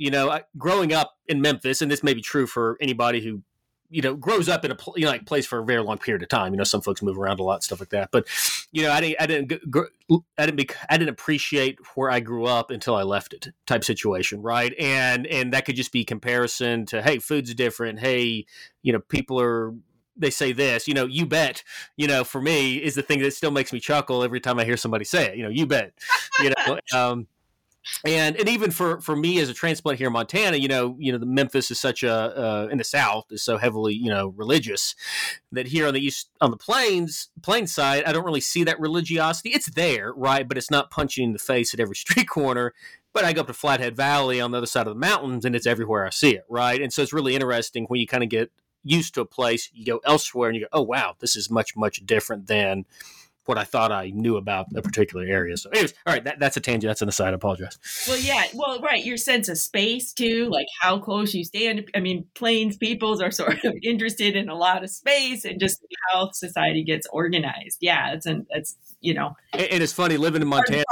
you 0.00 0.10
know, 0.10 0.40
growing 0.56 0.94
up 0.94 1.18
in 1.28 1.42
Memphis, 1.42 1.82
and 1.82 1.90
this 1.90 2.02
may 2.02 2.14
be 2.14 2.22
true 2.22 2.46
for 2.46 2.78
anybody 2.80 3.20
who 3.20 3.42
you 3.90 4.00
know 4.00 4.14
grows 4.14 4.48
up 4.48 4.64
in 4.64 4.70
a 4.70 4.76
you 4.96 5.04
know, 5.04 5.10
like 5.10 5.26
place 5.26 5.44
for 5.44 5.58
a 5.58 5.64
very 5.64 5.82
long 5.82 5.98
period 5.98 6.22
of 6.22 6.30
time. 6.30 6.54
You 6.54 6.56
know, 6.56 6.64
some 6.64 6.80
folks 6.80 7.02
move 7.02 7.18
around 7.18 7.38
a 7.38 7.42
lot, 7.42 7.62
stuff 7.62 7.80
like 7.80 7.90
that. 7.90 8.08
But 8.10 8.26
you 8.72 8.82
know, 8.82 8.92
I 8.92 9.02
didn't, 9.02 9.16
I 9.20 9.26
didn't, 9.26 9.52
I 10.38 10.46
didn't, 10.46 10.76
I 10.88 10.96
didn't 10.96 11.10
appreciate 11.10 11.78
where 11.96 12.10
I 12.10 12.20
grew 12.20 12.46
up 12.46 12.70
until 12.70 12.94
I 12.94 13.02
left 13.02 13.34
it, 13.34 13.48
type 13.66 13.84
situation, 13.84 14.40
right? 14.40 14.72
And 14.80 15.26
and 15.26 15.52
that 15.52 15.66
could 15.66 15.76
just 15.76 15.92
be 15.92 16.06
comparison 16.06 16.86
to, 16.86 17.02
hey, 17.02 17.18
food's 17.18 17.52
different. 17.54 18.00
Hey, 18.00 18.46
you 18.82 18.94
know, 18.94 19.00
people 19.00 19.38
are 19.38 19.74
they 20.16 20.30
say 20.30 20.52
this, 20.52 20.88
you 20.88 20.94
know, 20.94 21.04
you 21.04 21.26
bet, 21.26 21.62
you 21.98 22.06
know, 22.06 22.24
for 22.24 22.40
me 22.40 22.76
is 22.76 22.94
the 22.94 23.02
thing 23.02 23.20
that 23.20 23.34
still 23.34 23.50
makes 23.50 23.70
me 23.70 23.80
chuckle 23.80 24.24
every 24.24 24.40
time 24.40 24.58
I 24.58 24.64
hear 24.64 24.78
somebody 24.78 25.04
say 25.04 25.26
it, 25.26 25.36
you 25.36 25.42
know, 25.42 25.50
you 25.50 25.66
bet, 25.66 25.92
you 26.40 26.52
know, 26.66 26.78
um, 26.94 27.26
and 28.04 28.36
and 28.36 28.48
even 28.48 28.70
for 28.70 29.00
for 29.00 29.16
me 29.16 29.38
as 29.40 29.48
a 29.48 29.54
transplant 29.54 29.98
here 29.98 30.08
in 30.08 30.12
Montana, 30.12 30.56
you 30.56 30.68
know, 30.68 30.96
you 30.98 31.12
know, 31.12 31.18
the 31.18 31.26
Memphis 31.26 31.70
is 31.70 31.80
such 31.80 32.02
a 32.02 32.12
uh, 32.12 32.68
in 32.70 32.78
the 32.78 32.84
South 32.84 33.26
is 33.30 33.42
so 33.42 33.58
heavily 33.58 33.94
you 33.94 34.10
know 34.10 34.28
religious 34.28 34.94
that 35.52 35.68
here 35.68 35.86
on 35.86 35.94
the 35.94 36.00
east 36.00 36.28
on 36.40 36.50
the 36.50 36.56
plains 36.56 37.30
plain 37.42 37.66
side, 37.66 38.04
I 38.04 38.12
don't 38.12 38.24
really 38.24 38.40
see 38.40 38.64
that 38.64 38.80
religiosity. 38.80 39.50
It's 39.50 39.70
there, 39.70 40.12
right, 40.12 40.46
but 40.46 40.58
it's 40.58 40.70
not 40.70 40.90
punching 40.90 41.24
in 41.24 41.32
the 41.32 41.38
face 41.38 41.72
at 41.74 41.80
every 41.80 41.96
street 41.96 42.28
corner. 42.28 42.74
But 43.12 43.24
I 43.24 43.32
go 43.32 43.40
up 43.40 43.48
to 43.48 43.52
Flathead 43.52 43.96
Valley 43.96 44.40
on 44.40 44.52
the 44.52 44.58
other 44.58 44.68
side 44.68 44.86
of 44.86 44.94
the 44.94 45.00
mountains, 45.00 45.44
and 45.44 45.56
it's 45.56 45.66
everywhere 45.66 46.06
I 46.06 46.10
see 46.10 46.36
it, 46.36 46.44
right. 46.48 46.80
And 46.80 46.92
so 46.92 47.02
it's 47.02 47.12
really 47.12 47.34
interesting 47.34 47.86
when 47.86 47.98
you 47.98 48.06
kind 48.06 48.22
of 48.22 48.28
get 48.28 48.52
used 48.84 49.14
to 49.14 49.20
a 49.20 49.26
place, 49.26 49.68
you 49.72 49.84
go 49.84 50.00
elsewhere, 50.04 50.48
and 50.48 50.56
you 50.56 50.62
go, 50.62 50.68
oh 50.72 50.82
wow, 50.82 51.16
this 51.18 51.34
is 51.34 51.50
much 51.50 51.76
much 51.76 52.06
different 52.06 52.46
than 52.46 52.84
what 53.50 53.58
I 53.58 53.64
thought 53.64 53.90
I 53.90 54.10
knew 54.14 54.36
about 54.36 54.66
a 54.76 54.80
particular 54.80 55.26
area. 55.26 55.56
So, 55.56 55.70
anyways, 55.70 55.92
all 56.06 56.14
right, 56.14 56.22
that, 56.22 56.38
that's 56.38 56.56
a 56.56 56.60
tangent. 56.60 56.88
That's 56.88 57.02
an 57.02 57.08
aside. 57.08 57.32
I 57.32 57.34
apologize. 57.34 57.78
Well, 58.06 58.18
yeah, 58.18 58.44
well, 58.54 58.80
right. 58.80 59.04
Your 59.04 59.16
sense 59.16 59.48
of 59.48 59.58
space 59.58 60.12
too, 60.12 60.48
like 60.50 60.68
how 60.80 60.98
close 61.00 61.34
you 61.34 61.44
stand. 61.44 61.90
I 61.94 62.00
mean, 62.00 62.26
plains 62.34 62.76
peoples 62.76 63.20
are 63.20 63.32
sort 63.32 63.64
of 63.64 63.74
interested 63.82 64.36
in 64.36 64.48
a 64.48 64.54
lot 64.54 64.84
of 64.84 64.90
space 64.90 65.44
and 65.44 65.58
just 65.58 65.84
how 66.10 66.30
society 66.30 66.84
gets 66.84 67.08
organized. 67.12 67.78
Yeah, 67.80 68.12
it's 68.12 68.26
an 68.26 68.46
it's 68.50 68.76
you 69.00 69.14
know. 69.14 69.34
And, 69.52 69.62
and 69.62 69.82
it's 69.82 69.92
funny 69.92 70.16
living 70.16 70.42
in 70.42 70.48
Montana. 70.48 70.84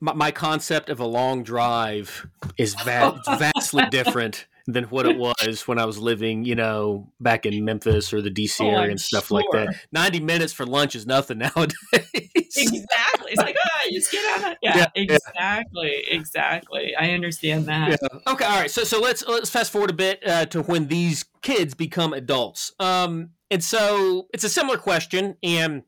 My, 0.00 0.12
my, 0.14 0.30
concept 0.32 0.90
of 0.90 0.98
a 0.98 1.06
long 1.06 1.44
drive 1.44 2.26
is 2.58 2.74
va- 2.82 3.20
vastly 3.38 3.84
different 3.90 4.46
than 4.66 4.84
what 4.84 5.06
it 5.06 5.16
was 5.40 5.66
when 5.66 5.78
I 5.78 5.84
was 5.84 5.98
living, 5.98 6.44
you 6.44 6.54
know, 6.54 7.10
back 7.20 7.46
in 7.46 7.64
Memphis 7.64 8.12
or 8.12 8.22
the 8.22 8.30
DC 8.30 8.60
oh, 8.60 8.68
area 8.68 8.90
and 8.90 9.00
stuff 9.00 9.28
sure. 9.28 9.38
like 9.38 9.46
that. 9.52 9.74
90 9.92 10.20
minutes 10.20 10.52
for 10.52 10.66
lunch 10.66 10.94
is 10.94 11.06
nothing 11.06 11.38
nowadays. 11.56 11.76
exactly. 12.14 13.32
It's 13.32 13.38
like, 13.38 13.56
oh, 13.58 13.86
you 13.88 13.98
just 13.98 14.12
get 14.12 14.44
on 14.44 14.52
it. 14.52 14.58
Yeah, 14.62 14.76
yeah 14.76 14.86
exactly. 14.94 16.04
Yeah. 16.06 16.14
Exactly. 16.16 16.94
I 16.96 17.12
understand 17.12 17.66
that. 17.66 17.90
Yeah. 18.02 18.32
Okay. 18.32 18.44
All 18.44 18.60
right. 18.60 18.70
So, 18.70 18.84
so 18.84 19.00
let's, 19.00 19.26
let's 19.26 19.50
fast 19.50 19.72
forward 19.72 19.90
a 19.90 19.94
bit 19.94 20.26
uh, 20.26 20.46
to 20.46 20.62
when 20.62 20.88
these 20.88 21.24
kids 21.42 21.74
become 21.74 22.12
adults. 22.12 22.72
Um, 22.78 23.30
and 23.50 23.62
so 23.62 24.28
it's 24.32 24.44
a 24.44 24.48
similar 24.48 24.78
question. 24.78 25.36
And 25.42 25.82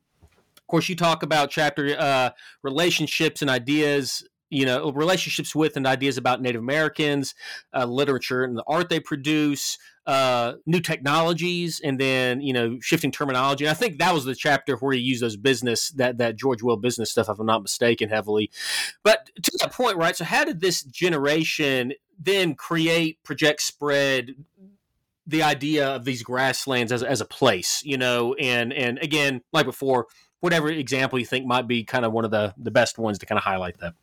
of 0.65 0.67
course, 0.67 0.89
you 0.89 0.95
talk 0.95 1.23
about 1.23 1.51
chapter 1.51 1.95
uh, 1.97 2.31
relationships 2.63 3.41
and 3.41 3.51
ideas 3.51 4.23
you 4.49 4.65
know 4.65 4.91
relationships 4.91 5.55
with 5.55 5.75
and 5.77 5.87
ideas 5.87 6.17
about 6.17 6.41
Native 6.41 6.61
Americans, 6.61 7.35
uh, 7.73 7.85
literature 7.85 8.43
and 8.43 8.57
the 8.57 8.63
art 8.67 8.89
they 8.89 8.99
produce, 8.99 9.77
uh, 10.05 10.53
new 10.65 10.79
technologies, 10.79 11.81
and 11.83 11.99
then 11.99 12.41
you 12.41 12.53
know 12.53 12.77
shifting 12.81 13.11
terminology. 13.11 13.65
And 13.65 13.71
I 13.71 13.75
think 13.75 13.97
that 13.99 14.13
was 14.13 14.25
the 14.25 14.35
chapter 14.35 14.75
where 14.77 14.93
you 14.93 15.01
use 15.01 15.19
those 15.19 15.37
business 15.37 15.89
that 15.91 16.17
that 16.17 16.35
George 16.35 16.61
Will 16.61 16.77
business 16.77 17.11
stuff, 17.11 17.29
if 17.29 17.39
I'm 17.39 17.45
not 17.45 17.61
mistaken, 17.61 18.09
heavily. 18.09 18.51
But 19.03 19.29
to 19.41 19.51
that 19.59 19.71
point, 19.71 19.97
right? 19.97 20.15
So 20.15 20.25
how 20.25 20.45
did 20.45 20.61
this 20.61 20.83
generation 20.83 21.93
then 22.17 22.55
create, 22.55 23.21
project, 23.23 23.61
spread 23.61 24.35
the 25.27 25.43
idea 25.43 25.87
of 25.87 26.05
these 26.05 26.23
grasslands 26.23 26.91
as, 26.91 27.03
as 27.03 27.19
a 27.19 27.25
place, 27.25 27.81
you 27.83 27.97
know, 27.97 28.35
and 28.35 28.71
and 28.71 28.99
again, 28.99 29.41
like 29.51 29.65
before, 29.65 30.07
whatever 30.39 30.69
example 30.69 31.17
you 31.17 31.25
think 31.25 31.45
might 31.45 31.67
be 31.67 31.83
kind 31.83 32.05
of 32.05 32.11
one 32.11 32.25
of 32.25 32.31
the 32.31 32.53
the 32.57 32.71
best 32.71 32.97
ones 32.97 33.17
to 33.19 33.25
kind 33.25 33.37
of 33.37 33.43
highlight 33.43 33.79
that. 33.79 33.93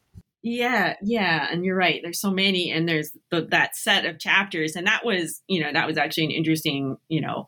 Yeah, 0.42 0.96
yeah, 1.02 1.46
and 1.50 1.64
you're 1.64 1.76
right. 1.76 2.00
There's 2.02 2.20
so 2.20 2.32
many, 2.32 2.72
and 2.72 2.88
there's 2.88 3.12
the, 3.30 3.42
that 3.50 3.76
set 3.76 4.04
of 4.04 4.18
chapters, 4.18 4.74
and 4.74 4.86
that 4.88 5.04
was, 5.04 5.40
you 5.46 5.62
know, 5.62 5.72
that 5.72 5.86
was 5.86 5.96
actually 5.96 6.24
an 6.24 6.30
interesting, 6.32 6.96
you 7.08 7.20
know, 7.20 7.46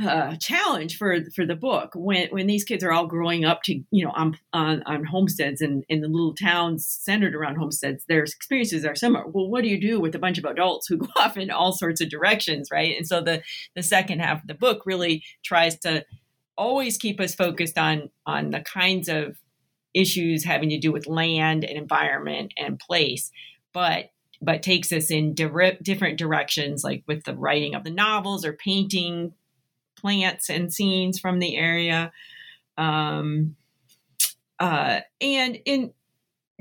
uh, 0.00 0.36
challenge 0.36 0.96
for 0.96 1.18
for 1.34 1.44
the 1.44 1.56
book 1.56 1.90
when 1.94 2.28
when 2.28 2.46
these 2.46 2.62
kids 2.62 2.84
are 2.84 2.92
all 2.92 3.06
growing 3.06 3.44
up 3.44 3.62
to 3.64 3.82
you 3.90 4.04
know 4.04 4.12
on 4.14 4.38
on, 4.52 4.80
on 4.84 5.02
homesteads 5.02 5.60
and 5.60 5.84
in 5.88 6.00
the 6.00 6.06
little 6.06 6.34
towns 6.34 6.86
centered 6.86 7.34
around 7.34 7.56
homesteads 7.56 8.04
their 8.08 8.22
experiences 8.22 8.84
are 8.84 8.94
similar 8.94 9.26
well 9.26 9.48
what 9.48 9.64
do 9.64 9.68
you 9.68 9.80
do 9.80 9.98
with 9.98 10.14
a 10.14 10.18
bunch 10.18 10.38
of 10.38 10.44
adults 10.44 10.86
who 10.86 10.96
go 10.98 11.08
off 11.16 11.36
in 11.36 11.50
all 11.50 11.72
sorts 11.72 12.00
of 12.00 12.08
directions 12.08 12.68
right 12.70 12.96
and 12.96 13.08
so 13.08 13.20
the 13.20 13.42
the 13.74 13.82
second 13.82 14.20
half 14.20 14.40
of 14.40 14.46
the 14.46 14.54
book 14.54 14.82
really 14.86 15.24
tries 15.44 15.76
to 15.76 16.04
always 16.56 16.96
keep 16.96 17.20
us 17.20 17.34
focused 17.34 17.76
on 17.76 18.08
on 18.24 18.50
the 18.50 18.60
kinds 18.60 19.08
of 19.08 19.36
issues 19.98 20.44
having 20.44 20.68
to 20.70 20.78
do 20.78 20.92
with 20.92 21.06
land 21.06 21.64
and 21.64 21.76
environment 21.76 22.52
and 22.56 22.78
place 22.78 23.30
but 23.72 24.10
but 24.40 24.62
takes 24.62 24.92
us 24.92 25.10
in 25.10 25.34
di- 25.34 25.78
different 25.82 26.18
directions 26.18 26.84
like 26.84 27.02
with 27.06 27.24
the 27.24 27.34
writing 27.34 27.74
of 27.74 27.84
the 27.84 27.90
novels 27.90 28.44
or 28.44 28.52
painting 28.52 29.32
plants 29.96 30.48
and 30.48 30.72
scenes 30.72 31.18
from 31.18 31.38
the 31.38 31.56
area. 31.56 32.12
Um, 32.76 33.56
uh, 34.58 35.00
and 35.20 35.58
in 35.64 35.92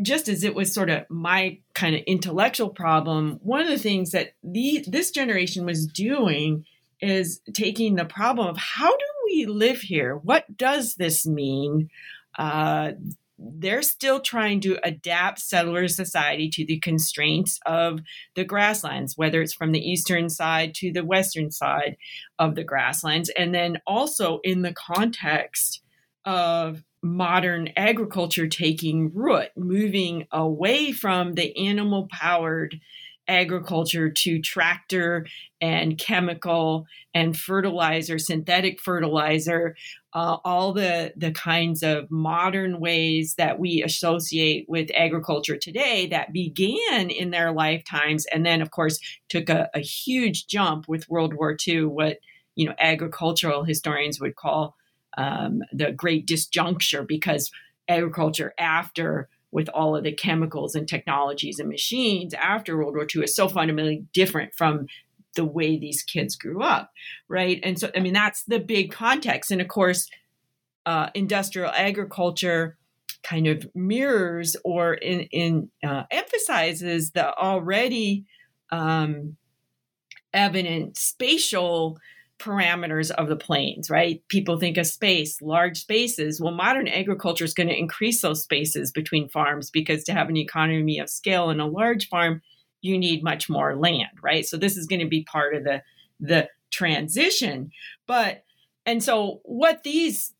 just 0.01 0.27
as 0.27 0.43
it 0.43 0.53
was 0.53 0.73
sort 0.73 0.89
of 0.89 1.09
my 1.09 1.59
kind 1.73 1.95
of 1.95 2.01
intellectual 2.05 2.69
problem, 2.69 3.39
one 3.41 3.61
of 3.61 3.67
the 3.67 3.79
things 3.79 4.11
that 4.11 4.33
the 4.43 4.83
this 4.87 5.11
generation 5.11 5.65
was 5.65 5.87
doing 5.87 6.65
is 6.99 7.41
taking 7.53 7.95
the 7.95 8.05
problem 8.05 8.47
of 8.47 8.57
how 8.57 8.89
do 8.89 9.05
we 9.25 9.45
live 9.45 9.81
here? 9.81 10.15
What 10.15 10.57
does 10.57 10.95
this 10.95 11.25
mean? 11.25 11.89
Uh, 12.37 12.91
they're 13.39 13.83
still 13.83 14.19
trying 14.19 14.61
to 14.61 14.77
adapt 14.83 15.39
settler 15.39 15.87
society 15.87 16.49
to 16.49 16.65
the 16.65 16.79
constraints 16.79 17.59
of 17.65 17.99
the 18.35 18.43
grasslands, 18.43 19.15
whether 19.15 19.41
it's 19.41 19.53
from 19.53 19.71
the 19.71 19.79
eastern 19.79 20.29
side 20.29 20.73
to 20.75 20.91
the 20.91 21.05
western 21.05 21.51
side 21.51 21.97
of 22.39 22.55
the 22.55 22.63
grasslands. 22.63 23.29
And 23.37 23.53
then 23.53 23.79
also 23.85 24.39
in 24.43 24.63
the 24.63 24.73
context 24.73 25.81
of 26.25 26.83
modern 27.03 27.69
agriculture 27.77 28.47
taking 28.47 29.13
root, 29.13 29.49
moving 29.55 30.27
away 30.31 30.91
from 30.91 31.35
the 31.35 31.55
animal 31.67 32.07
powered 32.11 32.79
agriculture 33.27 34.09
to 34.09 34.39
tractor 34.41 35.25
and 35.59 35.97
chemical 35.97 36.85
and 37.13 37.37
fertilizer, 37.37 38.17
synthetic 38.17 38.79
fertilizer, 38.79 39.75
uh, 40.17 40.39
all 40.43 40.73
the, 40.73 41.13
the 41.15 41.31
kinds 41.31 41.83
of 41.83 42.09
modern 42.09 42.79
ways 42.79 43.35
that 43.35 43.59
we 43.59 43.83
associate 43.83 44.65
with 44.67 44.89
agriculture 44.95 45.57
today 45.57 46.07
that 46.07 46.33
began 46.33 47.11
in 47.11 47.29
their 47.29 47.51
lifetimes 47.51 48.25
and 48.33 48.43
then, 48.43 48.59
of 48.59 48.71
course, 48.71 48.99
took 49.29 49.47
a, 49.47 49.69
a 49.75 49.79
huge 49.79 50.47
jump 50.47 50.87
with 50.87 51.07
World 51.07 51.35
War 51.35 51.55
II, 51.67 51.83
what 51.83 52.17
you 52.55 52.65
know 52.65 52.73
agricultural 52.79 53.63
historians 53.63 54.19
would 54.19 54.35
call 54.35 54.75
um, 55.19 55.61
the 55.71 55.91
great 55.91 56.27
disjuncture 56.27 57.07
because 57.07 57.51
agriculture 57.87 58.55
after 58.57 59.29
with 59.51 59.69
all 59.69 59.95
of 59.95 60.03
the 60.03 60.11
chemicals 60.11 60.73
and 60.73 60.87
technologies 60.87 61.59
and 61.59 61.69
machines 61.69 62.33
after 62.33 62.75
World 62.75 62.95
War 62.95 63.05
II 63.15 63.23
is 63.23 63.35
so 63.35 63.47
fundamentally 63.47 64.07
different 64.13 64.55
from 64.55 64.87
the 65.37 65.45
way 65.45 65.77
these 65.77 66.03
kids 66.03 66.35
grew 66.35 66.61
up, 66.61 66.91
right? 67.29 67.61
And 67.63 67.79
so, 67.79 67.89
I 67.95 68.01
mean, 68.01 68.13
that's 68.13 68.43
the 68.43 68.59
big 68.59 68.91
context. 68.91 69.49
And 69.51 69.61
of 69.61 69.69
course, 69.69 70.09
uh, 70.85 71.09
industrial 71.13 71.71
agriculture 71.71 72.77
kind 73.23 73.47
of 73.47 73.69
mirrors 73.73 74.57
or 74.65 74.95
in, 74.95 75.21
in 75.31 75.69
uh, 75.85 76.03
emphasizes 76.11 77.11
the 77.11 77.33
already 77.37 78.25
um, 78.71 79.37
evident 80.33 80.97
spatial 80.97 81.97
parameters 82.39 83.09
of 83.11 83.27
the 83.27 83.35
plains, 83.35 83.89
right? 83.89 84.21
People 84.27 84.59
think 84.59 84.77
of 84.77 84.85
space, 84.85 85.41
large 85.41 85.79
spaces. 85.79 86.39
Well, 86.39 86.53
modern 86.53 86.87
agriculture 86.87 87.45
is 87.45 87.53
going 87.53 87.69
to 87.69 87.77
increase 87.77 88.21
those 88.21 88.43
spaces 88.43 88.91
between 88.91 89.29
farms 89.29 89.71
because 89.71 90.03
to 90.03 90.13
have 90.13 90.29
an 90.29 90.37
economy 90.37 90.99
of 90.99 91.09
scale 91.09 91.49
in 91.49 91.59
a 91.59 91.67
large 91.67 92.07
farm, 92.07 92.41
you 92.87 92.97
need 92.97 93.23
much 93.23 93.49
more 93.49 93.75
land, 93.75 94.17
right? 94.21 94.45
So 94.45 94.57
this 94.57 94.77
is 94.77 94.87
going 94.87 95.01
to 95.01 95.07
be 95.07 95.23
part 95.23 95.55
of 95.55 95.63
the 95.63 95.83
the 96.19 96.49
transition. 96.71 97.71
But 98.07 98.43
and 98.85 99.03
so 99.03 99.41
what 99.43 99.83
these 99.83 100.33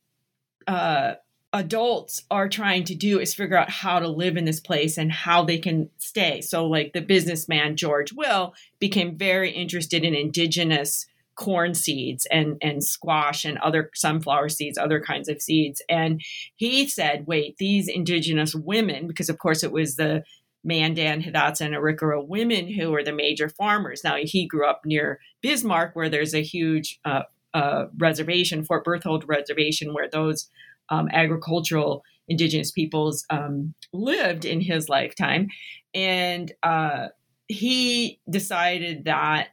uh, 0.67 1.15
adults 1.53 2.23
are 2.29 2.49
trying 2.49 2.83
to 2.85 2.95
do 2.95 3.19
is 3.19 3.33
figure 3.33 3.57
out 3.57 3.69
how 3.69 3.99
to 3.99 4.07
live 4.07 4.37
in 4.37 4.45
this 4.45 4.59
place 4.59 4.97
and 4.97 5.11
how 5.11 5.43
they 5.43 5.57
can 5.57 5.89
stay. 5.97 6.41
So 6.41 6.65
like 6.65 6.93
the 6.93 7.01
businessman 7.01 7.75
George 7.75 8.13
Will 8.13 8.53
became 8.79 9.17
very 9.17 9.51
interested 9.51 10.03
in 10.03 10.13
indigenous 10.13 11.05
corn 11.35 11.75
seeds 11.75 12.25
and 12.31 12.57
and 12.61 12.83
squash 12.83 13.45
and 13.45 13.59
other 13.59 13.91
sunflower 13.93 14.49
seeds 14.49 14.75
other 14.75 14.99
kinds 14.99 15.29
of 15.29 15.39
seeds 15.39 15.83
and 15.87 16.19
he 16.55 16.87
said 16.87 17.27
wait 17.27 17.55
these 17.57 17.87
indigenous 17.87 18.55
women 18.55 19.05
because 19.05 19.29
of 19.29 19.37
course 19.37 19.63
it 19.63 19.71
was 19.71 19.97
the 19.97 20.23
mandan 20.63 21.21
hidatsa 21.21 21.61
and 21.61 21.75
arikara 21.75 22.25
women 22.25 22.67
who 22.67 22.91
were 22.91 23.03
the 23.03 23.13
major 23.13 23.49
farmers. 23.49 24.03
Now 24.03 24.17
he 24.17 24.47
grew 24.47 24.67
up 24.67 24.81
near 24.85 25.19
bismarck 25.41 25.95
where 25.95 26.09
there's 26.09 26.33
a 26.33 26.41
huge 26.41 26.99
uh, 27.05 27.23
uh, 27.53 27.85
reservation 27.97 28.63
fort 28.63 28.83
berthold 28.83 29.23
reservation 29.27 29.93
where 29.93 30.09
those 30.09 30.49
um, 30.89 31.09
agricultural 31.11 32.03
indigenous 32.27 32.71
peoples 32.71 33.25
um, 33.29 33.73
lived 33.93 34.45
in 34.45 34.61
his 34.61 34.89
lifetime. 34.89 35.47
And 35.93 36.51
uh, 36.63 37.07
he 37.47 38.19
decided 38.29 39.05
that 39.05 39.49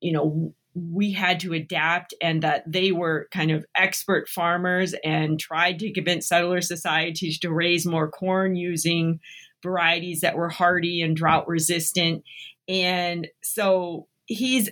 you 0.00 0.12
know 0.12 0.54
we 0.74 1.12
had 1.12 1.40
to 1.40 1.52
adapt 1.52 2.14
and 2.20 2.42
that 2.42 2.64
they 2.70 2.92
were 2.92 3.28
kind 3.30 3.50
of 3.50 3.64
expert 3.76 4.28
farmers 4.28 4.94
and 5.04 5.38
tried 5.38 5.78
to 5.78 5.92
convince 5.92 6.28
settler 6.28 6.60
societies 6.60 7.38
to 7.40 7.52
raise 7.52 7.86
more 7.86 8.10
corn 8.10 8.56
using 8.56 9.20
varieties 9.62 10.20
that 10.20 10.36
were 10.36 10.48
hardy 10.48 11.02
and 11.02 11.16
drought 11.16 11.48
resistant. 11.48 12.24
And 12.68 13.28
so 13.42 14.08
he's 14.26 14.70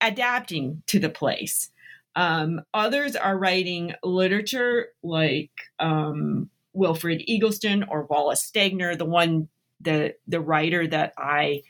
adapting 0.00 0.82
to 0.86 0.98
the 0.98 1.10
place. 1.10 1.70
Um, 2.16 2.62
others 2.74 3.14
are 3.16 3.38
writing 3.38 3.94
literature 4.02 4.88
like 5.02 5.50
um, 5.78 6.50
Wilfrid 6.72 7.22
Eggleston 7.28 7.84
or 7.88 8.04
Wallace 8.04 8.50
Stegner, 8.50 8.96
the 8.96 9.04
one 9.04 9.48
the 9.80 10.14
the 10.26 10.40
writer 10.40 10.86
that 10.86 11.14
I 11.16 11.62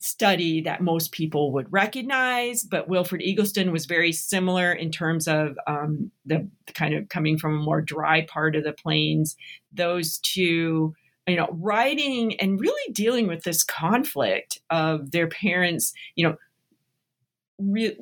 study 0.00 0.60
that 0.60 0.80
most 0.80 1.10
people 1.10 1.52
would 1.52 1.72
recognize, 1.72 2.62
but 2.62 2.88
Wilfrid 2.88 3.22
Eggleston 3.22 3.72
was 3.72 3.86
very 3.86 4.12
similar 4.12 4.72
in 4.72 4.92
terms 4.92 5.26
of 5.26 5.58
um, 5.66 6.12
the 6.24 6.48
kind 6.74 6.94
of 6.94 7.08
coming 7.08 7.36
from 7.36 7.54
a 7.54 7.62
more 7.62 7.80
dry 7.80 8.22
part 8.22 8.54
of 8.54 8.62
the 8.62 8.72
plains. 8.72 9.36
Those 9.72 10.18
two, 10.18 10.94
you 11.28 11.36
know, 11.36 11.48
writing 11.52 12.40
and 12.40 12.60
really 12.60 12.92
dealing 12.92 13.26
with 13.26 13.44
this 13.44 13.62
conflict 13.62 14.60
of 14.70 15.10
their 15.10 15.28
parents, 15.28 15.92
you 16.14 16.26
know, 16.26 16.36
re- 17.58 17.98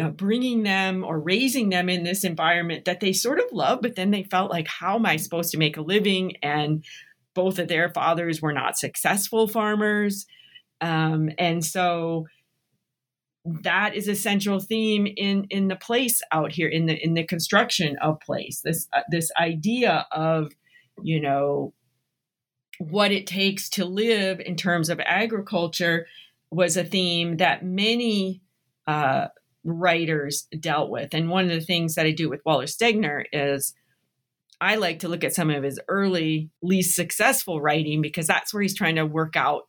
uh, 0.00 0.08
bringing 0.08 0.62
them 0.62 1.04
or 1.04 1.20
raising 1.20 1.68
them 1.68 1.88
in 1.88 2.02
this 2.02 2.24
environment 2.24 2.84
that 2.84 3.00
they 3.00 3.12
sort 3.12 3.38
of 3.38 3.44
love, 3.52 3.80
but 3.82 3.96
then 3.96 4.10
they 4.10 4.24
felt 4.24 4.50
like, 4.50 4.66
how 4.66 4.96
am 4.96 5.06
I 5.06 5.16
supposed 5.16 5.50
to 5.52 5.58
make 5.58 5.76
a 5.76 5.82
living? 5.82 6.36
And 6.42 6.84
both 7.34 7.58
of 7.58 7.68
their 7.68 7.88
fathers 7.90 8.40
were 8.40 8.52
not 8.52 8.78
successful 8.78 9.46
farmers. 9.46 10.26
Um, 10.80 11.30
and 11.38 11.64
so 11.64 12.26
that 13.44 13.94
is 13.94 14.08
a 14.08 14.14
central 14.14 14.58
theme 14.58 15.06
in 15.06 15.46
in 15.50 15.68
the 15.68 15.76
place 15.76 16.22
out 16.32 16.50
here 16.50 16.68
in 16.68 16.86
the 16.86 17.04
in 17.04 17.12
the 17.12 17.24
construction 17.24 17.96
of 18.00 18.18
place 18.20 18.62
this 18.64 18.88
uh, 18.94 19.02
this 19.10 19.30
idea 19.38 20.06
of 20.12 20.50
you 21.02 21.20
know 21.20 21.74
what 22.78 23.12
it 23.12 23.26
takes 23.26 23.68
to 23.70 23.84
live 23.84 24.40
in 24.40 24.56
terms 24.56 24.88
of 24.88 25.00
agriculture 25.00 26.06
was 26.50 26.76
a 26.76 26.84
theme 26.84 27.38
that 27.38 27.64
many 27.64 28.40
uh, 28.86 29.28
writers 29.64 30.46
dealt 30.60 30.90
with 30.90 31.14
and 31.14 31.30
one 31.30 31.44
of 31.44 31.50
the 31.50 31.60
things 31.60 31.94
that 31.94 32.04
i 32.04 32.10
do 32.10 32.28
with 32.28 32.44
wallace 32.44 32.76
stegner 32.76 33.24
is 33.32 33.72
i 34.60 34.76
like 34.76 34.98
to 34.98 35.08
look 35.08 35.24
at 35.24 35.34
some 35.34 35.50
of 35.50 35.62
his 35.62 35.80
early 35.88 36.50
least 36.62 36.94
successful 36.94 37.62
writing 37.62 38.02
because 38.02 38.26
that's 38.26 38.52
where 38.52 38.62
he's 38.62 38.76
trying 38.76 38.96
to 38.96 39.06
work 39.06 39.36
out 39.36 39.62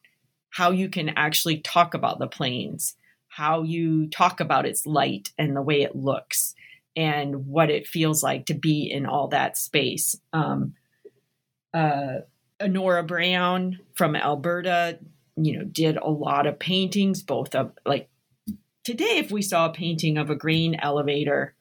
how 0.56 0.72
you 0.72 0.88
can 0.88 1.10
actually 1.18 1.58
talk 1.58 1.94
about 1.94 2.18
the 2.18 2.28
plains, 2.28 2.96
how 3.28 3.64
you 3.64 4.08
talk 4.08 4.40
about 4.40 4.66
its 4.66 4.86
light 4.86 5.34
and 5.38 5.54
the 5.54 5.62
way 5.62 5.82
it 5.82 5.98
looks, 5.98 6.56
and 6.96 7.46
what 7.46 7.70
it 7.70 7.86
feels 7.86 8.24
like 8.24 8.46
to 8.46 8.54
be 8.54 8.90
in 8.90 9.06
all 9.06 9.28
that 9.28 9.58
space. 9.58 10.16
Um, 10.32 10.76
uh, 11.74 12.20
Annora 12.60 13.04
Brown 13.04 13.80
from 13.96 14.16
Alberta 14.16 15.00
you 15.38 15.58
know, 15.58 15.66
did 15.66 15.98
a 15.98 16.10
lot 16.10 16.48
of 16.48 16.60
paintings, 16.60 17.22
both 17.22 17.56
of 17.56 17.72
like 17.86 18.10
today, 18.84 19.18
if 19.18 19.32
we 19.32 19.42
saw 19.42 19.68
a 19.68 19.74
painting 19.74 20.18
of 20.18 20.30
a 20.30 20.36
grain 20.36 20.76
elevator, 20.76 21.54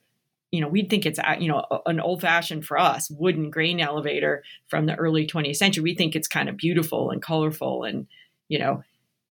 you 0.51 0.61
know, 0.61 0.67
we'd 0.67 0.89
think 0.89 1.05
it's 1.05 1.19
you 1.39 1.49
know 1.49 1.65
an 1.85 1.99
old 1.99 2.21
fashioned 2.21 2.65
for 2.65 2.79
us 2.79 3.09
wooden 3.09 3.49
grain 3.49 3.79
elevator 3.79 4.43
from 4.69 4.85
the 4.85 4.95
early 4.95 5.27
20th 5.27 5.57
century. 5.57 5.83
We 5.83 5.95
think 5.95 6.15
it's 6.15 6.27
kind 6.27 6.47
of 6.47 6.57
beautiful 6.57 7.11
and 7.11 7.21
colorful, 7.21 7.83
and 7.83 8.07
you 8.47 8.59
know, 8.59 8.83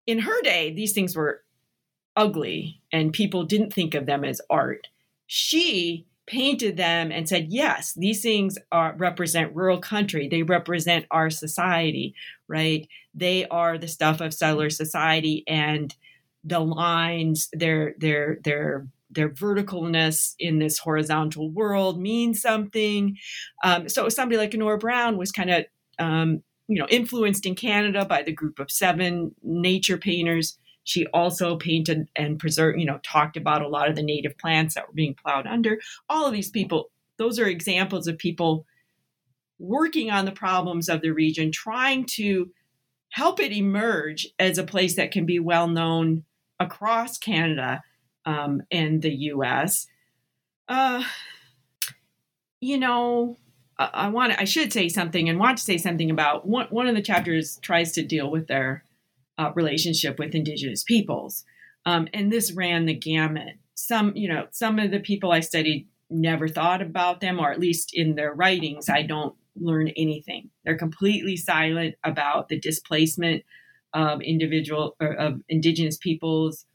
in 0.07 0.21
her 0.21 0.43
day, 0.43 0.73
these 0.73 0.93
things 0.93 1.15
were 1.15 1.43
ugly, 2.17 2.81
and 2.91 3.13
people 3.13 3.45
didn't 3.45 3.73
think 3.73 3.95
of 3.95 4.07
them 4.07 4.25
as 4.25 4.41
art. 4.51 4.89
She 5.27 6.07
painted 6.27 6.77
them 6.77 7.11
and 7.11 7.29
said, 7.29 7.49
yes, 7.51 7.95
these 7.95 8.23
things 8.23 8.59
are, 8.71 8.95
represent 8.97 9.55
rural 9.55 9.79
country. 9.79 10.29
They 10.29 10.43
represent 10.43 11.07
our 11.11 11.31
society, 11.31 12.15
right? 12.49 12.89
They 13.15 13.47
are 13.49 13.77
the 13.77 13.89
stuff 13.89 14.21
of 14.21 14.33
settler 14.33 14.71
society 14.71 15.45
and 15.47 15.95
the 16.45 16.61
lines, 16.61 17.49
their, 17.53 17.95
their, 17.99 18.39
their, 18.45 18.87
their 19.11 19.29
verticalness 19.29 20.35
in 20.39 20.59
this 20.59 20.79
horizontal 20.79 21.51
world 21.51 22.01
means 22.01 22.41
something. 22.41 23.19
Um, 23.63 23.89
so 23.89 24.09
somebody 24.09 24.39
like 24.39 24.53
Annora 24.53 24.79
Brown 24.79 25.19
was 25.19 25.33
kind 25.33 25.51
of, 25.51 25.65
um, 25.99 26.43
you 26.69 26.79
know, 26.79 26.87
influenced 26.89 27.45
in 27.45 27.55
Canada 27.55 28.05
by 28.05 28.23
the 28.23 28.33
group 28.33 28.59
of 28.59 28.71
seven 28.71 29.35
nature 29.43 29.99
painters 29.99 30.59
she 30.85 31.07
also 31.09 31.57
painted 31.57 32.09
and 32.17 32.39
preserved, 32.39 32.79
you 32.79 32.87
know, 32.87 32.99
talked 33.03 33.37
about 33.37 33.63
a 33.63 33.69
lot 33.69 33.89
of 33.89 33.97
the 33.97 34.03
native 34.03 34.37
plants 34.39 34.75
that 34.75 34.87
were 34.87 34.95
being 34.95 35.15
plowed 35.15 35.47
under. 35.47 35.79
All 36.09 36.27
of 36.27 36.33
these 36.33 36.51
people, 36.51 36.91
those 37.19 37.39
are 37.39 37.47
examples 37.47 38.07
of 38.07 38.19
people 38.19 38.67
working 39.59 40.11
on 40.11 40.25
the 40.25 40.33
problems 40.33 40.89
of 40.89 41.01
the 41.01 41.11
region, 41.11 41.53
trying 41.53 42.05
to 42.05 42.51
help 43.11 43.41
it 43.41 43.53
emerge 43.53 44.27
as 44.39 44.59
a 44.59 44.65
place 44.65 44.97
that 44.97 45.13
can 45.13 45.25
be 45.25 45.39
well 45.39 45.69
known 45.69 46.25
across 46.59 47.19
Canada 47.19 47.83
um, 48.25 48.63
and 48.71 49.03
the 49.03 49.15
US. 49.15 49.87
Uh, 50.69 51.05
you 52.61 52.79
know, 52.79 53.37
I, 53.79 53.91
I 53.93 54.09
want 54.09 54.41
I 54.41 54.45
should 54.45 54.73
say 54.73 54.89
something 54.89 55.29
and 55.29 55.39
want 55.39 55.59
to 55.59 55.65
say 55.65 55.79
something 55.79 56.11
about 56.11 56.47
one, 56.47 56.67
one 56.71 56.87
of 56.87 56.95
the 56.95 57.03
chapters 57.03 57.59
tries 57.63 57.93
to 57.93 58.03
deal 58.03 58.31
with 58.31 58.47
their 58.47 58.85
uh, 59.39 59.51
relationship 59.55 60.19
with 60.19 60.35
indigenous 60.35 60.83
peoples. 60.83 61.45
Um, 61.85 62.09
and 62.13 62.33
this 62.33 62.53
ran 62.53 62.87
the 62.87 62.95
gamut. 62.95 63.57
Some, 63.75 64.13
you 64.15 64.29
know, 64.29 64.47
some 64.51 64.79
of 64.79 64.91
the 64.91 65.01
people 65.01 65.33
I 65.33 65.41
studied 65.41 65.89
never 66.11 66.47
thought 66.47 66.83
about 66.83 67.21
them, 67.21 67.41
or 67.41 67.51
at 67.51 67.59
least 67.59 67.91
in 67.95 68.15
their 68.15 68.33
writings, 68.35 68.89
I 68.89 69.03
don't 69.03 69.35
learn 69.57 69.89
anything. 69.97 70.51
They're 70.65 70.77
completely 70.77 71.37
silent 71.37 71.97
about 72.05 72.49
the 72.49 72.59
displacement 72.59 73.45
of 73.95 74.23
individual 74.23 74.97
or 75.01 75.13
of 75.15 75.41
indigenous 75.49 75.97
peoples. 75.97 76.67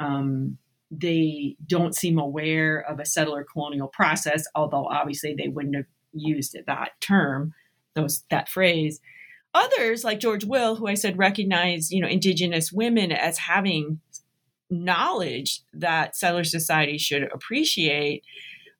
Um, 0.00 0.58
they 0.90 1.56
don't 1.66 1.96
seem 1.96 2.18
aware 2.18 2.80
of 2.80 3.00
a 3.00 3.06
settler 3.06 3.44
colonial 3.50 3.88
process, 3.88 4.44
although 4.54 4.86
obviously 4.86 5.34
they 5.34 5.48
wouldn't 5.48 5.76
have 5.76 5.86
used 6.12 6.56
that 6.66 6.90
term, 7.00 7.54
those 7.94 8.24
that 8.30 8.48
phrase. 8.48 9.00
Others, 9.54 10.02
like 10.04 10.18
George 10.18 10.44
Will, 10.44 10.76
who 10.76 10.86
I 10.86 10.94
said 10.94 11.18
recognize, 11.18 11.90
you 11.90 12.00
know, 12.00 12.08
indigenous 12.08 12.72
women 12.72 13.12
as 13.12 13.38
having 13.38 14.00
knowledge 14.70 15.60
that 15.74 16.16
settler 16.16 16.44
society 16.44 16.96
should 16.96 17.24
appreciate, 17.24 18.24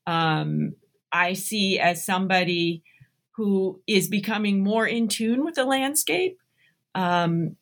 um, 0.07 0.75
I 1.13 1.35
see 1.35 1.79
as 1.79 2.05
somebody 2.05 2.83
who 3.33 3.81
is 3.87 4.09
becoming 4.09 4.63
more 4.63 4.87
in 4.87 5.09
tune 5.09 5.45
with 5.45 5.55
the 5.55 5.65
landscape 5.65 6.39
um, 6.95 7.57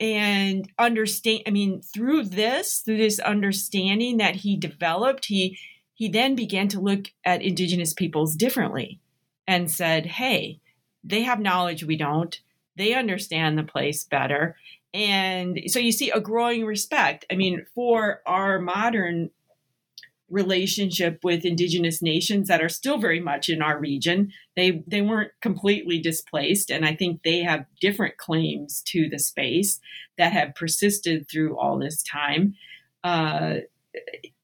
and 0.00 0.68
understand. 0.78 1.42
I 1.46 1.50
mean, 1.50 1.82
through 1.82 2.24
this, 2.24 2.80
through 2.80 2.96
this 2.98 3.18
understanding 3.18 4.16
that 4.18 4.36
he 4.36 4.56
developed, 4.56 5.26
he 5.26 5.58
he 5.94 6.08
then 6.08 6.34
began 6.34 6.68
to 6.68 6.80
look 6.80 7.08
at 7.24 7.42
indigenous 7.42 7.92
peoples 7.94 8.36
differently 8.36 9.00
and 9.46 9.70
said, 9.70 10.06
"Hey, 10.06 10.60
they 11.04 11.22
have 11.22 11.40
knowledge 11.40 11.84
we 11.84 11.96
don't. 11.96 12.40
They 12.76 12.94
understand 12.94 13.58
the 13.58 13.64
place 13.64 14.04
better. 14.04 14.56
And 14.94 15.60
so 15.66 15.78
you 15.78 15.92
see 15.92 16.10
a 16.10 16.20
growing 16.20 16.64
respect. 16.64 17.24
I 17.30 17.34
mean, 17.34 17.66
for 17.74 18.20
our 18.26 18.58
modern 18.58 19.30
relationship 20.32 21.20
with 21.22 21.44
indigenous 21.44 22.00
nations 22.00 22.48
that 22.48 22.62
are 22.62 22.68
still 22.68 22.96
very 22.96 23.20
much 23.20 23.50
in 23.50 23.60
our 23.60 23.78
region. 23.78 24.32
They 24.56 24.82
they 24.86 25.02
weren't 25.02 25.32
completely 25.42 26.00
displaced 26.00 26.70
and 26.70 26.86
I 26.86 26.94
think 26.96 27.22
they 27.22 27.40
have 27.40 27.66
different 27.80 28.16
claims 28.16 28.82
to 28.86 29.10
the 29.10 29.18
space 29.18 29.78
that 30.16 30.32
have 30.32 30.54
persisted 30.54 31.28
through 31.28 31.58
all 31.58 31.78
this 31.78 32.02
time. 32.02 32.54
Uh, 33.04 33.56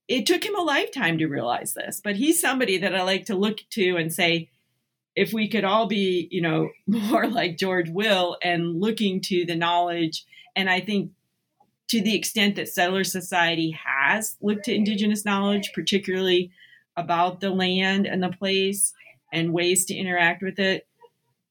it 0.09 0.27
took 0.27 0.45
him 0.45 0.57
a 0.57 0.63
lifetime 0.63 1.17
to 1.19 1.27
realize 1.27 1.73
this, 1.73 2.01
but 2.05 2.17
he's 2.17 2.41
somebody 2.41 2.77
that 2.79 2.95
I 2.95 3.03
like 3.03 3.25
to 3.27 3.35
look 3.35 3.61
to 3.71 3.97
and 3.97 4.13
say, 4.13 4.51
if 5.19 5.33
we 5.33 5.49
could 5.49 5.65
all 5.65 5.87
be, 5.87 6.29
you 6.31 6.41
know, 6.41 6.71
more 6.87 7.27
like 7.27 7.59
George 7.59 7.91
Will 7.91 8.37
and 8.43 8.81
looking 8.81 9.21
to 9.23 9.45
the 9.45 9.57
knowledge, 9.57 10.25
and 10.55 10.71
I 10.71 10.81
think 10.81 11.11
to 11.89 12.01
the 12.01 12.15
extent 12.15 12.57
that 12.57 12.69
settler 12.69 13.05
society 13.05 13.71
has 13.85 14.37
looked 14.41 14.67
to 14.67 14.75
indigenous 14.75 15.25
knowledge, 15.25 15.73
particularly 15.75 16.51
about 16.97 17.41
the 17.41 17.51
land 17.51 18.07
and 18.07 18.23
the 18.23 18.29
place 18.29 18.93
and 19.33 19.53
ways 19.53 19.85
to 19.87 19.95
interact 19.95 20.43
with 20.43 20.59
it, 20.59 20.87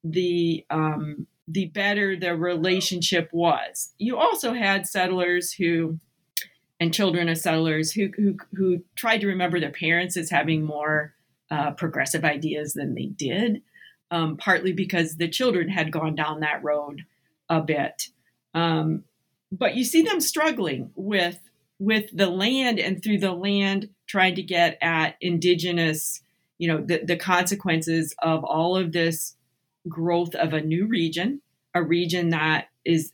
the 0.03 0.65
um, 0.69 1.27
the 1.47 1.65
better 1.65 2.15
the 2.15 2.35
relationship 2.35 3.29
was. 3.31 3.93
You 3.97 4.17
also 4.17 4.53
had 4.53 4.87
settlers 4.87 5.53
who 5.53 5.99
and 6.79 6.93
children 6.93 7.29
of 7.29 7.37
settlers 7.37 7.91
who 7.91 8.11
who, 8.15 8.37
who 8.53 8.83
tried 8.95 9.21
to 9.21 9.27
remember 9.27 9.59
their 9.59 9.71
parents 9.71 10.15
as 10.15 10.29
having 10.29 10.63
more 10.63 11.13
uh, 11.49 11.71
progressive 11.71 12.23
ideas 12.23 12.73
than 12.73 12.95
they 12.95 13.05
did, 13.05 13.61
um, 14.11 14.37
partly 14.37 14.73
because 14.73 15.17
the 15.17 15.27
children 15.27 15.69
had 15.69 15.91
gone 15.91 16.15
down 16.15 16.41
that 16.41 16.63
road 16.63 17.03
a 17.49 17.61
bit. 17.61 18.09
Um, 18.53 19.03
but 19.51 19.75
you 19.75 19.83
see 19.83 20.01
them 20.01 20.19
struggling 20.19 20.91
with 20.95 21.39
with 21.79 22.09
the 22.11 22.27
land 22.27 22.79
and 22.79 23.03
through 23.03 23.19
the 23.19 23.31
land 23.31 23.89
trying 24.07 24.35
to 24.35 24.41
get 24.41 24.77
at 24.81 25.15
indigenous, 25.21 26.23
you 26.57 26.67
know, 26.67 26.81
the, 26.81 27.01
the 27.03 27.15
consequences 27.15 28.15
of 28.23 28.43
all 28.43 28.75
of 28.75 28.91
this 28.91 29.35
growth 29.87 30.33
of 30.35 30.53
a 30.53 30.61
new 30.61 30.87
region, 30.87 31.39
a 31.75 31.83
region 31.83 32.29
that 32.29 32.69
is 32.83 33.11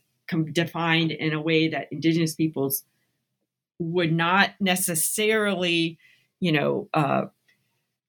defined 0.52 1.10
in 1.10 1.34
a 1.34 1.40
way 1.40 1.68
that 1.68 1.88
indigenous 1.92 2.34
peoples 2.34 2.84
would 3.78 4.12
not 4.12 4.50
necessarily, 4.60 5.98
you 6.40 6.52
know, 6.52 6.88
uh, 6.94 7.24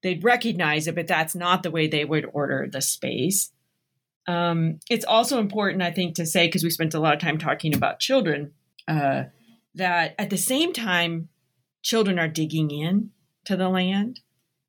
they'd 0.02 0.24
recognize 0.24 0.86
it, 0.86 0.94
but 0.94 1.06
that's 1.06 1.34
not 1.34 1.62
the 1.62 1.70
way 1.70 1.86
they 1.86 2.04
would 2.04 2.26
order 2.32 2.68
the 2.70 2.82
space. 2.82 3.50
Um, 4.28 4.80
it's 4.90 5.04
also 5.04 5.38
important, 5.38 5.82
I 5.82 5.92
think, 5.92 6.16
to 6.16 6.26
say, 6.26 6.46
because 6.46 6.64
we 6.64 6.70
spent 6.70 6.94
a 6.94 7.00
lot 7.00 7.14
of 7.14 7.20
time 7.20 7.38
talking 7.38 7.74
about 7.74 8.00
children, 8.00 8.52
uh, 8.88 9.24
that 9.74 10.14
at 10.18 10.30
the 10.30 10.38
same 10.38 10.72
time, 10.72 11.28
children 11.82 12.18
are 12.18 12.28
digging 12.28 12.70
in 12.70 13.10
to 13.44 13.56
the 13.56 13.68
land 13.68 14.20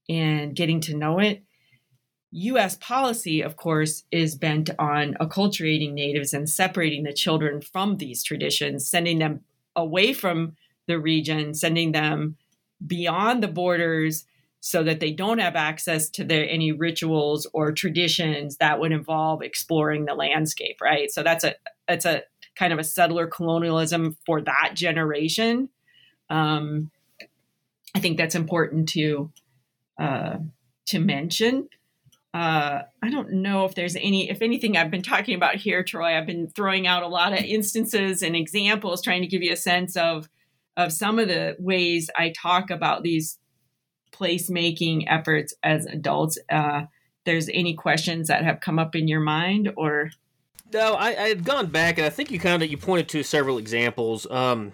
and 0.07 0.55
getting 0.55 0.79
to 0.81 0.95
know 0.95 1.19
it. 1.19 1.43
US 2.31 2.75
policy, 2.75 3.41
of 3.41 3.55
course, 3.55 4.03
is 4.11 4.35
bent 4.35 4.69
on 4.77 5.15
acculturating 5.15 5.93
natives 5.93 6.33
and 6.33 6.49
separating 6.49 7.03
the 7.03 7.13
children 7.13 7.61
from 7.61 7.97
these 7.97 8.23
traditions, 8.23 8.87
sending 8.89 9.19
them 9.19 9.41
away 9.75 10.13
from 10.13 10.55
the 10.87 10.99
region, 10.99 11.53
sending 11.53 11.93
them 11.93 12.37
beyond 12.85 13.41
the 13.41 13.47
borders 13.47 14.25
so 14.67 14.83
that 14.83 14.99
they 14.99 15.13
don't 15.13 15.39
have 15.39 15.55
access 15.55 16.09
to 16.09 16.23
any 16.29 16.73
rituals 16.73 17.47
or 17.53 17.71
traditions 17.71 18.57
that 18.57 18.81
would 18.81 18.91
involve 18.91 19.41
exploring 19.41 20.03
the 20.03 20.13
landscape 20.13 20.75
right 20.81 21.09
so 21.09 21.23
that's 21.23 21.45
a 21.45 21.55
that's 21.87 22.03
a 22.03 22.21
kind 22.57 22.73
of 22.73 22.79
a 22.79 22.83
settler 22.83 23.27
colonialism 23.27 24.17
for 24.25 24.41
that 24.41 24.71
generation 24.73 25.69
um, 26.29 26.91
i 27.95 27.99
think 27.99 28.17
that's 28.17 28.35
important 28.35 28.89
to 28.89 29.31
uh, 29.99 30.35
to 30.85 30.99
mention 30.99 31.69
uh, 32.33 32.83
I 33.01 33.09
don't 33.09 33.31
know 33.31 33.65
if 33.65 33.73
there's 33.73 33.95
any, 33.95 34.29
if 34.29 34.43
anything, 34.43 34.77
I've 34.77 34.91
been 34.91 35.01
talking 35.01 35.33
about 35.33 35.55
here, 35.55 35.81
Troy. 35.81 36.15
I've 36.15 36.27
been 36.27 36.49
throwing 36.49 36.85
out 36.85 37.01
a 37.01 37.07
lot 37.07 37.33
of 37.33 37.39
instances 37.39 38.21
and 38.21 38.35
examples, 38.35 39.01
trying 39.01 39.21
to 39.21 39.27
give 39.27 39.41
you 39.41 39.53
a 39.53 39.57
sense 39.57 39.95
of 39.95 40.29
of 40.75 40.93
some 40.93 41.17
of 41.17 41.29
the 41.29 41.55
ways 41.57 42.11
I 42.15 42.31
talk 42.37 42.69
about 42.69 43.01
these 43.01 43.39
placemaking 44.11 45.05
efforts 45.07 45.53
as 45.63 45.85
adults. 45.85 46.37
Uh, 46.49 46.83
there's 47.27 47.49
any 47.49 47.73
questions 47.73 48.29
that 48.29 48.43
have 48.43 48.61
come 48.61 48.79
up 48.79 48.95
in 48.95 49.07
your 49.07 49.19
mind 49.19 49.71
or 49.75 50.11
no 50.73 50.93
I, 50.93 51.07
I 51.09 51.27
had 51.27 51.43
gone 51.43 51.67
back 51.67 51.97
and 51.97 52.07
i 52.07 52.09
think 52.09 52.31
you 52.31 52.39
kind 52.39 52.63
of 52.63 52.71
you 52.71 52.77
pointed 52.77 53.09
to 53.09 53.21
several 53.21 53.57
examples 53.57 54.25
um, 54.31 54.71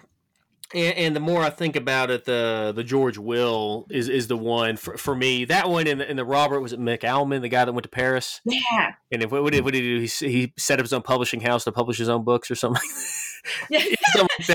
and, 0.73 0.97
and, 0.97 1.15
the 1.15 1.19
more 1.19 1.41
I 1.41 1.51
think 1.51 1.75
about 1.75 2.09
it, 2.09 2.25
the 2.25 2.73
the 2.75 2.84
George 2.84 3.17
Will 3.19 3.86
is 3.91 4.09
is 4.09 4.27
the 4.27 4.38
one 4.38 4.75
for, 4.75 4.97
for 4.97 5.15
me. 5.15 5.45
That 5.45 5.69
one 5.69 5.86
and 5.86 6.01
the, 6.01 6.09
and 6.09 6.17
the 6.17 6.25
Robert 6.25 6.61
was 6.61 6.73
it 6.73 6.79
McAlmon, 6.79 7.41
the 7.41 7.49
guy 7.49 7.63
that 7.63 7.71
went 7.73 7.84
to 7.84 7.89
Paris. 7.89 8.41
Yeah. 8.43 8.93
And 9.11 9.21
if 9.21 9.31
what 9.31 9.53
did, 9.53 9.63
what 9.63 9.73
did 9.73 9.84
he 9.84 9.99
do? 9.99 9.99
He, 9.99 10.31
he 10.31 10.53
set 10.57 10.79
up 10.79 10.84
his 10.84 10.93
own 10.93 11.03
publishing 11.03 11.41
house 11.41 11.63
to 11.65 11.71
publish 11.71 11.99
his 11.99 12.09
own 12.09 12.23
books 12.23 12.49
or 12.49 12.55
something. 12.55 12.81
Yeah, 13.69 13.79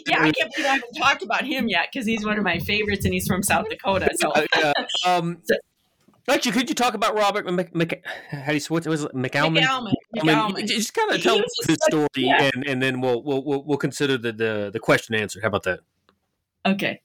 yeah, 0.07 0.23
I 0.23 0.33
can't 0.33 0.55
believe 0.55 0.67
I 0.67 0.75
haven't 0.75 0.95
talked 0.97 1.23
about 1.23 1.45
him 1.45 1.69
yet 1.69 1.89
because 1.93 2.07
he's 2.07 2.25
one 2.25 2.39
of 2.39 2.45
my 2.45 2.59
favorites 2.59 3.05
and 3.05 3.13
he's 3.13 3.27
from 3.27 3.43
South 3.43 3.69
Dakota. 3.69 4.11
So, 4.17 4.33
uh, 4.33 4.73
um, 5.07 5.39
so 5.45 5.57
Actually, 6.29 6.53
could 6.53 6.69
you 6.69 6.75
talk 6.75 6.93
about 6.93 7.15
Robert 7.15 7.51
Mc, 7.51 7.75
Mc, 7.75 8.05
how 8.31 8.53
do 8.53 8.55
you 8.55 8.61
what 8.69 8.87
was 8.87 9.05
it. 9.05 9.15
McAlmon. 9.15 9.67
I 9.67 10.53
mean, 10.53 10.67
just 10.67 10.93
kind 10.93 11.11
of 11.11 11.23
tell 11.23 11.39
us 11.39 11.67
the 11.67 11.77
story, 11.89 12.09
yeah. 12.17 12.51
and, 12.55 12.67
and 12.67 12.83
then 12.83 13.01
we'll, 13.01 13.23
we'll 13.23 13.65
we'll 13.65 13.79
consider 13.79 14.19
the, 14.19 14.33
the 14.33 14.71
the 14.71 14.79
question 14.79 15.15
answer. 15.15 15.41
How 15.41 15.49
about 15.49 15.63
that? 15.63 15.81
Okay. 16.67 17.01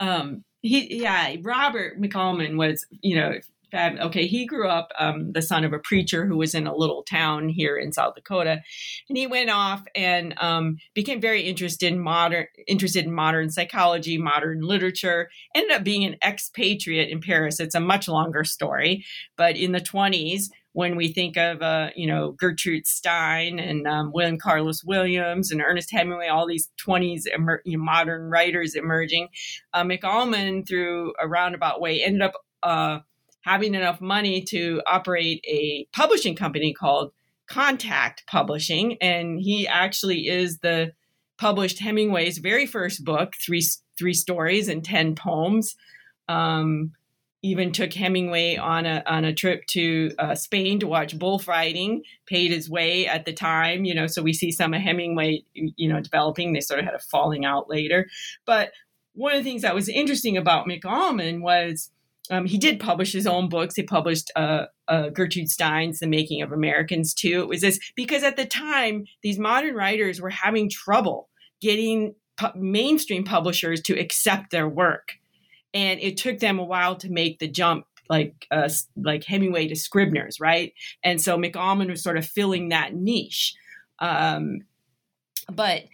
Um. 0.00 0.44
He 0.60 1.00
yeah. 1.00 1.36
Robert 1.40 1.98
McAlmon 1.98 2.58
was 2.58 2.84
you 3.00 3.16
know 3.16 3.38
okay, 3.74 4.26
he 4.26 4.46
grew 4.46 4.68
up 4.68 4.92
um, 4.98 5.32
the 5.32 5.42
son 5.42 5.64
of 5.64 5.72
a 5.72 5.78
preacher 5.78 6.26
who 6.26 6.36
was 6.36 6.54
in 6.54 6.66
a 6.66 6.74
little 6.74 7.02
town 7.02 7.48
here 7.48 7.76
in 7.76 7.92
South 7.92 8.14
Dakota, 8.14 8.62
and 9.08 9.18
he 9.18 9.26
went 9.26 9.50
off 9.50 9.82
and 9.94 10.34
um, 10.40 10.78
became 10.94 11.20
very 11.20 11.42
interested 11.42 11.92
in 11.92 12.00
modern 12.00 12.46
interested 12.66 13.04
in 13.04 13.12
modern 13.12 13.50
psychology, 13.50 14.18
modern 14.18 14.60
literature. 14.60 15.28
Ended 15.54 15.76
up 15.76 15.84
being 15.84 16.04
an 16.04 16.16
expatriate 16.24 17.10
in 17.10 17.20
Paris. 17.20 17.60
It's 17.60 17.74
a 17.74 17.80
much 17.80 18.08
longer 18.08 18.44
story, 18.44 19.04
but 19.36 19.56
in 19.56 19.72
the 19.72 19.80
twenties. 19.80 20.50
When 20.72 20.94
we 20.94 21.08
think 21.08 21.36
of, 21.36 21.60
uh, 21.60 21.90
you 21.96 22.06
know, 22.06 22.32
Gertrude 22.32 22.86
Stein 22.86 23.58
and 23.58 23.88
um, 23.88 24.12
William 24.14 24.38
Carlos 24.38 24.84
Williams 24.84 25.50
and 25.50 25.60
Ernest 25.60 25.90
Hemingway, 25.90 26.28
all 26.28 26.46
these 26.46 26.68
20s 26.86 27.22
emer- 27.34 27.62
you 27.64 27.78
know, 27.78 27.82
modern 27.82 28.30
writers 28.30 28.76
emerging, 28.76 29.28
uh, 29.72 29.82
through 30.68 31.14
a 31.20 31.26
roundabout 31.26 31.80
way, 31.80 32.00
ended 32.00 32.22
up 32.22 32.34
uh, 32.62 32.98
having 33.48 33.74
enough 33.74 34.00
money 34.00 34.42
to 34.42 34.82
operate 34.86 35.42
a 35.48 35.86
publishing 35.92 36.36
company 36.36 36.74
called 36.74 37.12
Contact 37.48 38.24
Publishing, 38.26 38.98
and 39.00 39.40
he 39.40 39.66
actually 39.66 40.28
is 40.28 40.58
the 40.58 40.92
published 41.38 41.78
Hemingway's 41.78 42.38
very 42.38 42.66
first 42.66 43.04
book, 43.04 43.32
three 43.44 43.64
three 43.98 44.12
stories 44.12 44.68
and 44.68 44.84
ten 44.84 45.14
poems. 45.14 45.76
Um, 46.28 46.92
even 47.42 47.70
took 47.72 47.92
Hemingway 47.92 48.56
on 48.56 48.84
a 48.84 49.02
on 49.06 49.24
a 49.24 49.32
trip 49.32 49.64
to 49.68 50.10
uh, 50.18 50.34
Spain 50.34 50.80
to 50.80 50.86
watch 50.86 51.18
bullfighting. 51.18 52.02
Paid 52.26 52.50
his 52.50 52.68
way 52.68 53.06
at 53.06 53.24
the 53.24 53.32
time, 53.32 53.86
you 53.86 53.94
know. 53.94 54.08
So 54.08 54.22
we 54.22 54.34
see 54.34 54.50
some 54.50 54.74
of 54.74 54.82
Hemingway, 54.82 55.42
you 55.54 55.88
know, 55.88 56.00
developing. 56.00 56.52
They 56.52 56.60
sort 56.60 56.80
of 56.80 56.84
had 56.84 56.94
a 56.94 56.98
falling 56.98 57.46
out 57.46 57.70
later, 57.70 58.08
but 58.44 58.72
one 59.14 59.34
of 59.34 59.42
the 59.42 59.50
things 59.50 59.62
that 59.62 59.74
was 59.74 59.88
interesting 59.88 60.36
about 60.36 60.68
McAlmon 60.68 61.40
was 61.40 61.90
um, 62.30 62.46
he 62.46 62.58
did 62.58 62.80
publish 62.80 63.12
his 63.12 63.26
own 63.26 63.48
books. 63.48 63.74
He 63.76 63.82
published 63.82 64.30
uh, 64.36 64.66
uh, 64.86 65.08
Gertrude 65.10 65.48
Stein's 65.48 65.98
The 65.98 66.06
Making 66.06 66.42
of 66.42 66.52
Americans 66.52 67.14
too. 67.14 67.40
It 67.40 67.48
was 67.48 67.60
this 67.60 67.78
because 67.96 68.22
at 68.22 68.36
the 68.36 68.44
time 68.44 69.06
these 69.22 69.38
modern 69.38 69.74
writers 69.74 70.20
were 70.20 70.30
having 70.30 70.68
trouble 70.68 71.28
getting 71.60 72.14
pu- 72.36 72.56
mainstream 72.56 73.24
publishers 73.24 73.80
to 73.82 73.98
accept 73.98 74.50
their 74.50 74.68
work, 74.68 75.14
and 75.74 76.00
it 76.00 76.16
took 76.16 76.38
them 76.38 76.58
a 76.58 76.64
while 76.64 76.96
to 76.96 77.10
make 77.10 77.38
the 77.38 77.48
jump, 77.48 77.86
like 78.08 78.46
uh, 78.50 78.68
like 78.96 79.24
Hemingway 79.24 79.68
to 79.68 79.76
Scribner's, 79.76 80.40
right? 80.40 80.72
And 81.02 81.20
so 81.20 81.36
McAlmon 81.36 81.90
was 81.90 82.02
sort 82.02 82.18
of 82.18 82.26
filling 82.26 82.68
that 82.68 82.94
niche. 82.94 83.54
Um, 84.00 84.60
but 85.50 85.84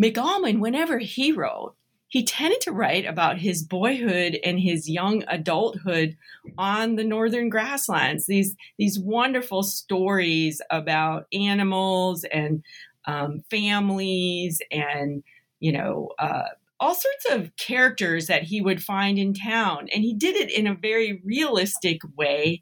McAlmon, 0.00 0.60
whenever 0.60 0.98
he 0.98 1.32
wrote, 1.32 1.74
he 2.12 2.22
tended 2.22 2.60
to 2.60 2.72
write 2.72 3.06
about 3.06 3.38
his 3.38 3.62
boyhood 3.62 4.38
and 4.44 4.60
his 4.60 4.86
young 4.86 5.24
adulthood 5.28 6.14
on 6.58 6.96
the 6.96 7.04
northern 7.04 7.48
grasslands. 7.48 8.26
These 8.26 8.54
these 8.76 8.98
wonderful 8.98 9.62
stories 9.62 10.60
about 10.68 11.24
animals 11.32 12.24
and 12.24 12.62
um, 13.06 13.42
families 13.48 14.60
and 14.70 15.24
you 15.60 15.72
know 15.72 16.10
uh, 16.18 16.48
all 16.78 16.94
sorts 16.94 17.30
of 17.30 17.56
characters 17.56 18.26
that 18.26 18.42
he 18.42 18.60
would 18.60 18.82
find 18.82 19.18
in 19.18 19.32
town, 19.32 19.88
and 19.94 20.04
he 20.04 20.12
did 20.12 20.36
it 20.36 20.50
in 20.50 20.66
a 20.66 20.74
very 20.74 21.22
realistic 21.24 22.02
way. 22.14 22.60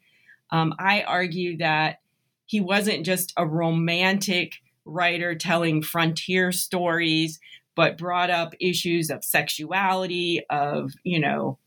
Um, 0.52 0.74
I 0.78 1.02
argue 1.02 1.56
that 1.56 1.98
he 2.46 2.60
wasn't 2.60 3.04
just 3.04 3.32
a 3.36 3.44
romantic 3.44 4.60
writer 4.84 5.34
telling 5.34 5.82
frontier 5.82 6.52
stories 6.52 7.40
but 7.80 7.96
brought 7.96 8.28
up 8.28 8.52
issues 8.60 9.08
of 9.08 9.24
sexuality, 9.24 10.44
of, 10.50 10.92
you 11.02 11.18
know, 11.18 11.58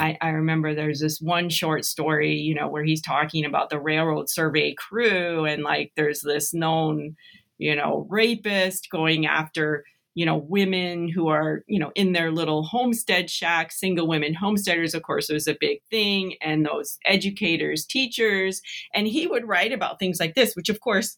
I, 0.00 0.18
I, 0.20 0.30
remember 0.30 0.74
there's 0.74 0.98
this 0.98 1.20
one 1.20 1.48
short 1.48 1.84
story, 1.84 2.34
you 2.34 2.56
know, 2.56 2.66
where 2.66 2.82
he's 2.82 3.00
talking 3.00 3.44
about 3.44 3.70
the 3.70 3.78
railroad 3.78 4.28
survey 4.28 4.74
crew 4.74 5.44
and 5.44 5.62
like 5.62 5.92
there's 5.94 6.22
this 6.22 6.52
known, 6.52 7.14
you 7.58 7.76
know, 7.76 8.04
rapist 8.10 8.90
going 8.90 9.26
after, 9.26 9.84
you 10.14 10.26
know, 10.26 10.38
women 10.38 11.08
who 11.08 11.28
are, 11.28 11.62
you 11.68 11.78
know, 11.78 11.92
in 11.94 12.14
their 12.14 12.32
little 12.32 12.64
homestead 12.64 13.30
shack, 13.30 13.70
single 13.70 14.08
women 14.08 14.34
homesteaders, 14.34 14.92
of 14.92 15.04
course, 15.04 15.28
was 15.28 15.46
a 15.46 15.56
big 15.60 15.78
thing, 15.88 16.34
and 16.40 16.66
those 16.66 16.98
educators, 17.04 17.86
teachers. 17.86 18.60
And 18.92 19.06
he 19.06 19.28
would 19.28 19.46
write 19.46 19.72
about 19.72 20.00
things 20.00 20.18
like 20.18 20.34
this, 20.34 20.56
which 20.56 20.68
of 20.68 20.80
course 20.80 21.16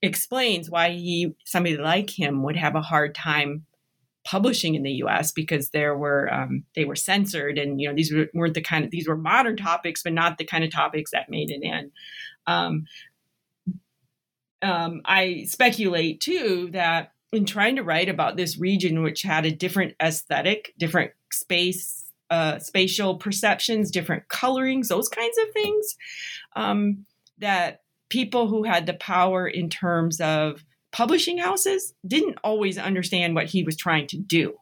explains 0.00 0.70
why 0.70 0.88
he 0.92 1.34
somebody 1.44 1.76
like 1.76 2.08
him 2.08 2.42
would 2.44 2.56
have 2.56 2.76
a 2.76 2.80
hard 2.80 3.14
time 3.14 3.66
publishing 4.24 4.74
in 4.74 4.82
the 4.82 4.92
U.S. 4.92 5.32
because 5.32 5.70
there 5.70 5.96
were 5.96 6.32
um, 6.32 6.64
they 6.74 6.84
were 6.84 6.96
censored, 6.96 7.58
and 7.58 7.80
you 7.80 7.88
know 7.88 7.94
these 7.94 8.12
weren't 8.32 8.54
the 8.54 8.60
kind 8.60 8.84
of 8.84 8.90
these 8.90 9.08
were 9.08 9.16
modern 9.16 9.56
topics, 9.56 10.02
but 10.02 10.12
not 10.12 10.38
the 10.38 10.44
kind 10.44 10.64
of 10.64 10.72
topics 10.72 11.10
that 11.12 11.30
made 11.30 11.50
it 11.50 11.62
in. 11.62 11.90
Um, 12.46 12.86
um, 14.62 15.02
I 15.04 15.44
speculate 15.46 16.20
too 16.20 16.70
that 16.72 17.12
in 17.32 17.44
trying 17.44 17.76
to 17.76 17.82
write 17.82 18.08
about 18.08 18.36
this 18.36 18.58
region, 18.58 19.02
which 19.02 19.22
had 19.22 19.44
a 19.44 19.52
different 19.52 19.94
aesthetic, 20.02 20.72
different 20.78 21.12
space, 21.32 22.04
uh, 22.30 22.58
spatial 22.58 23.16
perceptions, 23.16 23.90
different 23.90 24.28
colorings, 24.28 24.88
those 24.88 25.08
kinds 25.08 25.36
of 25.38 25.52
things, 25.52 25.96
um, 26.56 27.04
that 27.38 27.82
people 28.08 28.48
who 28.48 28.62
had 28.62 28.86
the 28.86 28.94
power 28.94 29.46
in 29.46 29.68
terms 29.68 30.20
of 30.20 30.64
publishing 30.94 31.38
houses 31.38 31.92
didn't 32.06 32.38
always 32.44 32.78
understand 32.78 33.34
what 33.34 33.46
he 33.46 33.64
was 33.64 33.76
trying 33.76 34.06
to 34.06 34.16
do, 34.16 34.54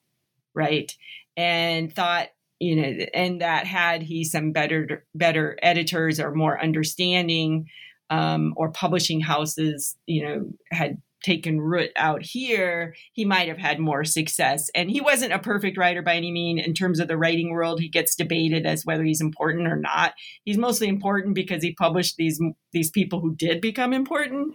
right? 0.55 0.91
And 1.37 1.95
thought, 1.95 2.29
you 2.59 2.75
know, 2.75 3.05
and 3.13 3.43
that 3.43 3.67
had 3.67 4.03
he 4.03 4.25
some 4.25 4.53
better 4.53 5.05
better 5.15 5.59
editors 5.63 6.19
or 6.19 6.35
more 6.35 6.61
understanding, 6.61 7.69
um, 8.09 8.55
or 8.57 8.71
publishing 8.71 9.21
houses, 9.21 9.95
you 10.07 10.25
know, 10.25 10.51
had 10.71 11.03
taken 11.23 11.61
root 11.61 11.91
out 11.97 12.23
here, 12.23 12.95
he 13.13 13.25
might 13.25 13.49
have 13.49 13.59
had 13.59 13.79
more 13.79 14.03
success. 14.03 14.71
And 14.75 14.91
he 14.91 15.01
wasn't 15.01 15.33
a 15.33 15.39
perfect 15.39 15.79
writer 15.79 16.03
by 16.03 16.17
any 16.17 16.33
mean. 16.33 16.59
In 16.59 16.75
terms 16.75 16.99
of 16.99 17.09
the 17.09 17.17
writing 17.17 17.51
world, 17.51 17.81
he 17.81 17.89
gets 17.89 18.17
debated 18.17 18.67
as 18.67 18.85
whether 18.85 19.05
he's 19.05 19.21
important 19.21 19.69
or 19.69 19.77
not. 19.77 20.15
He's 20.45 20.59
mostly 20.59 20.89
important 20.89 21.35
because 21.35 21.63
he 21.63 21.75
published 21.75 22.17
these 22.17 22.41
these 22.73 22.91
people 22.91 23.21
who 23.21 23.35
did 23.35 23.61
become 23.61 23.93
important. 23.93 24.55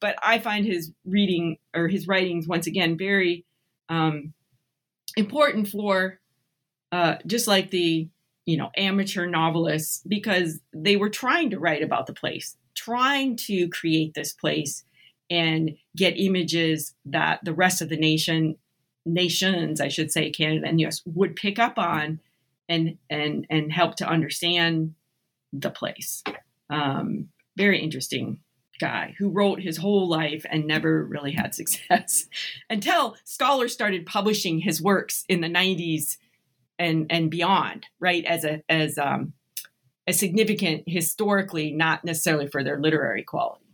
But 0.00 0.16
I 0.22 0.38
find 0.38 0.66
his 0.66 0.92
reading 1.04 1.58
or 1.74 1.88
his 1.88 2.06
writings 2.06 2.46
once 2.46 2.66
again 2.66 2.98
very 2.98 3.44
um, 3.88 4.34
important 5.16 5.68
for 5.68 6.20
uh, 6.92 7.16
just 7.26 7.46
like 7.46 7.70
the 7.70 8.08
you 8.44 8.56
know 8.56 8.70
amateur 8.76 9.26
novelists 9.26 10.02
because 10.06 10.60
they 10.72 10.96
were 10.96 11.10
trying 11.10 11.50
to 11.50 11.58
write 11.58 11.82
about 11.82 12.06
the 12.06 12.12
place, 12.12 12.56
trying 12.74 13.36
to 13.36 13.68
create 13.68 14.14
this 14.14 14.32
place 14.32 14.84
and 15.30 15.76
get 15.96 16.18
images 16.18 16.94
that 17.04 17.40
the 17.44 17.54
rest 17.54 17.82
of 17.82 17.88
the 17.88 17.96
nation 17.96 18.56
nations 19.08 19.80
i 19.80 19.86
should 19.86 20.10
say 20.10 20.30
canada 20.30 20.66
and 20.66 20.80
us 20.80 21.00
would 21.04 21.36
pick 21.36 21.60
up 21.60 21.78
on 21.78 22.18
and 22.68 22.98
and 23.10 23.46
and 23.50 23.72
help 23.72 23.96
to 23.96 24.08
understand 24.08 24.94
the 25.52 25.70
place. 25.70 26.22
Um, 26.70 27.28
very 27.56 27.80
interesting 27.80 28.38
guy 28.78 29.14
who 29.18 29.28
wrote 29.28 29.60
his 29.60 29.76
whole 29.76 30.08
life 30.08 30.44
and 30.50 30.66
never 30.66 31.04
really 31.04 31.32
had 31.32 31.54
success 31.54 32.26
until 32.70 33.16
scholars 33.24 33.72
started 33.72 34.06
publishing 34.06 34.58
his 34.58 34.82
works 34.82 35.24
in 35.28 35.40
the 35.40 35.48
90s 35.48 36.16
and 36.78 37.06
and 37.10 37.30
beyond 37.30 37.86
right 38.00 38.24
as 38.26 38.44
a 38.44 38.62
as 38.68 38.98
um 38.98 39.32
a 40.06 40.12
significant 40.12 40.84
historically 40.86 41.72
not 41.72 42.04
necessarily 42.04 42.46
for 42.46 42.62
their 42.62 42.78
literary 42.78 43.22
quality 43.22 43.66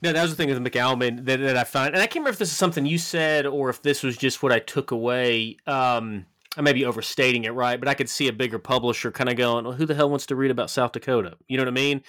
no, 0.00 0.12
that 0.12 0.22
was 0.22 0.30
the 0.30 0.36
thing 0.36 0.48
with 0.48 0.58
McAlmon 0.58 1.26
that, 1.26 1.40
that 1.40 1.56
I 1.56 1.64
found, 1.64 1.88
and 1.88 1.98
I 1.98 2.06
can't 2.06 2.16
remember 2.16 2.30
if 2.30 2.38
this 2.38 2.50
is 2.50 2.56
something 2.56 2.86
you 2.86 2.98
said 2.98 3.46
or 3.46 3.68
if 3.68 3.82
this 3.82 4.02
was 4.02 4.16
just 4.16 4.42
what 4.42 4.50
I 4.52 4.58
took 4.58 4.90
away. 4.90 5.58
Um, 5.66 6.24
I 6.56 6.62
may 6.62 6.72
be 6.72 6.84
overstating 6.84 7.44
it, 7.44 7.50
right? 7.50 7.78
But 7.78 7.88
I 7.88 7.94
could 7.94 8.08
see 8.08 8.28
a 8.28 8.32
bigger 8.32 8.58
publisher 8.58 9.10
kind 9.10 9.30
of 9.30 9.36
going, 9.36 9.64
well, 9.64 9.74
"Who 9.74 9.86
the 9.86 9.94
hell 9.94 10.10
wants 10.10 10.26
to 10.26 10.36
read 10.36 10.50
about 10.50 10.70
South 10.70 10.92
Dakota?" 10.92 11.36
You 11.48 11.56
know 11.56 11.62
what 11.62 11.68
I 11.68 11.72
mean? 11.72 12.02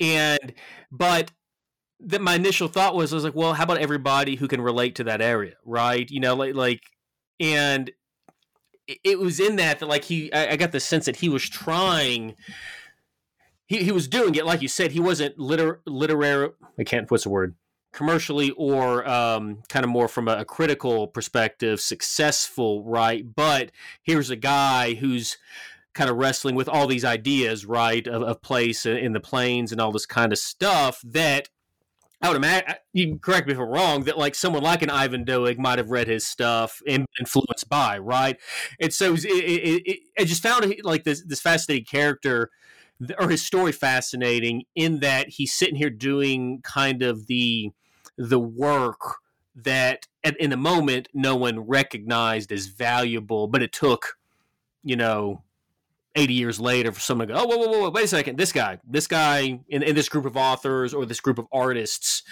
And 0.00 0.54
but 0.90 1.32
that 2.00 2.20
my 2.20 2.34
initial 2.34 2.68
thought 2.68 2.94
was, 2.94 3.12
I 3.12 3.16
was 3.16 3.24
like, 3.24 3.34
well, 3.34 3.54
how 3.54 3.64
about 3.64 3.78
everybody 3.78 4.36
who 4.36 4.48
can 4.48 4.60
relate 4.60 4.96
to 4.96 5.04
that 5.04 5.20
area, 5.20 5.54
right? 5.64 6.10
You 6.10 6.20
know, 6.20 6.34
like 6.34 6.54
like, 6.54 6.82
and 7.40 7.90
it 8.86 9.18
was 9.18 9.40
in 9.40 9.56
that 9.56 9.78
that 9.78 9.86
like 9.86 10.04
he, 10.04 10.32
I, 10.32 10.52
I 10.52 10.56
got 10.56 10.72
the 10.72 10.80
sense 10.80 11.06
that 11.06 11.16
he 11.16 11.28
was 11.28 11.48
trying 11.48 12.34
he, 13.66 13.82
he 13.82 13.92
was 13.92 14.08
doing 14.08 14.34
it 14.34 14.44
like 14.44 14.62
you 14.62 14.68
said 14.68 14.92
he 14.92 15.00
wasn't 15.00 15.38
liter, 15.38 15.80
literary 15.86 16.50
i 16.78 16.84
can't 16.84 17.10
what's 17.10 17.24
the 17.24 17.30
word 17.30 17.54
commercially 17.92 18.50
or 18.56 19.08
um, 19.08 19.62
kind 19.68 19.84
of 19.84 19.90
more 19.90 20.08
from 20.08 20.26
a, 20.26 20.38
a, 20.38 20.44
critical 20.44 21.06
perspective 21.06 21.80
successful 21.80 22.82
right 22.84 23.34
but 23.34 23.70
here's 24.02 24.30
a 24.30 24.36
guy 24.36 24.94
who's 24.94 25.38
kind 25.94 26.10
of 26.10 26.16
wrestling 26.16 26.56
with 26.56 26.68
all 26.68 26.88
these 26.88 27.04
ideas 27.04 27.64
right 27.64 28.06
of, 28.08 28.22
of 28.22 28.42
place 28.42 28.84
in 28.84 29.12
the 29.12 29.20
plains 29.20 29.70
and 29.70 29.80
all 29.80 29.92
this 29.92 30.06
kind 30.06 30.32
of 30.32 30.38
stuff 30.38 31.00
that 31.04 31.48
I 32.22 32.28
would 32.28 32.36
imagine 32.36 32.74
you 32.92 33.18
correct 33.18 33.46
me 33.46 33.52
if 33.52 33.58
I'm 33.58 33.68
wrong 33.68 34.04
that 34.04 34.16
like 34.16 34.34
someone 34.34 34.62
like 34.62 34.82
an 34.82 34.90
Ivan 34.90 35.24
Doig 35.24 35.58
might 35.58 35.78
have 35.78 35.90
read 35.90 36.08
his 36.08 36.26
stuff 36.26 36.80
and 36.86 37.06
influenced 37.18 37.68
by 37.68 37.98
right, 37.98 38.38
and 38.80 38.92
so 38.92 39.14
it, 39.14 39.24
it, 39.24 39.82
it, 39.84 40.00
I 40.18 40.24
just 40.24 40.42
found 40.42 40.74
like 40.84 41.04
this 41.04 41.22
this 41.24 41.40
fascinating 41.40 41.84
character 41.84 42.50
or 43.18 43.28
his 43.28 43.44
story 43.44 43.72
fascinating 43.72 44.64
in 44.74 45.00
that 45.00 45.30
he's 45.30 45.52
sitting 45.52 45.76
here 45.76 45.90
doing 45.90 46.60
kind 46.62 47.02
of 47.02 47.26
the 47.26 47.72
the 48.16 48.38
work 48.38 49.16
that 49.54 50.06
at, 50.22 50.36
in 50.38 50.50
the 50.50 50.56
moment 50.56 51.08
no 51.12 51.36
one 51.36 51.60
recognized 51.60 52.52
as 52.52 52.66
valuable, 52.66 53.46
but 53.48 53.62
it 53.62 53.72
took 53.72 54.16
you 54.82 54.96
know 54.96 55.42
80 56.14 56.34
years 56.34 56.60
later 56.60 56.92
for 56.92 57.00
someone 57.00 57.28
to 57.28 57.34
go, 57.34 57.40
oh, 57.40 57.46
whoa, 57.46 57.56
whoa, 57.56 57.80
whoa, 57.80 57.90
wait 57.90 58.04
a 58.04 58.08
second, 58.08 58.38
this 58.38 58.52
guy, 58.52 58.78
this 58.88 59.06
guy 59.06 59.60
in, 59.68 59.82
in 59.82 59.94
this 59.94 60.08
group 60.08 60.24
of 60.24 60.36
authors 60.36 60.94
or 60.94 61.04
this 61.06 61.20
group 61.20 61.38
of 61.38 61.46
artists, 61.52 62.22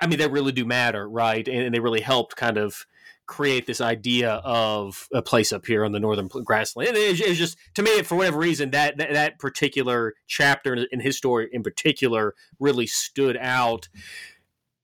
I 0.00 0.06
mean, 0.06 0.18
they 0.18 0.26
really 0.26 0.52
do 0.52 0.64
matter, 0.64 1.08
right? 1.08 1.46
And, 1.46 1.62
and, 1.62 1.74
they 1.74 1.80
really 1.80 2.00
helped 2.00 2.36
kind 2.36 2.58
of 2.58 2.86
create 3.26 3.66
this 3.66 3.80
idea 3.80 4.40
of 4.44 5.06
a 5.12 5.22
place 5.22 5.52
up 5.52 5.66
here 5.66 5.84
on 5.84 5.92
the 5.92 6.00
northern 6.00 6.26
grassland. 6.26 6.88
And 6.88 6.96
it's, 6.96 7.20
it's 7.20 7.38
just, 7.38 7.58
to 7.74 7.82
me, 7.82 8.02
for 8.02 8.16
whatever 8.16 8.38
reason, 8.38 8.70
that, 8.70 8.96
that, 8.96 9.12
that 9.12 9.38
particular 9.38 10.14
chapter 10.26 10.74
in 10.74 11.00
his 11.00 11.16
story 11.16 11.48
in 11.52 11.62
particular 11.62 12.34
really 12.58 12.86
stood 12.86 13.36
out 13.36 13.88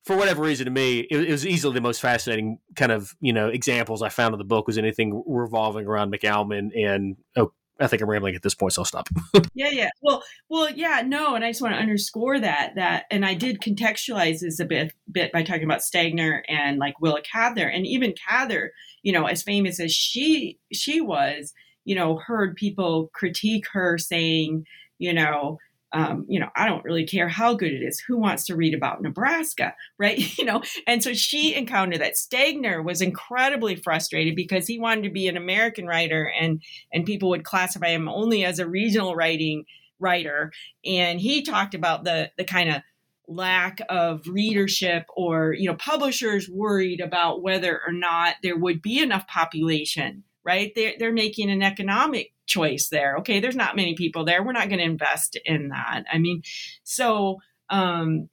for 0.05 0.17
whatever 0.17 0.43
reason 0.43 0.67
to 0.67 0.71
me 0.71 1.01
it, 1.01 1.23
it, 1.23 1.31
was 1.31 1.47
easily 1.47 1.73
the 1.73 1.81
most 1.81 2.01
fascinating 2.01 2.59
kind 2.77 2.93
of 2.93 3.15
you 3.21 3.33
know 3.33 3.49
examples 3.49 4.03
i 4.03 4.11
found 4.11 4.35
in 4.35 4.39
the 4.39 4.45
book 4.45 4.67
was 4.67 4.77
anything 4.77 5.23
revolving 5.27 5.87
around 5.87 6.13
McAlmon 6.13 6.69
and 6.77 7.17
oh 7.37 7.53
I 7.81 7.87
think 7.89 8.03
I'm 8.03 8.09
rambling 8.09 8.37
at 8.37 8.43
this 8.43 8.55
point, 8.55 8.72
so 8.72 8.83
I'll 8.83 8.87
stop. 8.87 9.09
yeah, 9.55 9.70
yeah. 9.70 9.91
Well, 10.01 10.22
well, 10.49 10.70
yeah, 10.70 11.03
no, 11.05 11.35
and 11.35 11.45
I 11.45 11.51
just 11.51 11.61
want 11.61 11.75
to 11.75 11.81
underscore 11.81 12.39
that 12.39 12.75
that, 12.77 13.05
and 13.11 13.25
I 13.25 13.35
did 13.35 13.61
contextualize 13.61 14.41
this 14.41 14.61
a 14.61 14.64
bit 14.64 14.93
bit 15.11 15.33
by 15.33 15.43
talking 15.43 15.64
about 15.64 15.81
Stegner 15.81 16.43
and 16.49 16.79
like 16.79 17.01
Willa 17.01 17.20
Cather, 17.22 17.66
and 17.66 17.87
even 17.87 18.14
Cather, 18.29 18.72
you 19.03 19.12
know, 19.12 19.27
as 19.27 19.43
famous 19.43 19.81
as 19.81 19.93
she 19.93 20.59
she 20.72 21.01
was, 21.01 21.53
you 21.85 21.95
know, 21.95 22.16
heard 22.16 22.57
people 22.57 23.11
critique 23.12 23.66
her 23.72 23.99
saying, 23.99 24.66
you 24.99 25.12
know, 25.12 25.59
um, 25.95 26.27
you 26.29 26.41
know, 26.41 26.49
I 26.57 26.67
don't 26.67 26.85
really 26.85 27.07
care 27.07 27.29
how 27.29 27.55
good 27.55 27.73
it 27.73 27.83
is. 27.83 28.01
Who 28.01 28.19
wants 28.19 28.45
to 28.47 28.57
read 28.57 28.75
about 28.75 29.01
Nebraska, 29.01 29.75
right? 29.99 30.19
You 30.45 30.45
know, 30.45 30.63
and 30.87 31.03
so 31.03 31.15
she 31.15 31.55
encountered 31.55 32.01
that. 32.01 32.15
Stegner 32.15 32.85
was 32.85 33.01
incredibly 33.01 33.77
frustrated 33.77 34.35
because 34.35 34.67
he 34.67 34.81
wanted 34.81 35.05
to 35.05 35.11
be 35.11 35.29
an 35.29 35.37
American 35.37 35.87
writer, 35.87 36.31
and 36.39 36.61
and 36.93 37.07
people 37.07 37.31
would 37.31 37.45
classify 37.45 37.89
him 37.89 38.09
only 38.09 38.45
as 38.45 38.59
a 38.59 38.67
regional 38.67 39.15
writing 39.15 39.65
writer. 40.01 40.53
And 40.85 41.21
he 41.21 41.43
talked 41.43 41.75
about 41.75 42.05
the 42.05 42.33
the 42.37 42.45
kind 42.45 42.69
of 42.69 42.83
lack 43.29 43.81
of 43.89 44.27
readership 44.27 45.07
or 45.17 45.55
you 45.55 45.69
know 45.69 45.77
publishers 45.77 46.49
worried 46.49 47.01
about 47.01 47.43
whether 47.43 47.81
or 47.87 47.93
not 47.93 48.35
there 48.43 48.57
would 48.57 48.83
be 48.83 48.99
enough 48.99 49.27
population 49.29 50.23
right 50.45 50.73
they're, 50.75 50.93
they're 50.99 51.11
making 51.11 51.51
an 51.51 51.63
economic 51.63 52.34
choice 52.47 52.89
there. 52.91 53.17
Okay, 53.19 53.41
there's 53.41 53.57
not 53.57 53.77
many 53.77 53.95
people 53.95 54.25
there. 54.25 54.43
We're 54.43 54.53
not 54.53 54.69
going 54.69 54.79
to 54.79 54.85
invest 54.85 55.39
in 55.45 55.69
that. 55.69 56.05
I 56.13 56.19
mean, 56.19 56.43
so 56.83 57.39
um 57.71 58.29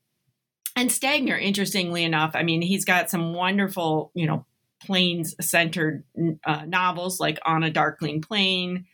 and 0.76 0.90
Stegner, 0.90 1.40
interestingly 1.42 2.04
enough, 2.04 2.32
I 2.34 2.44
mean, 2.44 2.62
he's 2.62 2.86
got 2.86 3.10
some 3.10 3.34
wonderful, 3.34 4.12
you 4.14 4.26
know, 4.26 4.46
plains 4.86 5.36
centered 5.42 6.04
uh, 6.46 6.66
novels 6.66 7.20
like 7.20 7.40
On 7.46 7.64
a 7.64 7.70
Darkling 7.70 8.22
Plain, 8.22 8.86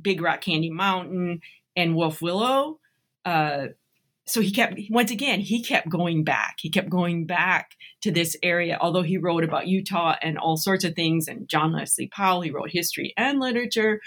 Big 0.00 0.20
Rock 0.20 0.40
Candy 0.40 0.70
Mountain, 0.70 1.40
and 1.74 1.96
Wolf 1.96 2.22
Willow. 2.22 2.78
Uh, 3.24 3.66
so 4.26 4.40
he 4.40 4.50
kept 4.50 4.78
once 4.90 5.10
again 5.10 5.40
he 5.40 5.62
kept 5.62 5.88
going 5.88 6.24
back. 6.24 6.56
He 6.58 6.70
kept 6.70 6.90
going 6.90 7.26
back 7.26 7.70
to 8.02 8.10
this 8.10 8.36
area 8.42 8.78
although 8.80 9.02
he 9.02 9.18
wrote 9.18 9.44
about 9.44 9.68
utah 9.68 10.16
and 10.20 10.38
all 10.38 10.56
sorts 10.56 10.84
of 10.84 10.94
things 10.94 11.28
and 11.28 11.48
john 11.48 11.72
wesley 11.72 12.08
powell 12.08 12.40
he 12.40 12.50
wrote 12.50 12.70
history 12.70 13.14
and 13.16 13.40
literature. 13.40 14.00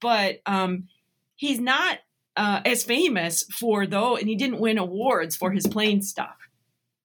But 0.00 0.38
um, 0.46 0.88
he's 1.36 1.60
not 1.60 1.98
uh, 2.36 2.60
as 2.64 2.84
famous 2.84 3.44
for 3.44 3.86
though 3.86 4.16
and 4.16 4.28
he 4.28 4.36
didn't 4.36 4.60
win 4.60 4.78
awards 4.78 5.36
for 5.36 5.50
his 5.50 5.66
plane 5.66 6.02
stuff 6.02 6.36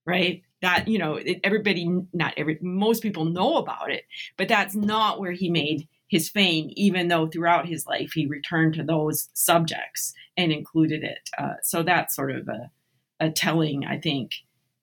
right? 0.05 0.41
That 0.61 0.87
you 0.87 0.97
know 0.97 1.19
everybody 1.43 1.87
not 2.11 2.33
every 2.35 2.57
most 2.61 3.01
people 3.01 3.25
know 3.25 3.57
about 3.57 3.91
it 3.91 4.03
but 4.37 4.49
that's 4.49 4.75
not 4.75 5.19
where 5.19 5.31
he 5.31 5.49
made 5.49 5.87
his 6.09 6.27
fame, 6.27 6.71
even 6.75 7.07
though 7.07 7.27
throughout 7.27 7.67
his 7.67 7.85
life 7.85 8.11
he 8.13 8.25
returned 8.25 8.73
to 8.73 8.83
those 8.83 9.29
subjects 9.33 10.13
and 10.35 10.51
included 10.51 11.03
it. 11.03 11.29
Uh, 11.37 11.53
so 11.63 11.83
that's 11.83 12.15
sort 12.15 12.31
of 12.31 12.47
a, 12.47 12.71
a 13.19 13.29
telling, 13.29 13.85
I 13.85 13.99
think, 13.99 14.31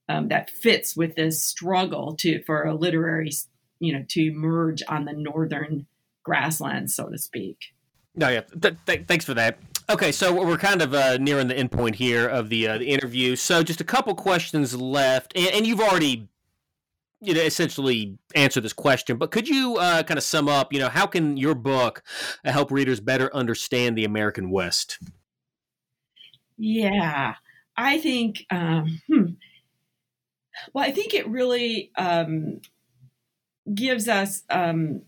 um, 0.09 0.29
that 0.29 0.51
fits 0.51 0.97
with 0.97 1.17
this 1.17 1.45
struggle 1.45 2.15
to 2.21 2.43
for 2.45 2.63
a 2.63 2.75
literary, 2.75 3.31
you 3.81 3.93
know, 3.93 4.05
to 4.11 4.29
emerge 4.29 4.83
on 4.89 5.05
the 5.05 5.13
northern 5.13 5.87
grasslands, 6.25 6.95
so 6.95 7.09
to 7.09 7.19
speak. 7.19 7.59
No, 8.15 8.29
yeah. 8.29 8.43
Th- 8.61 8.77
th- 8.87 9.07
thanks 9.07 9.25
for 9.25 9.35
that. 9.35 9.59
Okay, 9.89 10.11
so 10.11 10.33
we're 10.33 10.57
kind 10.57 10.83
of 10.83 10.95
uh, 10.95 11.17
nearing 11.19 11.49
the 11.49 11.57
end 11.57 11.71
point 11.71 11.97
here 11.97 12.27
of 12.27 12.49
the 12.49 12.67
uh, 12.67 12.79
the 12.79 12.87
interview. 12.87 13.37
So 13.37 13.63
just 13.63 13.81
a 13.81 13.85
couple 13.85 14.15
questions 14.15 14.75
left, 14.75 15.33
and, 15.37 15.49
and 15.49 15.67
you've 15.67 15.81
already 15.81 16.29
you 17.21 17.35
know 17.35 17.41
essentially 17.41 18.19
answer 18.35 18.61
this 18.61 18.73
question 18.73 19.17
but 19.17 19.31
could 19.31 19.49
you 19.49 19.77
uh, 19.77 20.03
kind 20.03 20.19
of 20.19 20.25
sum 20.25 20.49
up 20.49 20.73
you 20.73 20.79
know 20.79 20.89
how 20.89 21.07
can 21.07 21.37
your 21.37 21.55
book 21.55 22.03
help 22.45 22.71
readers 22.71 23.01
better 23.01 23.35
understand 23.35 23.97
the 23.97 24.05
american 24.05 24.51
west 24.51 24.99
yeah 26.59 27.35
i 27.77 27.99
think 27.99 28.45
um, 28.51 29.01
hmm. 29.07 29.25
well 30.73 30.85
i 30.85 30.91
think 30.91 31.15
it 31.15 31.29
really 31.29 31.91
um, 31.97 32.61
gives 33.73 34.09
us 34.09 34.43
um, 34.51 35.03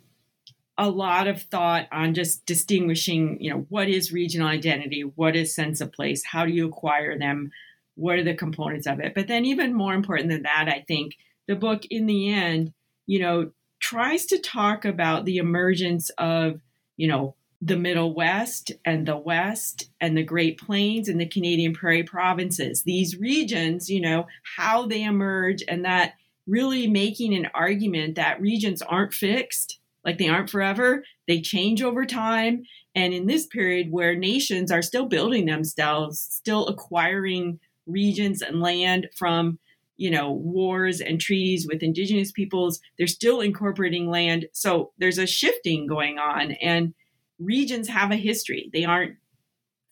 a 0.77 0.89
lot 0.89 1.27
of 1.27 1.43
thought 1.43 1.87
on 1.93 2.15
just 2.15 2.47
distinguishing 2.47 3.37
you 3.41 3.51
know 3.51 3.67
what 3.69 3.89
is 3.89 4.13
regional 4.13 4.49
identity 4.49 5.03
what 5.03 5.37
is 5.37 5.55
sense 5.55 5.81
of 5.81 5.93
place 5.93 6.25
how 6.25 6.47
do 6.47 6.53
you 6.53 6.67
acquire 6.67 7.19
them 7.19 7.51
what 7.97 8.17
are 8.17 8.25
the 8.25 8.35
components 8.35 8.87
of 8.87 9.01
it 9.01 9.13
but 9.15 9.27
then 9.27 9.45
even 9.45 9.75
more 9.75 9.93
important 9.93 10.31
than 10.31 10.43
that 10.43 10.69
i 10.69 10.85
think 10.89 11.17
the 11.49 11.57
book 11.57 11.85
in 11.91 12.07
the 12.07 12.33
end, 12.33 12.73
you 13.07 13.19
know, 13.19 13.51
tries 13.81 14.27
to 14.27 14.39
talk 14.39 14.85
about 14.85 15.25
the 15.25 15.39
emergence 15.39 16.11
of, 16.19 16.61
you 16.97 17.09
know, 17.09 17.35
the 17.61 17.77
Middle 17.77 18.15
West 18.15 18.71
and 18.85 19.07
the 19.07 19.17
West 19.17 19.91
and 20.01 20.17
the 20.17 20.23
Great 20.23 20.61
Plains 20.61 21.09
and 21.09 21.21
the 21.21 21.27
Canadian 21.27 21.75
Prairie 21.75 22.05
provinces. 22.05 22.85
These 22.85 23.19
regions, 23.19 23.89
you 23.91 24.01
know, 24.01 24.27
how 24.57 24.87
they 24.87 25.03
emerge 25.03 25.65
and 25.67 25.85
that 25.85 26.15
really 26.47 26.87
making 26.87 27.35
an 27.35 27.49
argument 27.55 28.15
that 28.15 28.41
regions 28.41 28.81
aren't 28.83 29.13
fixed, 29.13 29.81
like 30.05 30.19
they 30.19 30.29
aren't 30.29 30.51
forever, 30.51 31.03
they 31.27 31.41
change 31.41 31.83
over 31.83 32.07
time. 32.07 32.63
And 32.95 33.13
in 33.13 33.27
this 33.27 33.47
period 33.47 33.91
where 33.91 34.15
nations 34.15 34.71
are 34.71 34.83
still 34.83 35.07
building 35.07 35.47
themselves, 35.47 36.21
still 36.31 36.67
acquiring 36.69 37.59
regions 37.87 38.41
and 38.41 38.61
land 38.61 39.09
from 39.17 39.59
you 39.99 40.11
know, 40.11 40.33
wars 40.33 41.01
and 41.01 41.21
treaties 41.21 41.67
with 41.67 41.83
indigenous 41.83 42.33
peoples. 42.33 42.81
They're 42.97 43.07
still 43.07 43.41
incorporating 43.41 44.09
land. 44.09 44.47
So 44.53 44.93
there's 44.97 45.19
a 45.19 45.27
shifting 45.27 45.87
going 45.87 46.19
on, 46.19 46.53
and 46.53 46.95
regions 47.39 47.89
have 47.89 48.11
a 48.11 48.17
history. 48.17 48.71
They 48.73 48.85
aren't 48.85 49.17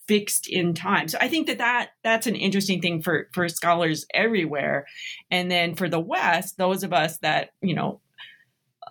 fixed 0.07 0.47
in 0.47 0.73
time. 0.73 1.09
So 1.09 1.17
I 1.19 1.27
think 1.27 1.47
that, 1.47 1.57
that 1.57 1.89
that's 2.03 2.27
an 2.27 2.35
interesting 2.35 2.81
thing 2.81 3.01
for 3.01 3.27
for 3.33 3.47
scholars 3.49 4.05
everywhere. 4.13 4.87
And 5.29 5.51
then 5.51 5.75
for 5.75 5.89
the 5.89 5.99
West, 5.99 6.57
those 6.57 6.83
of 6.83 6.93
us 6.93 7.17
that, 7.19 7.51
you 7.61 7.75
know, 7.75 7.99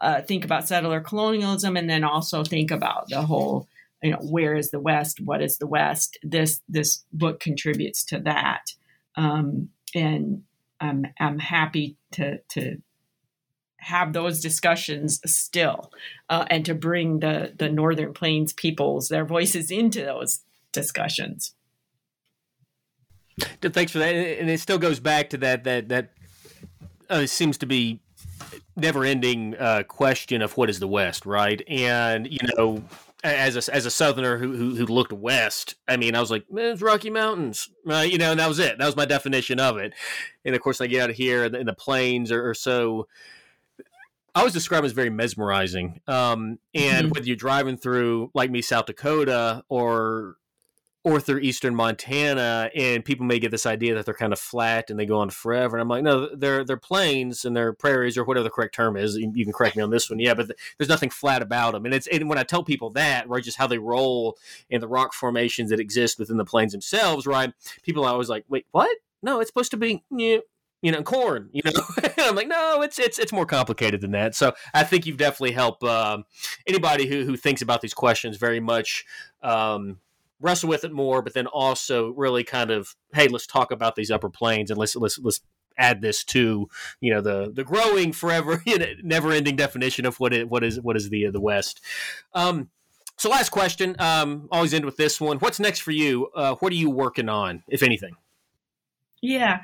uh, 0.00 0.20
think 0.20 0.44
about 0.44 0.68
settler 0.68 1.00
colonialism 1.00 1.76
and 1.76 1.88
then 1.88 2.04
also 2.04 2.44
think 2.44 2.70
about 2.70 3.08
the 3.08 3.22
whole 3.22 3.66
you 4.02 4.10
know 4.10 4.18
where 4.18 4.54
is 4.54 4.70
the 4.70 4.78
west 4.78 5.20
what 5.20 5.40
is 5.40 5.56
the 5.56 5.66
west 5.66 6.18
this 6.22 6.60
this 6.68 7.02
book 7.14 7.40
contributes 7.40 8.04
to 8.04 8.18
that 8.20 8.72
um, 9.16 9.70
and 9.94 10.42
I'm 10.80 11.06
I'm 11.18 11.38
happy 11.38 11.96
to 12.12 12.38
to 12.50 12.78
have 13.78 14.12
those 14.12 14.40
discussions 14.40 15.20
still, 15.24 15.92
uh, 16.28 16.44
and 16.50 16.64
to 16.64 16.74
bring 16.74 17.20
the 17.20 17.52
the 17.56 17.68
Northern 17.68 18.12
Plains 18.12 18.52
peoples 18.52 19.08
their 19.08 19.24
voices 19.24 19.70
into 19.70 20.04
those 20.04 20.40
discussions. 20.72 21.54
Thanks 23.60 23.92
for 23.92 23.98
that, 23.98 24.14
and 24.14 24.48
it 24.48 24.60
still 24.60 24.78
goes 24.78 25.00
back 25.00 25.30
to 25.30 25.36
that 25.38 25.64
that 25.64 25.88
that 25.88 26.12
uh, 27.10 27.26
seems 27.26 27.58
to 27.58 27.66
be 27.66 28.00
never 28.76 29.04
ending 29.04 29.56
uh, 29.56 29.82
question 29.86 30.42
of 30.42 30.56
what 30.56 30.70
is 30.70 30.78
the 30.78 30.88
West, 30.88 31.26
right? 31.26 31.62
And 31.68 32.30
you 32.30 32.40
know, 32.56 32.82
as 33.26 33.68
a 33.68 33.74
as 33.74 33.86
a 33.86 33.90
southerner 33.90 34.38
who, 34.38 34.56
who, 34.56 34.74
who 34.76 34.86
looked 34.86 35.12
west, 35.12 35.74
I 35.86 35.96
mean, 35.96 36.14
I 36.14 36.20
was 36.20 36.30
like, 36.30 36.50
man, 36.50 36.72
it's 36.72 36.82
Rocky 36.82 37.10
Mountains, 37.10 37.68
uh, 37.88 37.98
you 37.98 38.18
know, 38.18 38.30
and 38.30 38.40
that 38.40 38.48
was 38.48 38.58
it. 38.58 38.78
That 38.78 38.86
was 38.86 38.96
my 38.96 39.04
definition 39.04 39.60
of 39.60 39.76
it. 39.76 39.92
And 40.44 40.54
of 40.54 40.60
course, 40.60 40.80
I 40.80 40.86
get 40.86 41.02
out 41.02 41.10
of 41.10 41.16
here, 41.16 41.44
and 41.44 41.68
the 41.68 41.74
plains 41.74 42.30
are, 42.32 42.50
are 42.50 42.54
so. 42.54 43.08
I 44.34 44.44
was 44.44 44.52
described 44.52 44.84
as 44.84 44.92
very 44.92 45.08
mesmerizing. 45.08 46.00
Um, 46.06 46.58
and 46.74 47.06
mm-hmm. 47.06 47.08
whether 47.08 47.26
you're 47.26 47.36
driving 47.36 47.78
through, 47.78 48.30
like 48.34 48.50
me, 48.50 48.60
South 48.60 48.84
Dakota, 48.84 49.64
or 49.70 50.36
or 51.06 51.20
through 51.20 51.38
eastern 51.38 51.72
Montana, 51.72 52.68
and 52.74 53.04
people 53.04 53.24
may 53.24 53.38
get 53.38 53.52
this 53.52 53.64
idea 53.64 53.94
that 53.94 54.04
they're 54.04 54.12
kind 54.12 54.32
of 54.32 54.40
flat 54.40 54.90
and 54.90 54.98
they 54.98 55.06
go 55.06 55.20
on 55.20 55.30
forever. 55.30 55.76
And 55.76 55.82
I'm 55.82 55.88
like, 55.88 56.02
no, 56.02 56.34
they're 56.34 56.64
they're 56.64 56.76
plains 56.76 57.44
and 57.44 57.56
they're 57.56 57.72
prairies 57.72 58.18
or 58.18 58.24
whatever 58.24 58.42
the 58.42 58.50
correct 58.50 58.74
term 58.74 58.96
is. 58.96 59.14
You, 59.14 59.44
can 59.44 59.52
correct 59.52 59.76
me 59.76 59.84
on 59.84 59.90
this 59.90 60.10
one, 60.10 60.18
yeah, 60.18 60.34
but 60.34 60.50
there's 60.76 60.88
nothing 60.88 61.10
flat 61.10 61.42
about 61.42 61.74
them. 61.74 61.84
And 61.84 61.94
it's 61.94 62.08
and 62.08 62.28
when 62.28 62.38
I 62.38 62.42
tell 62.42 62.64
people 62.64 62.90
that, 62.90 63.28
right, 63.28 63.44
just 63.44 63.56
how 63.56 63.68
they 63.68 63.78
roll 63.78 64.36
and 64.68 64.82
the 64.82 64.88
rock 64.88 65.14
formations 65.14 65.70
that 65.70 65.78
exist 65.78 66.18
within 66.18 66.38
the 66.38 66.44
plains 66.44 66.72
themselves, 66.72 67.24
right? 67.24 67.52
People 67.84 68.04
are 68.04 68.10
always 68.10 68.28
like, 68.28 68.44
wait, 68.48 68.66
what? 68.72 68.90
No, 69.22 69.38
it's 69.38 69.48
supposed 69.48 69.70
to 69.70 69.76
be. 69.76 70.02
You 70.10 70.42
know, 70.92 71.02
corn. 71.04 71.50
You 71.52 71.62
know, 71.64 71.70
I'm 72.18 72.34
like, 72.34 72.48
no, 72.48 72.82
it's 72.82 72.98
it's 72.98 73.20
it's 73.20 73.32
more 73.32 73.46
complicated 73.46 74.00
than 74.00 74.10
that. 74.10 74.34
So 74.34 74.54
I 74.74 74.82
think 74.82 75.06
you've 75.06 75.18
definitely 75.18 75.52
helped 75.52 75.84
um, 75.84 76.24
anybody 76.66 77.06
who 77.06 77.24
who 77.24 77.36
thinks 77.36 77.62
about 77.62 77.80
these 77.80 77.94
questions 77.94 78.38
very 78.38 78.60
much. 78.60 79.04
Um, 79.40 79.98
wrestle 80.40 80.68
with 80.68 80.84
it 80.84 80.92
more, 80.92 81.22
but 81.22 81.34
then 81.34 81.46
also 81.46 82.10
really 82.10 82.44
kind 82.44 82.70
of, 82.70 82.94
hey, 83.14 83.28
let's 83.28 83.46
talk 83.46 83.70
about 83.70 83.96
these 83.96 84.10
upper 84.10 84.28
plains 84.28 84.70
and 84.70 84.78
let's 84.78 84.96
let's 84.96 85.18
let's 85.18 85.40
add 85.78 86.00
this 86.00 86.24
to 86.24 86.68
you 87.00 87.12
know 87.12 87.20
the 87.20 87.52
the 87.52 87.62
growing 87.64 88.10
forever 88.12 88.62
you 88.66 88.78
know, 88.78 88.86
never 89.02 89.30
ending 89.32 89.56
definition 89.56 90.06
of 90.06 90.18
what 90.18 90.32
it 90.32 90.48
what 90.48 90.64
is 90.64 90.80
what 90.80 90.96
is 90.96 91.10
the 91.10 91.28
the 91.30 91.40
West. 91.40 91.80
Um, 92.34 92.70
so 93.18 93.30
last 93.30 93.48
question, 93.48 93.96
um, 93.98 94.46
always 94.52 94.74
end 94.74 94.84
with 94.84 94.98
this 94.98 95.20
one. 95.20 95.38
What's 95.38 95.58
next 95.58 95.80
for 95.80 95.90
you? 95.90 96.28
Uh, 96.34 96.56
what 96.56 96.70
are 96.72 96.76
you 96.76 96.90
working 96.90 97.30
on, 97.30 97.62
if 97.66 97.82
anything? 97.82 98.16
Yeah, 99.22 99.60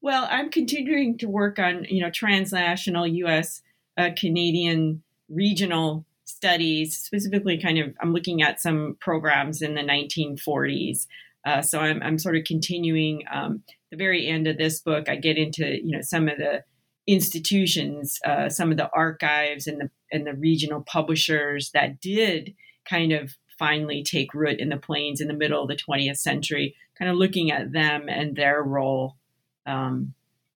well, 0.00 0.26
I'm 0.28 0.50
continuing 0.50 1.16
to 1.18 1.26
work 1.26 1.58
on 1.58 1.84
you 1.84 2.02
know 2.02 2.10
transnational 2.10 3.06
U.S. 3.06 3.62
Uh, 3.96 4.10
Canadian 4.16 5.02
regional 5.28 6.04
studies, 6.26 6.96
specifically 6.96 7.56
kind 7.56 7.78
of, 7.78 7.94
I'm 8.00 8.12
looking 8.12 8.42
at 8.42 8.60
some 8.60 8.96
programs 9.00 9.62
in 9.62 9.74
the 9.74 9.80
1940s. 9.80 11.06
Uh, 11.44 11.62
so 11.62 11.80
I'm, 11.80 12.02
I'm 12.02 12.18
sort 12.18 12.36
of 12.36 12.44
continuing 12.44 13.22
um, 13.32 13.62
the 13.90 13.96
very 13.96 14.26
end 14.26 14.46
of 14.46 14.58
this 14.58 14.80
book. 14.80 15.08
I 15.08 15.16
get 15.16 15.38
into, 15.38 15.64
you 15.64 15.92
know, 15.92 16.02
some 16.02 16.28
of 16.28 16.36
the 16.38 16.64
institutions, 17.06 18.18
uh, 18.24 18.48
some 18.48 18.72
of 18.72 18.76
the 18.76 18.90
archives 18.90 19.68
and 19.68 19.80
the, 19.80 19.90
and 20.10 20.26
the 20.26 20.34
regional 20.34 20.82
publishers 20.82 21.70
that 21.70 22.00
did 22.00 22.54
kind 22.84 23.12
of 23.12 23.36
finally 23.58 24.02
take 24.02 24.34
root 24.34 24.58
in 24.58 24.68
the 24.68 24.76
plains 24.76 25.20
in 25.20 25.28
the 25.28 25.34
middle 25.34 25.62
of 25.62 25.68
the 25.68 25.76
20th 25.76 26.18
century, 26.18 26.74
kind 26.98 27.10
of 27.10 27.16
looking 27.16 27.52
at 27.52 27.72
them 27.72 28.08
and 28.08 28.34
their 28.34 28.62
role 28.62 29.16
um, 29.66 30.12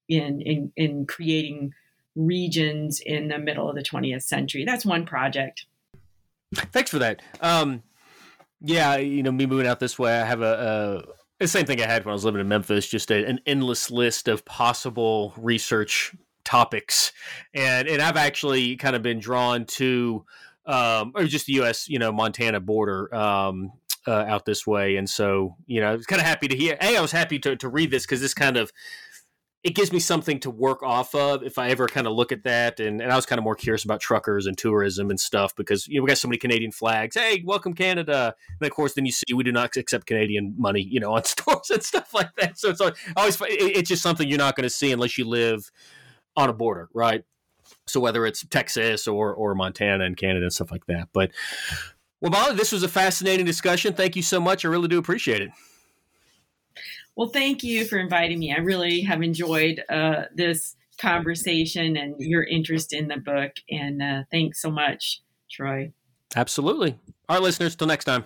in, 0.08 0.40
in, 0.40 0.72
in 0.76 1.06
creating 1.06 1.72
regions 2.16 3.00
in 3.04 3.28
the 3.28 3.38
middle 3.38 3.68
of 3.68 3.76
the 3.76 3.82
20th 3.82 4.22
century. 4.22 4.64
That's 4.64 4.84
one 4.84 5.06
project. 5.06 5.66
Thanks 6.54 6.90
for 6.90 6.98
that. 6.98 7.22
Um, 7.40 7.82
yeah, 8.60 8.96
you 8.96 9.22
know, 9.22 9.32
me 9.32 9.46
moving 9.46 9.66
out 9.66 9.80
this 9.80 9.98
way, 9.98 10.20
I 10.20 10.24
have 10.24 10.42
a, 10.42 11.04
a 11.38 11.44
the 11.44 11.48
same 11.48 11.64
thing 11.64 11.80
I 11.80 11.86
had 11.86 12.04
when 12.04 12.10
I 12.10 12.14
was 12.14 12.24
living 12.24 12.40
in 12.40 12.48
Memphis, 12.48 12.86
just 12.86 13.10
a, 13.10 13.24
an 13.26 13.40
endless 13.46 13.90
list 13.90 14.28
of 14.28 14.44
possible 14.44 15.32
research 15.38 16.14
topics, 16.44 17.12
and 17.54 17.88
and 17.88 18.02
I've 18.02 18.16
actually 18.16 18.76
kind 18.76 18.94
of 18.94 19.02
been 19.02 19.18
drawn 19.18 19.64
to, 19.66 20.26
um, 20.66 21.12
or 21.14 21.24
just 21.24 21.46
the 21.46 21.54
U.S. 21.54 21.88
you 21.88 21.98
know 21.98 22.12
Montana 22.12 22.60
border. 22.60 23.12
Um, 23.14 23.72
uh, 24.06 24.24
out 24.26 24.46
this 24.46 24.66
way, 24.66 24.96
and 24.96 25.08
so 25.08 25.56
you 25.66 25.78
know, 25.80 25.92
I 25.92 25.96
was 25.96 26.06
kind 26.06 26.20
of 26.20 26.26
happy 26.26 26.48
to 26.48 26.56
hear. 26.56 26.76
Hey, 26.80 26.96
I 26.96 27.02
was 27.02 27.12
happy 27.12 27.38
to, 27.40 27.54
to 27.56 27.68
read 27.68 27.90
this 27.90 28.06
because 28.06 28.22
this 28.22 28.32
kind 28.32 28.56
of 28.56 28.72
it 29.62 29.74
gives 29.74 29.92
me 29.92 29.98
something 29.98 30.40
to 30.40 30.50
work 30.50 30.82
off 30.82 31.14
of 31.14 31.42
if 31.42 31.58
I 31.58 31.68
ever 31.68 31.86
kind 31.86 32.06
of 32.06 32.14
look 32.14 32.32
at 32.32 32.44
that. 32.44 32.80
And, 32.80 33.02
and 33.02 33.12
I 33.12 33.16
was 33.16 33.26
kind 33.26 33.38
of 33.38 33.44
more 33.44 33.54
curious 33.54 33.84
about 33.84 34.00
truckers 34.00 34.46
and 34.46 34.56
tourism 34.56 35.10
and 35.10 35.20
stuff 35.20 35.54
because 35.54 35.86
you 35.86 35.96
know 35.96 36.02
we 36.02 36.08
got 36.08 36.16
so 36.18 36.28
many 36.28 36.38
Canadian 36.38 36.72
flags. 36.72 37.14
Hey, 37.14 37.42
welcome 37.44 37.74
Canada! 37.74 38.34
And 38.58 38.66
of 38.66 38.74
course, 38.74 38.94
then 38.94 39.04
you 39.04 39.12
see 39.12 39.34
we 39.34 39.44
do 39.44 39.52
not 39.52 39.76
accept 39.76 40.06
Canadian 40.06 40.54
money, 40.56 40.80
you 40.80 40.98
know, 40.98 41.12
on 41.12 41.24
stores 41.24 41.70
and 41.70 41.82
stuff 41.82 42.14
like 42.14 42.34
that. 42.36 42.58
So 42.58 42.70
it's 42.70 42.80
always 42.80 43.40
it's 43.48 43.88
just 43.88 44.02
something 44.02 44.26
you're 44.26 44.38
not 44.38 44.56
going 44.56 44.64
to 44.64 44.70
see 44.70 44.92
unless 44.92 45.18
you 45.18 45.26
live 45.26 45.70
on 46.36 46.48
a 46.48 46.54
border, 46.54 46.88
right? 46.94 47.24
So 47.86 48.00
whether 48.00 48.24
it's 48.24 48.46
Texas 48.46 49.06
or 49.06 49.34
or 49.34 49.54
Montana 49.54 50.04
and 50.04 50.16
Canada 50.16 50.46
and 50.46 50.52
stuff 50.52 50.70
like 50.70 50.86
that. 50.86 51.08
But 51.12 51.32
well, 52.22 52.30
Molly, 52.30 52.54
this 52.54 52.72
was 52.72 52.82
a 52.82 52.88
fascinating 52.88 53.44
discussion. 53.44 53.92
Thank 53.92 54.16
you 54.16 54.22
so 54.22 54.40
much. 54.40 54.64
I 54.64 54.68
really 54.68 54.88
do 54.88 54.98
appreciate 54.98 55.42
it. 55.42 55.50
Well, 57.16 57.28
thank 57.28 57.62
you 57.62 57.84
for 57.84 57.98
inviting 57.98 58.38
me. 58.38 58.54
I 58.54 58.58
really 58.58 59.02
have 59.02 59.22
enjoyed 59.22 59.82
uh, 59.88 60.24
this 60.34 60.76
conversation 60.98 61.96
and 61.96 62.14
your 62.18 62.44
interest 62.44 62.92
in 62.92 63.08
the 63.08 63.16
book. 63.16 63.52
And 63.70 64.02
uh, 64.02 64.22
thanks 64.30 64.60
so 64.60 64.70
much, 64.70 65.22
Troy. 65.50 65.92
Absolutely. 66.36 66.98
Our 67.28 67.40
listeners, 67.40 67.74
till 67.76 67.86
next 67.86 68.04
time. 68.04 68.24